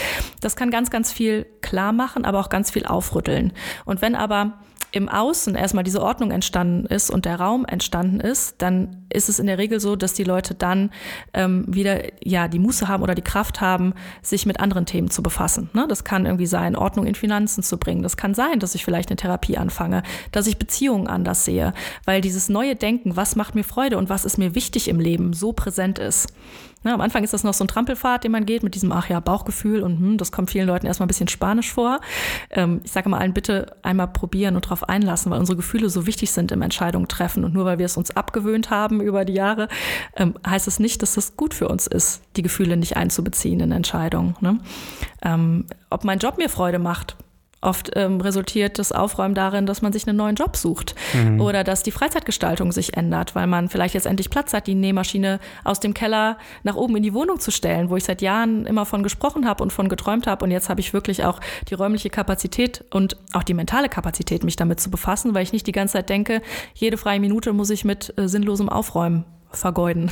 Das 0.42 0.56
kann 0.56 0.72
ganz, 0.72 0.90
ganz 0.90 1.12
viel 1.12 1.46
klar 1.62 1.92
machen, 1.92 2.26
aber 2.26 2.40
auch 2.40 2.50
ganz 2.50 2.72
viel 2.72 2.86
aufrütteln. 2.86 3.54
Und 3.86 4.02
wenn 4.02 4.16
aber 4.16 4.60
im 4.96 5.10
Außen 5.10 5.56
erstmal 5.56 5.84
diese 5.84 6.02
Ordnung 6.02 6.32
entstanden 6.32 6.86
ist 6.86 7.12
und 7.12 7.26
der 7.26 7.38
Raum 7.38 7.66
entstanden 7.66 8.22
ist, 8.22 8.56
dann 8.60 9.06
ist 9.12 9.28
es 9.28 9.40
in 9.40 9.46
der 9.46 9.58
Regel 9.58 9.82
so, 9.82 9.98
dass 9.98 10.14
die 10.14 10.24
Leute 10.24 10.56
dann 10.56 10.90
ähm, 11.34 11.66
wieder 11.68 12.02
ja 12.24 12.48
die 12.48 12.60
Muße 12.60 12.88
haben 12.88 13.04
oder 13.04 13.14
die 13.14 13.22
Kraft 13.22 13.60
haben, 13.60 13.94
sich 14.22 14.46
mit 14.46 14.62
anderen 14.62 14.86
Themen 14.86 15.10
zu 15.10 15.22
befassen. 15.22 15.70
Ne? 15.74 15.86
Das 15.90 16.06
kann 16.06 16.26
irgendwie 16.26 16.46
sein, 16.46 16.78
Ordnung 16.78 17.08
in 17.08 17.16
Finanzen 17.16 17.62
zu 17.62 17.78
bringen. 17.78 18.04
Das 18.04 18.16
kann 18.16 18.34
sein, 18.34 18.62
dass 18.62 18.74
ich 18.74 18.86
vielleicht 18.86 19.10
eine 19.10 19.18
Therapie 19.18 19.58
anfange, 19.58 20.02
dass 20.32 20.48
ich 20.48 20.58
Beziehungen 20.58 21.08
anders 21.08 21.44
sehe, 21.44 21.74
weil 22.06 22.22
dieses 22.22 22.48
neue 22.48 22.78
Denken, 22.78 23.18
was 23.18 23.36
macht 23.36 23.54
mir 23.54 23.66
Freude 23.66 23.98
und 23.98 24.08
was 24.08 24.24
ist 24.24 24.38
mir 24.38 24.56
wichtig 24.56 24.88
im 24.88 25.02
Leben, 25.02 25.34
so 25.34 25.52
präsent 25.52 26.00
ist. 26.00 26.28
Ne, 26.86 26.94
am 26.94 27.02
Anfang 27.02 27.24
ist 27.24 27.34
das 27.34 27.44
noch 27.44 27.56
so 27.56 27.64
ein 27.64 27.68
Trampelpfad, 27.68 28.24
den 28.24 28.32
man 28.32 28.46
geht 28.46 28.62
mit 28.62 28.76
diesem, 28.76 28.92
ach 28.92 29.10
ja, 29.10 29.20
Bauchgefühl 29.20 29.82
und 29.82 29.98
hm, 29.98 30.18
das 30.20 30.32
kommt 30.32 30.52
vielen 30.52 30.68
Leuten 30.68 30.86
erstmal 30.86 31.06
ein 31.06 31.08
bisschen 31.08 31.28
spanisch 31.28 31.74
vor. 31.74 32.00
Ähm, 32.52 32.82
ich 32.84 32.92
sage 32.92 33.10
mal 33.10 33.18
allen, 33.18 33.34
bitte 33.34 33.76
einmal 33.82 34.08
probieren 34.08 34.56
und 34.56 34.66
darauf 34.66 34.88
einlassen, 34.88 35.32
weil 35.32 35.40
unsere 35.40 35.56
Gefühle 35.56 35.90
so 35.90 36.06
wichtig 36.06 36.32
sind 36.32 36.52
im 36.52 36.62
Entscheidungen 36.62 37.08
treffen. 37.08 37.44
Und 37.44 37.56
nur 37.56 37.66
weil 37.66 37.80
wir 37.80 37.88
es 37.88 37.98
uns 37.98 38.12
abgewöhnt 38.12 38.70
haben 38.70 39.02
über 39.02 39.26
die 39.26 39.34
Jahre, 39.34 39.68
ähm, 40.16 40.36
heißt 40.48 40.68
es 40.68 40.78
nicht, 40.78 41.02
dass 41.02 41.16
das 41.16 41.36
gut 41.36 41.56
für 41.56 41.70
uns 41.70 41.88
ist, 41.88 42.22
die 42.36 42.44
Gefühle 42.44 42.78
nicht 42.78 42.96
einzubeziehen 42.96 43.62
in 43.62 43.72
Entscheidungen. 43.72 44.36
Ne? 44.40 44.60
Ähm, 45.24 45.66
ob 45.90 46.04
mein 46.04 46.20
Job 46.20 46.38
mir 46.38 46.50
Freude 46.50 46.78
macht, 46.78 47.18
Oft 47.62 47.92
ähm, 47.96 48.22
resultiert 48.22 48.78
das 48.78 48.92
Aufräumen 48.92 49.34
darin, 49.34 49.66
dass 49.66 49.82
man 49.82 49.92
sich 49.92 50.08
einen 50.08 50.18
neuen 50.18 50.36
Job 50.36 50.56
sucht 50.56 50.94
mhm. 51.14 51.42
oder 51.42 51.64
dass 51.64 51.82
die 51.82 51.92
Freizeitgestaltung 51.92 52.72
sich 52.72 52.96
ändert, 52.96 53.34
weil 53.34 53.48
man 53.48 53.70
vielleicht 53.70 53.96
jetzt 53.96 54.06
endlich 54.06 54.30
Platz 54.30 54.54
hat, 54.54 54.68
die 54.68 54.76
Nähmaschine 54.76 55.40
aus 55.64 55.80
dem 55.80 55.94
Keller 55.94 56.38
nach 56.64 56.76
oben 56.76 56.96
in 56.98 57.04
die 57.04 57.14
Wohnung 57.14 57.40
zu 57.40 57.52
stellen, 57.52 57.90
wo 57.90 57.96
ich 57.96 58.04
seit 58.04 58.22
Jahren 58.22 58.66
immer 58.66 58.86
von 58.86 59.02
gesprochen 59.02 59.48
habe 59.48 59.64
und 59.64 59.74
von 59.74 59.90
geträumt 59.90 60.28
habe. 60.28 60.46
Und 60.46 60.52
jetzt 60.52 60.70
habe 60.70 60.80
ich 60.80 60.94
wirklich 60.94 61.24
auch 61.24 61.40
die 61.70 61.74
räumliche 61.74 62.10
Kapazität 62.10 62.84
und 62.92 63.18
auch 63.34 63.44
die 63.44 63.54
mentale 63.56 63.90
Kapazität, 63.90 64.44
mich 64.44 64.58
damit 64.58 64.80
zu 64.80 64.92
befassen, 64.92 65.34
weil 65.34 65.44
ich 65.44 65.54
nicht 65.54 65.66
die 65.66 65.72
ganze 65.72 65.94
Zeit 65.94 66.10
denke, 66.10 66.42
jede 66.76 66.98
freie 66.98 67.20
Minute 67.20 67.52
muss 67.54 67.70
ich 67.72 67.84
mit 67.84 68.14
äh, 68.18 68.28
sinnlosem 68.28 68.70
Aufräumen 68.70 69.26
vergeuden. 69.50 70.12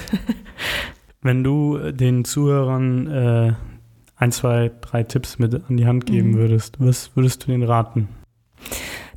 Wenn 1.21 1.43
du 1.43 1.91
den 1.91 2.25
Zuhörern 2.25 3.07
äh, 3.07 3.53
ein, 4.23 4.31
zwei, 4.31 4.71
drei 4.79 5.03
Tipps 5.03 5.37
mit 5.37 5.53
an 5.53 5.75
die 5.75 5.85
Hand 5.85 6.05
geben 6.05 6.31
mhm. 6.31 6.37
würdest, 6.37 6.79
was 6.79 7.11
würdest 7.15 7.43
du 7.43 7.47
denen 7.47 7.63
raten? 7.63 8.07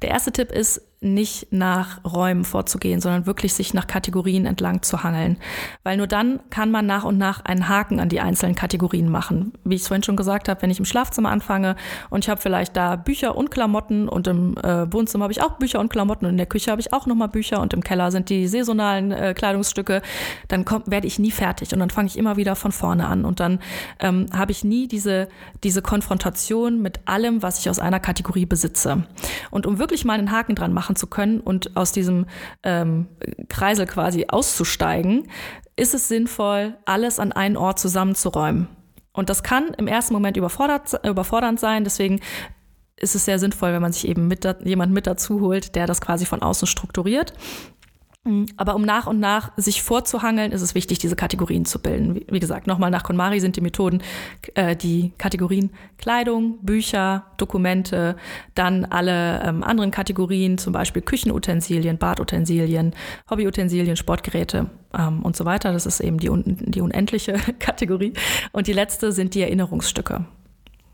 Der 0.02 0.10
erste 0.10 0.32
Tipp 0.32 0.50
ist, 0.50 0.82
nicht 1.00 1.52
nach 1.52 2.02
Räumen 2.04 2.44
vorzugehen, 2.44 3.00
sondern 3.00 3.26
wirklich 3.26 3.52
sich 3.52 3.74
nach 3.74 3.86
Kategorien 3.86 4.46
entlang 4.46 4.82
zu 4.82 5.02
hangeln. 5.02 5.36
Weil 5.82 5.98
nur 5.98 6.06
dann 6.06 6.40
kann 6.48 6.70
man 6.70 6.86
nach 6.86 7.04
und 7.04 7.18
nach 7.18 7.44
einen 7.44 7.68
Haken 7.68 8.00
an 8.00 8.08
die 8.08 8.20
einzelnen 8.20 8.54
Kategorien 8.54 9.10
machen. 9.10 9.52
Wie 9.64 9.74
ich 9.74 9.82
es 9.82 9.88
vorhin 9.88 10.02
schon 10.02 10.16
gesagt 10.16 10.48
habe, 10.48 10.62
wenn 10.62 10.70
ich 10.70 10.78
im 10.78 10.86
Schlafzimmer 10.86 11.30
anfange 11.30 11.76
und 12.08 12.24
ich 12.24 12.30
habe 12.30 12.40
vielleicht 12.40 12.76
da 12.76 12.96
Bücher 12.96 13.36
und 13.36 13.50
Klamotten 13.50 14.08
und 14.08 14.26
im 14.26 14.56
äh, 14.58 14.90
Wohnzimmer 14.90 15.24
habe 15.24 15.32
ich 15.32 15.42
auch 15.42 15.58
Bücher 15.58 15.80
und 15.80 15.90
Klamotten 15.90 16.24
und 16.24 16.32
in 16.32 16.38
der 16.38 16.46
Küche 16.46 16.70
habe 16.70 16.80
ich 16.80 16.92
auch 16.94 17.06
nochmal 17.06 17.28
Bücher 17.28 17.60
und 17.60 17.74
im 17.74 17.84
Keller 17.84 18.10
sind 18.10 18.30
die 18.30 18.48
saisonalen 18.48 19.12
äh, 19.12 19.34
Kleidungsstücke, 19.34 20.00
dann 20.48 20.64
werde 20.86 21.06
ich 21.06 21.18
nie 21.18 21.30
fertig 21.30 21.72
und 21.74 21.78
dann 21.80 21.90
fange 21.90 22.08
ich 22.08 22.16
immer 22.16 22.36
wieder 22.36 22.56
von 22.56 22.72
vorne 22.72 23.06
an 23.06 23.26
und 23.26 23.38
dann 23.40 23.60
ähm, 24.00 24.26
habe 24.32 24.52
ich 24.52 24.64
nie 24.64 24.88
diese, 24.88 25.28
diese 25.62 25.82
Konfrontation 25.82 26.80
mit 26.80 27.00
allem, 27.04 27.42
was 27.42 27.58
ich 27.60 27.68
aus 27.68 27.78
einer 27.78 28.00
Kategorie 28.00 28.46
besitze. 28.46 29.04
Und 29.50 29.66
um 29.66 29.78
wirklich 29.78 30.04
mal 30.04 30.18
einen 30.18 30.32
Haken 30.32 30.54
dran 30.54 30.72
machen 30.72 30.85
machen 30.86 30.96
zu 30.96 31.08
können 31.08 31.40
und 31.40 31.76
aus 31.76 31.90
diesem 31.90 32.26
ähm, 32.62 33.08
Kreisel 33.48 33.86
quasi 33.86 34.26
auszusteigen, 34.28 35.28
ist 35.74 35.94
es 35.94 36.08
sinnvoll, 36.08 36.76
alles 36.84 37.18
an 37.18 37.32
einen 37.32 37.56
Ort 37.56 37.80
zusammenzuräumen. 37.80 38.68
Und 39.12 39.28
das 39.28 39.42
kann 39.42 39.74
im 39.78 39.88
ersten 39.88 40.14
Moment 40.14 40.36
überfordernd 40.36 41.58
sein. 41.58 41.84
Deswegen 41.84 42.20
ist 42.96 43.14
es 43.14 43.24
sehr 43.24 43.38
sinnvoll, 43.38 43.72
wenn 43.72 43.82
man 43.82 43.92
sich 43.92 44.06
eben 44.06 44.28
mit 44.28 44.46
jemand 44.64 44.92
mit 44.92 45.06
dazu 45.06 45.40
holt, 45.40 45.74
der 45.74 45.86
das 45.86 46.00
quasi 46.00 46.24
von 46.24 46.42
außen 46.42 46.68
strukturiert. 46.68 47.32
Mhm. 48.26 48.46
Aber 48.56 48.74
um 48.74 48.82
nach 48.82 49.06
und 49.06 49.20
nach 49.20 49.52
sich 49.56 49.82
vorzuhangeln, 49.82 50.52
ist 50.52 50.60
es 50.60 50.74
wichtig, 50.74 50.98
diese 50.98 51.16
Kategorien 51.16 51.64
zu 51.64 51.78
bilden. 51.78 52.20
Wie, 52.28 52.40
gesagt, 52.40 52.66
nochmal 52.66 52.90
nach 52.90 53.04
KonMari 53.04 53.40
sind 53.40 53.56
die 53.56 53.60
Methoden 53.60 54.02
äh, 54.54 54.74
die 54.76 55.12
Kategorien 55.16 55.70
Kleidung, 55.96 56.58
Bücher, 56.60 57.24
Dokumente, 57.36 58.16
dann 58.54 58.84
alle 58.84 59.42
ähm, 59.44 59.62
anderen 59.62 59.92
Kategorien, 59.92 60.58
zum 60.58 60.72
Beispiel 60.72 61.02
Küchenutensilien, 61.02 61.98
Badutensilien, 61.98 62.94
Hobbyutensilien, 63.30 63.96
Sportgeräte 63.96 64.70
ähm, 64.92 65.22
und 65.22 65.36
so 65.36 65.44
weiter. 65.44 65.72
Das 65.72 65.86
ist 65.86 66.00
eben 66.00 66.18
die, 66.18 66.30
die 66.44 66.80
unendliche 66.80 67.34
Kategorie. 67.60 68.12
Und 68.52 68.66
die 68.66 68.72
letzte 68.72 69.12
sind 69.12 69.34
die 69.34 69.42
Erinnerungsstücke. 69.42 70.26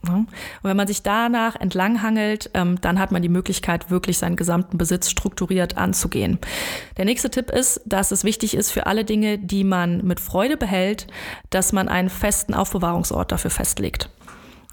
Und 0.09 0.29
wenn 0.63 0.77
man 0.77 0.87
sich 0.87 1.03
danach 1.03 1.55
entlanghangelt, 1.57 2.51
ähm, 2.55 2.81
dann 2.81 2.99
hat 2.99 3.13
man 3.13 3.23
die 3.23 3.29
Möglichkeit, 3.29 3.91
wirklich 3.91 4.19
seinen 4.19 4.37
gesamten 4.37 4.79
Besitz 4.79 5.11
strukturiert 5.11 5.77
anzugehen. 5.77 6.39
Der 6.97 7.05
nächste 7.05 7.31
Tipp 7.31 7.51
ist, 7.51 7.81
dass 7.87 8.11
es 8.11 8.25
wichtig 8.25 8.55
ist 8.55 8.71
für 8.71 8.87
alle 8.87 9.05
Dinge, 9.05 9.39
die 9.39 9.65
man 9.65 10.05
mit 10.05 10.21
Freude 10.21 10.57
behält, 10.57 11.07
dass 11.51 11.73
man 11.73 11.89
einen 11.89 12.11
festen 12.11 12.55
Aufbewahrungsort 12.55 13.31
dafür 13.31 13.51
festlegt. 13.51 14.11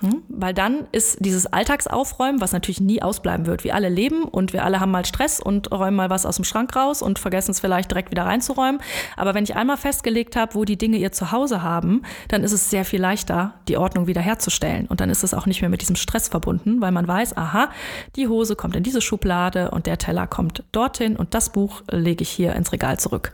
Hm? 0.02 0.24
Weil 0.30 0.54
dann 0.54 0.88
ist 0.92 1.18
dieses 1.20 1.46
Alltagsaufräumen, 1.48 2.40
was 2.40 2.54
natürlich 2.54 2.80
nie 2.80 3.02
ausbleiben 3.02 3.46
wird. 3.46 3.64
Wir 3.64 3.76
alle 3.76 3.90
leben 3.90 4.24
und 4.24 4.54
wir 4.54 4.64
alle 4.64 4.80
haben 4.80 4.92
mal 4.92 5.06
Stress 5.06 5.40
und 5.40 5.72
räumen 5.72 5.98
mal 5.98 6.10
was 6.10 6.26
aus 6.26 6.38
dem 6.38 6.46
Schrank 6.46 6.76
raus 6.76 7.02
und 7.02 7.20
vergessen 7.20 7.52
es 7.52 7.60
vielleicht 7.60 7.92
direkt 7.92 8.12
wieder 8.12 8.26
reinzuräumen. 8.26 8.82
Aber 9.18 9.34
wenn 9.34 9.44
ich 9.44 9.56
einmal 9.56 9.78
festgelegt 9.78 10.36
habe, 10.36 10.56
wo 10.56 10.64
die 10.64 10.78
Dinge 10.78 10.98
ihr 10.98 11.12
Zuhause 11.12 11.64
haben, 11.64 12.04
dann 12.30 12.44
ist 12.44 12.54
es 12.54 12.70
sehr 12.70 12.86
viel 12.86 13.02
leichter, 13.02 13.56
die 13.68 13.78
Ordnung 13.78 14.08
wiederherzustellen. 14.08 14.88
Und 14.88 15.02
dann 15.02 15.10
ist 15.10 15.24
es 15.24 15.34
auch 15.34 15.46
nicht 15.46 15.62
mehr 15.62 15.70
mit 15.70 15.82
diesem 15.82 15.98
Stress 15.98 16.30
verbunden, 16.30 16.80
weil 16.80 16.92
man 16.92 17.08
weiß, 17.08 17.36
aha, 17.36 17.70
die 18.16 18.28
Hose 18.28 18.56
kommt 18.56 18.76
in 18.76 18.84
diese 18.84 19.02
Schublade 19.02 19.72
und 19.72 19.86
der 19.86 19.98
Teller 19.98 20.28
kommt 20.28 20.64
dorthin 20.72 21.18
und 21.18 21.34
das 21.34 21.52
Buch 21.52 21.82
lege 21.92 22.22
ich 22.22 22.30
hier 22.30 22.56
ins 22.56 22.72
Regal 22.72 23.00
zurück. 23.00 23.34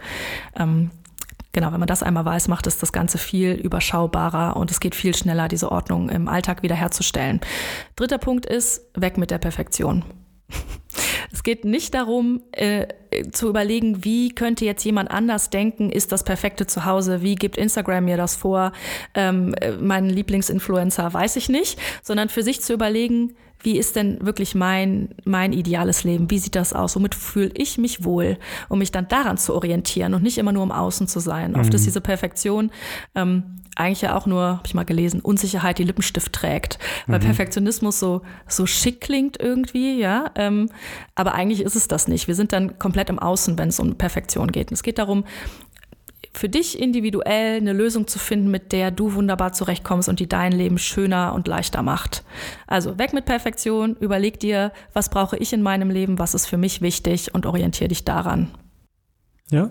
Ähm, 0.56 0.90
Genau, 1.56 1.72
wenn 1.72 1.80
man 1.80 1.88
das 1.88 2.04
einmal 2.04 2.26
weiß, 2.26 2.50
macht 2.50 2.68
es 2.68 2.80
das 2.80 2.92
Ganze 2.92 3.18
viel 3.18 3.54
überschaubarer 3.54 4.58
und 4.58 4.72
es 4.72 4.82
geht 4.82 4.94
viel 4.94 5.16
schneller, 5.16 5.48
diese 5.48 5.72
Ordnung 5.72 6.10
im 6.10 6.28
Alltag 6.28 6.64
wiederherzustellen. 6.64 7.40
Dritter 7.96 8.18
Punkt 8.18 8.46
ist, 8.46 8.82
weg 8.94 9.18
mit 9.18 9.32
der 9.32 9.38
Perfektion. 9.38 10.04
Es 11.32 11.44
geht 11.44 11.66
nicht 11.66 11.94
darum, 11.94 12.42
äh, 12.54 12.88
zu 13.32 13.50
überlegen, 13.50 14.06
wie 14.06 14.30
könnte 14.30 14.64
jetzt 14.64 14.86
jemand 14.86 15.12
anders 15.12 15.50
denken, 15.50 15.90
ist 15.90 16.14
das 16.14 16.24
perfekte 16.24 16.66
Zuhause, 16.66 17.22
wie 17.22 17.36
gibt 17.36 17.58
Instagram 17.58 18.06
mir 18.06 18.16
das 18.16 18.38
vor, 18.38 18.72
ähm, 19.16 19.54
äh, 19.56 19.72
mein 19.72 20.10
Lieblingsinfluencer 20.10 21.14
weiß 21.14 21.36
ich 21.36 21.50
nicht, 21.50 21.78
sondern 22.04 22.30
für 22.30 22.42
sich 22.42 22.62
zu 22.62 22.72
überlegen, 22.72 23.36
wie 23.66 23.78
ist 23.78 23.96
denn 23.96 24.24
wirklich 24.24 24.54
mein, 24.54 25.10
mein 25.24 25.52
ideales 25.52 26.04
Leben? 26.04 26.30
Wie 26.30 26.38
sieht 26.38 26.56
das 26.56 26.72
aus? 26.72 26.96
Womit 26.96 27.16
fühle 27.16 27.52
ich 27.56 27.80
mich 27.80 28.04
wohl, 28.04 28.38
um 28.70 28.78
mich 28.78 28.92
dann 28.92 29.08
daran 29.08 29.38
zu 29.38 29.56
orientieren 29.56 30.14
und 30.14 30.22
nicht 30.22 30.38
immer 30.38 30.52
nur 30.52 30.64
im 30.64 30.72
Außen 30.72 31.08
zu 31.08 31.20
sein? 31.20 31.54
Mhm. 31.54 31.60
Oft 31.60 31.74
ist 31.74 31.86
diese 31.86 32.00
Perfektion 32.00 32.70
ähm, 33.16 33.44
eigentlich 33.76 34.02
ja 34.02 34.16
auch 34.16 34.28
nur, 34.28 34.42
habe 34.42 34.62
ich 34.66 34.74
mal 34.74 34.86
gelesen, 34.86 35.20
Unsicherheit, 35.20 35.80
die 35.80 35.84
Lippenstift 35.84 36.32
trägt. 36.32 36.80
Weil 37.08 37.20
mhm. 37.20 37.26
Perfektionismus 37.26 38.00
so, 38.00 38.22
so 38.48 38.66
schick 38.68 39.02
klingt 39.02 39.38
irgendwie, 39.42 40.00
ja. 40.00 40.32
Ähm, 40.36 40.70
aber 41.16 41.34
eigentlich 41.34 41.62
ist 41.62 41.76
es 41.76 41.88
das 41.88 42.08
nicht. 42.08 42.28
Wir 42.28 42.36
sind 42.36 42.54
dann 42.54 42.80
komplett 42.80 43.10
im 43.10 43.20
Außen, 43.20 43.58
wenn 43.58 43.70
es 43.70 43.80
um 43.80 43.96
Perfektion 43.96 44.52
geht. 44.52 44.70
Und 44.70 44.76
es 44.76 44.84
geht 44.84 45.00
darum, 45.00 45.26
für 46.36 46.50
dich 46.50 46.80
individuell 46.80 47.58
eine 47.58 47.74
Lösung 47.74 48.08
zu 48.08 48.20
finden, 48.20 48.52
mit 48.52 48.72
der 48.72 48.92
du 48.92 49.14
wunderbar 49.14 49.54
zurechtkommst 49.54 50.10
und 50.10 50.20
die 50.20 50.28
dein 50.28 50.52
Leben 50.52 50.78
schöner 50.78 51.34
und 51.34 51.48
leichter 51.48 51.82
macht. 51.82 52.24
Also 52.68 52.98
weg 52.98 53.14
mit 53.14 53.26
Perfektion, 53.26 53.96
überleg 54.00 54.40
dir, 54.40 54.72
was 54.94 55.10
brauche 55.10 55.38
ich 55.38 55.54
in 55.54 55.62
meinem 55.62 55.90
Leben, 55.90 56.20
was 56.20 56.34
ist 56.34 56.46
für 56.46 56.58
mich 56.58 56.82
wichtig 56.82 57.34
und 57.34 57.46
orientiere 57.46 57.88
dich 57.88 58.04
daran. 58.04 58.50
Ja, 59.50 59.70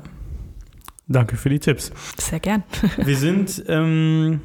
danke 1.06 1.36
für 1.36 1.50
die 1.50 1.58
Tipps. 1.58 1.92
Sehr 2.18 2.40
gern. 2.40 2.62
Wir 2.96 3.16
sind 3.16 3.62
ähm, 3.68 4.40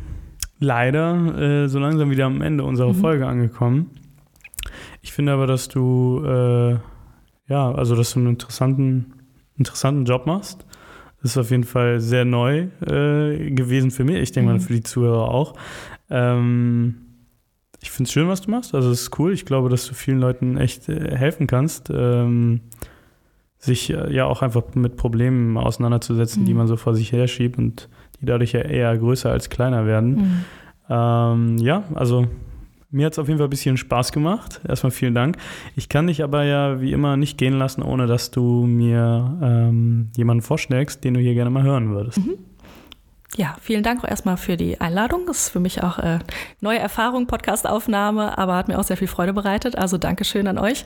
leider 0.59 1.63
äh, 1.63 1.67
so 1.69 1.79
langsam 1.79 2.11
wieder 2.11 2.25
am 2.25 2.41
Ende 2.41 2.63
unserer 2.63 2.93
mhm. 2.93 2.99
Folge 2.99 3.27
angekommen. 3.27 3.91
Ich 5.01 5.13
finde 5.13 5.31
aber, 5.31 5.47
dass 5.47 5.69
du 5.69 6.23
äh, 6.25 6.77
ja, 7.47 7.71
also 7.71 7.95
dass 7.95 8.13
du 8.13 8.19
einen 8.19 8.29
interessanten, 8.29 9.13
interessanten 9.57 10.05
Job 10.05 10.25
machst 10.25 10.65
das 11.21 11.31
ist 11.31 11.37
auf 11.37 11.51
jeden 11.51 11.65
Fall 11.65 11.99
sehr 11.99 12.25
neu 12.25 12.67
äh, 12.85 13.51
gewesen 13.51 13.91
für 13.91 14.03
mich. 14.03 14.17
Ich 14.17 14.31
denke 14.31 14.51
mhm. 14.51 14.57
mal 14.57 14.63
für 14.63 14.73
die 14.73 14.83
Zuhörer 14.83 15.29
auch. 15.29 15.53
Ähm, 16.09 16.95
ich 17.81 17.91
finde 17.91 18.07
es 18.07 18.13
schön, 18.13 18.27
was 18.27 18.41
du 18.41 18.51
machst. 18.51 18.73
Also 18.75 18.91
es 18.91 19.01
ist 19.03 19.19
cool. 19.19 19.33
Ich 19.33 19.45
glaube, 19.45 19.69
dass 19.69 19.85
du 19.85 19.93
vielen 19.93 20.19
Leuten 20.19 20.57
echt 20.57 20.89
äh, 20.89 21.15
helfen 21.15 21.47
kannst, 21.47 21.91
ähm, 21.93 22.61
sich 23.57 23.89
äh, 23.89 24.13
ja 24.13 24.25
auch 24.25 24.41
einfach 24.41 24.63
mit 24.75 24.95
Problemen 24.95 25.57
auseinanderzusetzen, 25.57 26.43
mhm. 26.43 26.45
die 26.45 26.53
man 26.53 26.67
so 26.67 26.77
vor 26.77 26.95
sich 26.95 27.11
her 27.11 27.27
schiebt 27.27 27.57
und 27.57 27.89
die 28.21 28.25
dadurch 28.25 28.53
ja 28.53 28.61
eher 28.61 28.97
größer 28.97 29.29
als 29.29 29.49
kleiner 29.49 29.85
werden. 29.85 30.15
Mhm. 30.15 30.45
Ähm, 30.89 31.57
ja, 31.57 31.83
also 31.95 32.27
mir 32.91 33.05
hat 33.05 33.13
es 33.13 33.19
auf 33.19 33.27
jeden 33.27 33.37
Fall 33.37 33.47
ein 33.47 33.51
bisschen 33.51 33.77
Spaß 33.77 34.11
gemacht. 34.11 34.61
Erstmal 34.67 34.91
vielen 34.91 35.15
Dank. 35.15 35.37
Ich 35.75 35.89
kann 35.89 36.07
dich 36.07 36.23
aber 36.23 36.43
ja 36.43 36.81
wie 36.81 36.91
immer 36.91 37.17
nicht 37.17 37.37
gehen 37.37 37.53
lassen, 37.53 37.83
ohne 37.83 38.07
dass 38.07 38.31
du 38.31 38.65
mir 38.65 39.37
ähm, 39.41 40.09
jemanden 40.15 40.41
vorschlägst, 40.41 41.03
den 41.03 41.13
du 41.13 41.19
hier 41.19 41.33
gerne 41.33 41.51
mal 41.51 41.63
hören 41.63 41.89
würdest. 41.89 42.17
Mhm. 42.17 42.48
Ja, 43.39 43.55
vielen 43.61 43.83
Dank 43.83 44.03
auch 44.03 44.07
erstmal 44.07 44.35
für 44.35 44.57
die 44.57 44.81
Einladung. 44.81 45.25
Das 45.25 45.43
ist 45.43 45.49
für 45.49 45.61
mich 45.61 45.81
auch 45.81 45.97
äh, 45.97 46.19
neue 46.59 46.77
Erfahrung, 46.77 47.25
Podcastaufnahme, 47.25 48.37
aber 48.37 48.57
hat 48.57 48.67
mir 48.67 48.77
auch 48.77 48.83
sehr 48.83 48.97
viel 48.97 49.07
Freude 49.07 49.31
bereitet. 49.31 49.77
Also 49.77 49.97
Dankeschön 49.97 50.45
an 50.45 50.57
euch. 50.57 50.83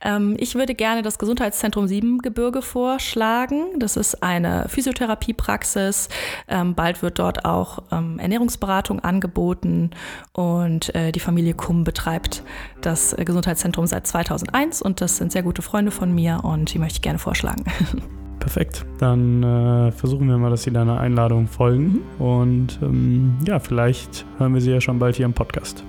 Ähm, 0.00 0.34
ich 0.40 0.56
würde 0.56 0.74
gerne 0.74 1.02
das 1.02 1.20
Gesundheitszentrum 1.20 1.86
Siebengebirge 1.86 2.60
vorschlagen. 2.60 3.78
Das 3.78 3.96
ist 3.96 4.20
eine 4.20 4.64
Physiotherapiepraxis. 4.68 6.08
Ähm, 6.48 6.74
bald 6.74 7.02
wird 7.02 7.20
dort 7.20 7.44
auch 7.44 7.84
ähm, 7.92 8.18
Ernährungsberatung 8.18 8.98
angeboten 8.98 9.90
und 10.32 10.92
äh, 10.96 11.12
die 11.12 11.20
Familie 11.20 11.54
Kumm 11.54 11.84
betreibt 11.84 12.42
das 12.80 13.12
äh, 13.12 13.24
Gesundheitszentrum 13.24 13.86
seit 13.86 14.08
2001 14.08 14.82
und 14.82 15.00
das 15.00 15.18
sind 15.18 15.30
sehr 15.30 15.44
gute 15.44 15.62
Freunde 15.62 15.92
von 15.92 16.12
mir 16.12 16.40
und 16.42 16.74
die 16.74 16.80
möchte 16.80 16.96
ich 16.96 17.02
gerne 17.02 17.20
vorschlagen. 17.20 17.64
Perfekt. 18.42 18.84
Dann 18.98 19.44
äh, 19.44 19.92
versuchen 19.92 20.28
wir 20.28 20.36
mal, 20.36 20.50
dass 20.50 20.64
Sie 20.64 20.72
deiner 20.72 20.98
Einladung 20.98 21.46
folgen. 21.46 22.00
Mhm. 22.18 22.26
Und 22.26 22.78
ähm, 22.82 23.36
ja, 23.46 23.60
vielleicht 23.60 24.26
hören 24.38 24.52
wir 24.52 24.60
Sie 24.60 24.72
ja 24.72 24.80
schon 24.80 24.98
bald 24.98 25.14
hier 25.14 25.26
im 25.26 25.32
Podcast. 25.32 25.84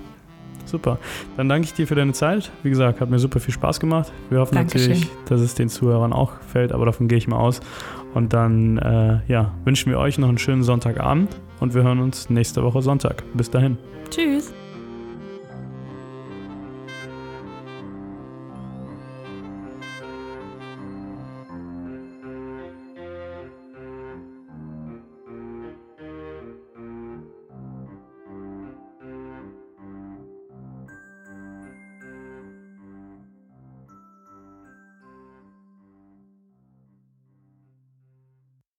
Super. 0.64 0.98
Dann 1.36 1.48
danke 1.48 1.66
ich 1.66 1.74
dir 1.74 1.88
für 1.88 1.96
deine 1.96 2.12
Zeit. 2.12 2.52
Wie 2.62 2.70
gesagt, 2.70 3.00
hat 3.00 3.10
mir 3.10 3.18
super 3.18 3.40
viel 3.40 3.52
Spaß 3.52 3.80
gemacht. 3.80 4.12
Wir 4.30 4.38
hoffen 4.38 4.54
Dankeschön. 4.54 4.90
natürlich, 4.90 5.10
dass 5.28 5.40
es 5.40 5.56
den 5.56 5.68
Zuhörern 5.68 6.12
auch 6.12 6.38
gefällt, 6.38 6.70
aber 6.70 6.86
davon 6.86 7.08
gehe 7.08 7.18
ich 7.18 7.26
mal 7.26 7.38
aus. 7.38 7.58
Und 8.14 8.32
dann 8.32 8.78
äh, 8.78 9.18
ja, 9.26 9.52
wünschen 9.64 9.90
wir 9.90 9.98
euch 9.98 10.18
noch 10.18 10.28
einen 10.28 10.38
schönen 10.38 10.62
Sonntagabend 10.62 11.36
und 11.58 11.74
wir 11.74 11.82
hören 11.82 11.98
uns 11.98 12.30
nächste 12.30 12.62
Woche 12.62 12.82
Sonntag. 12.82 13.24
Bis 13.34 13.50
dahin. 13.50 13.76
Tschüss. 14.10 14.54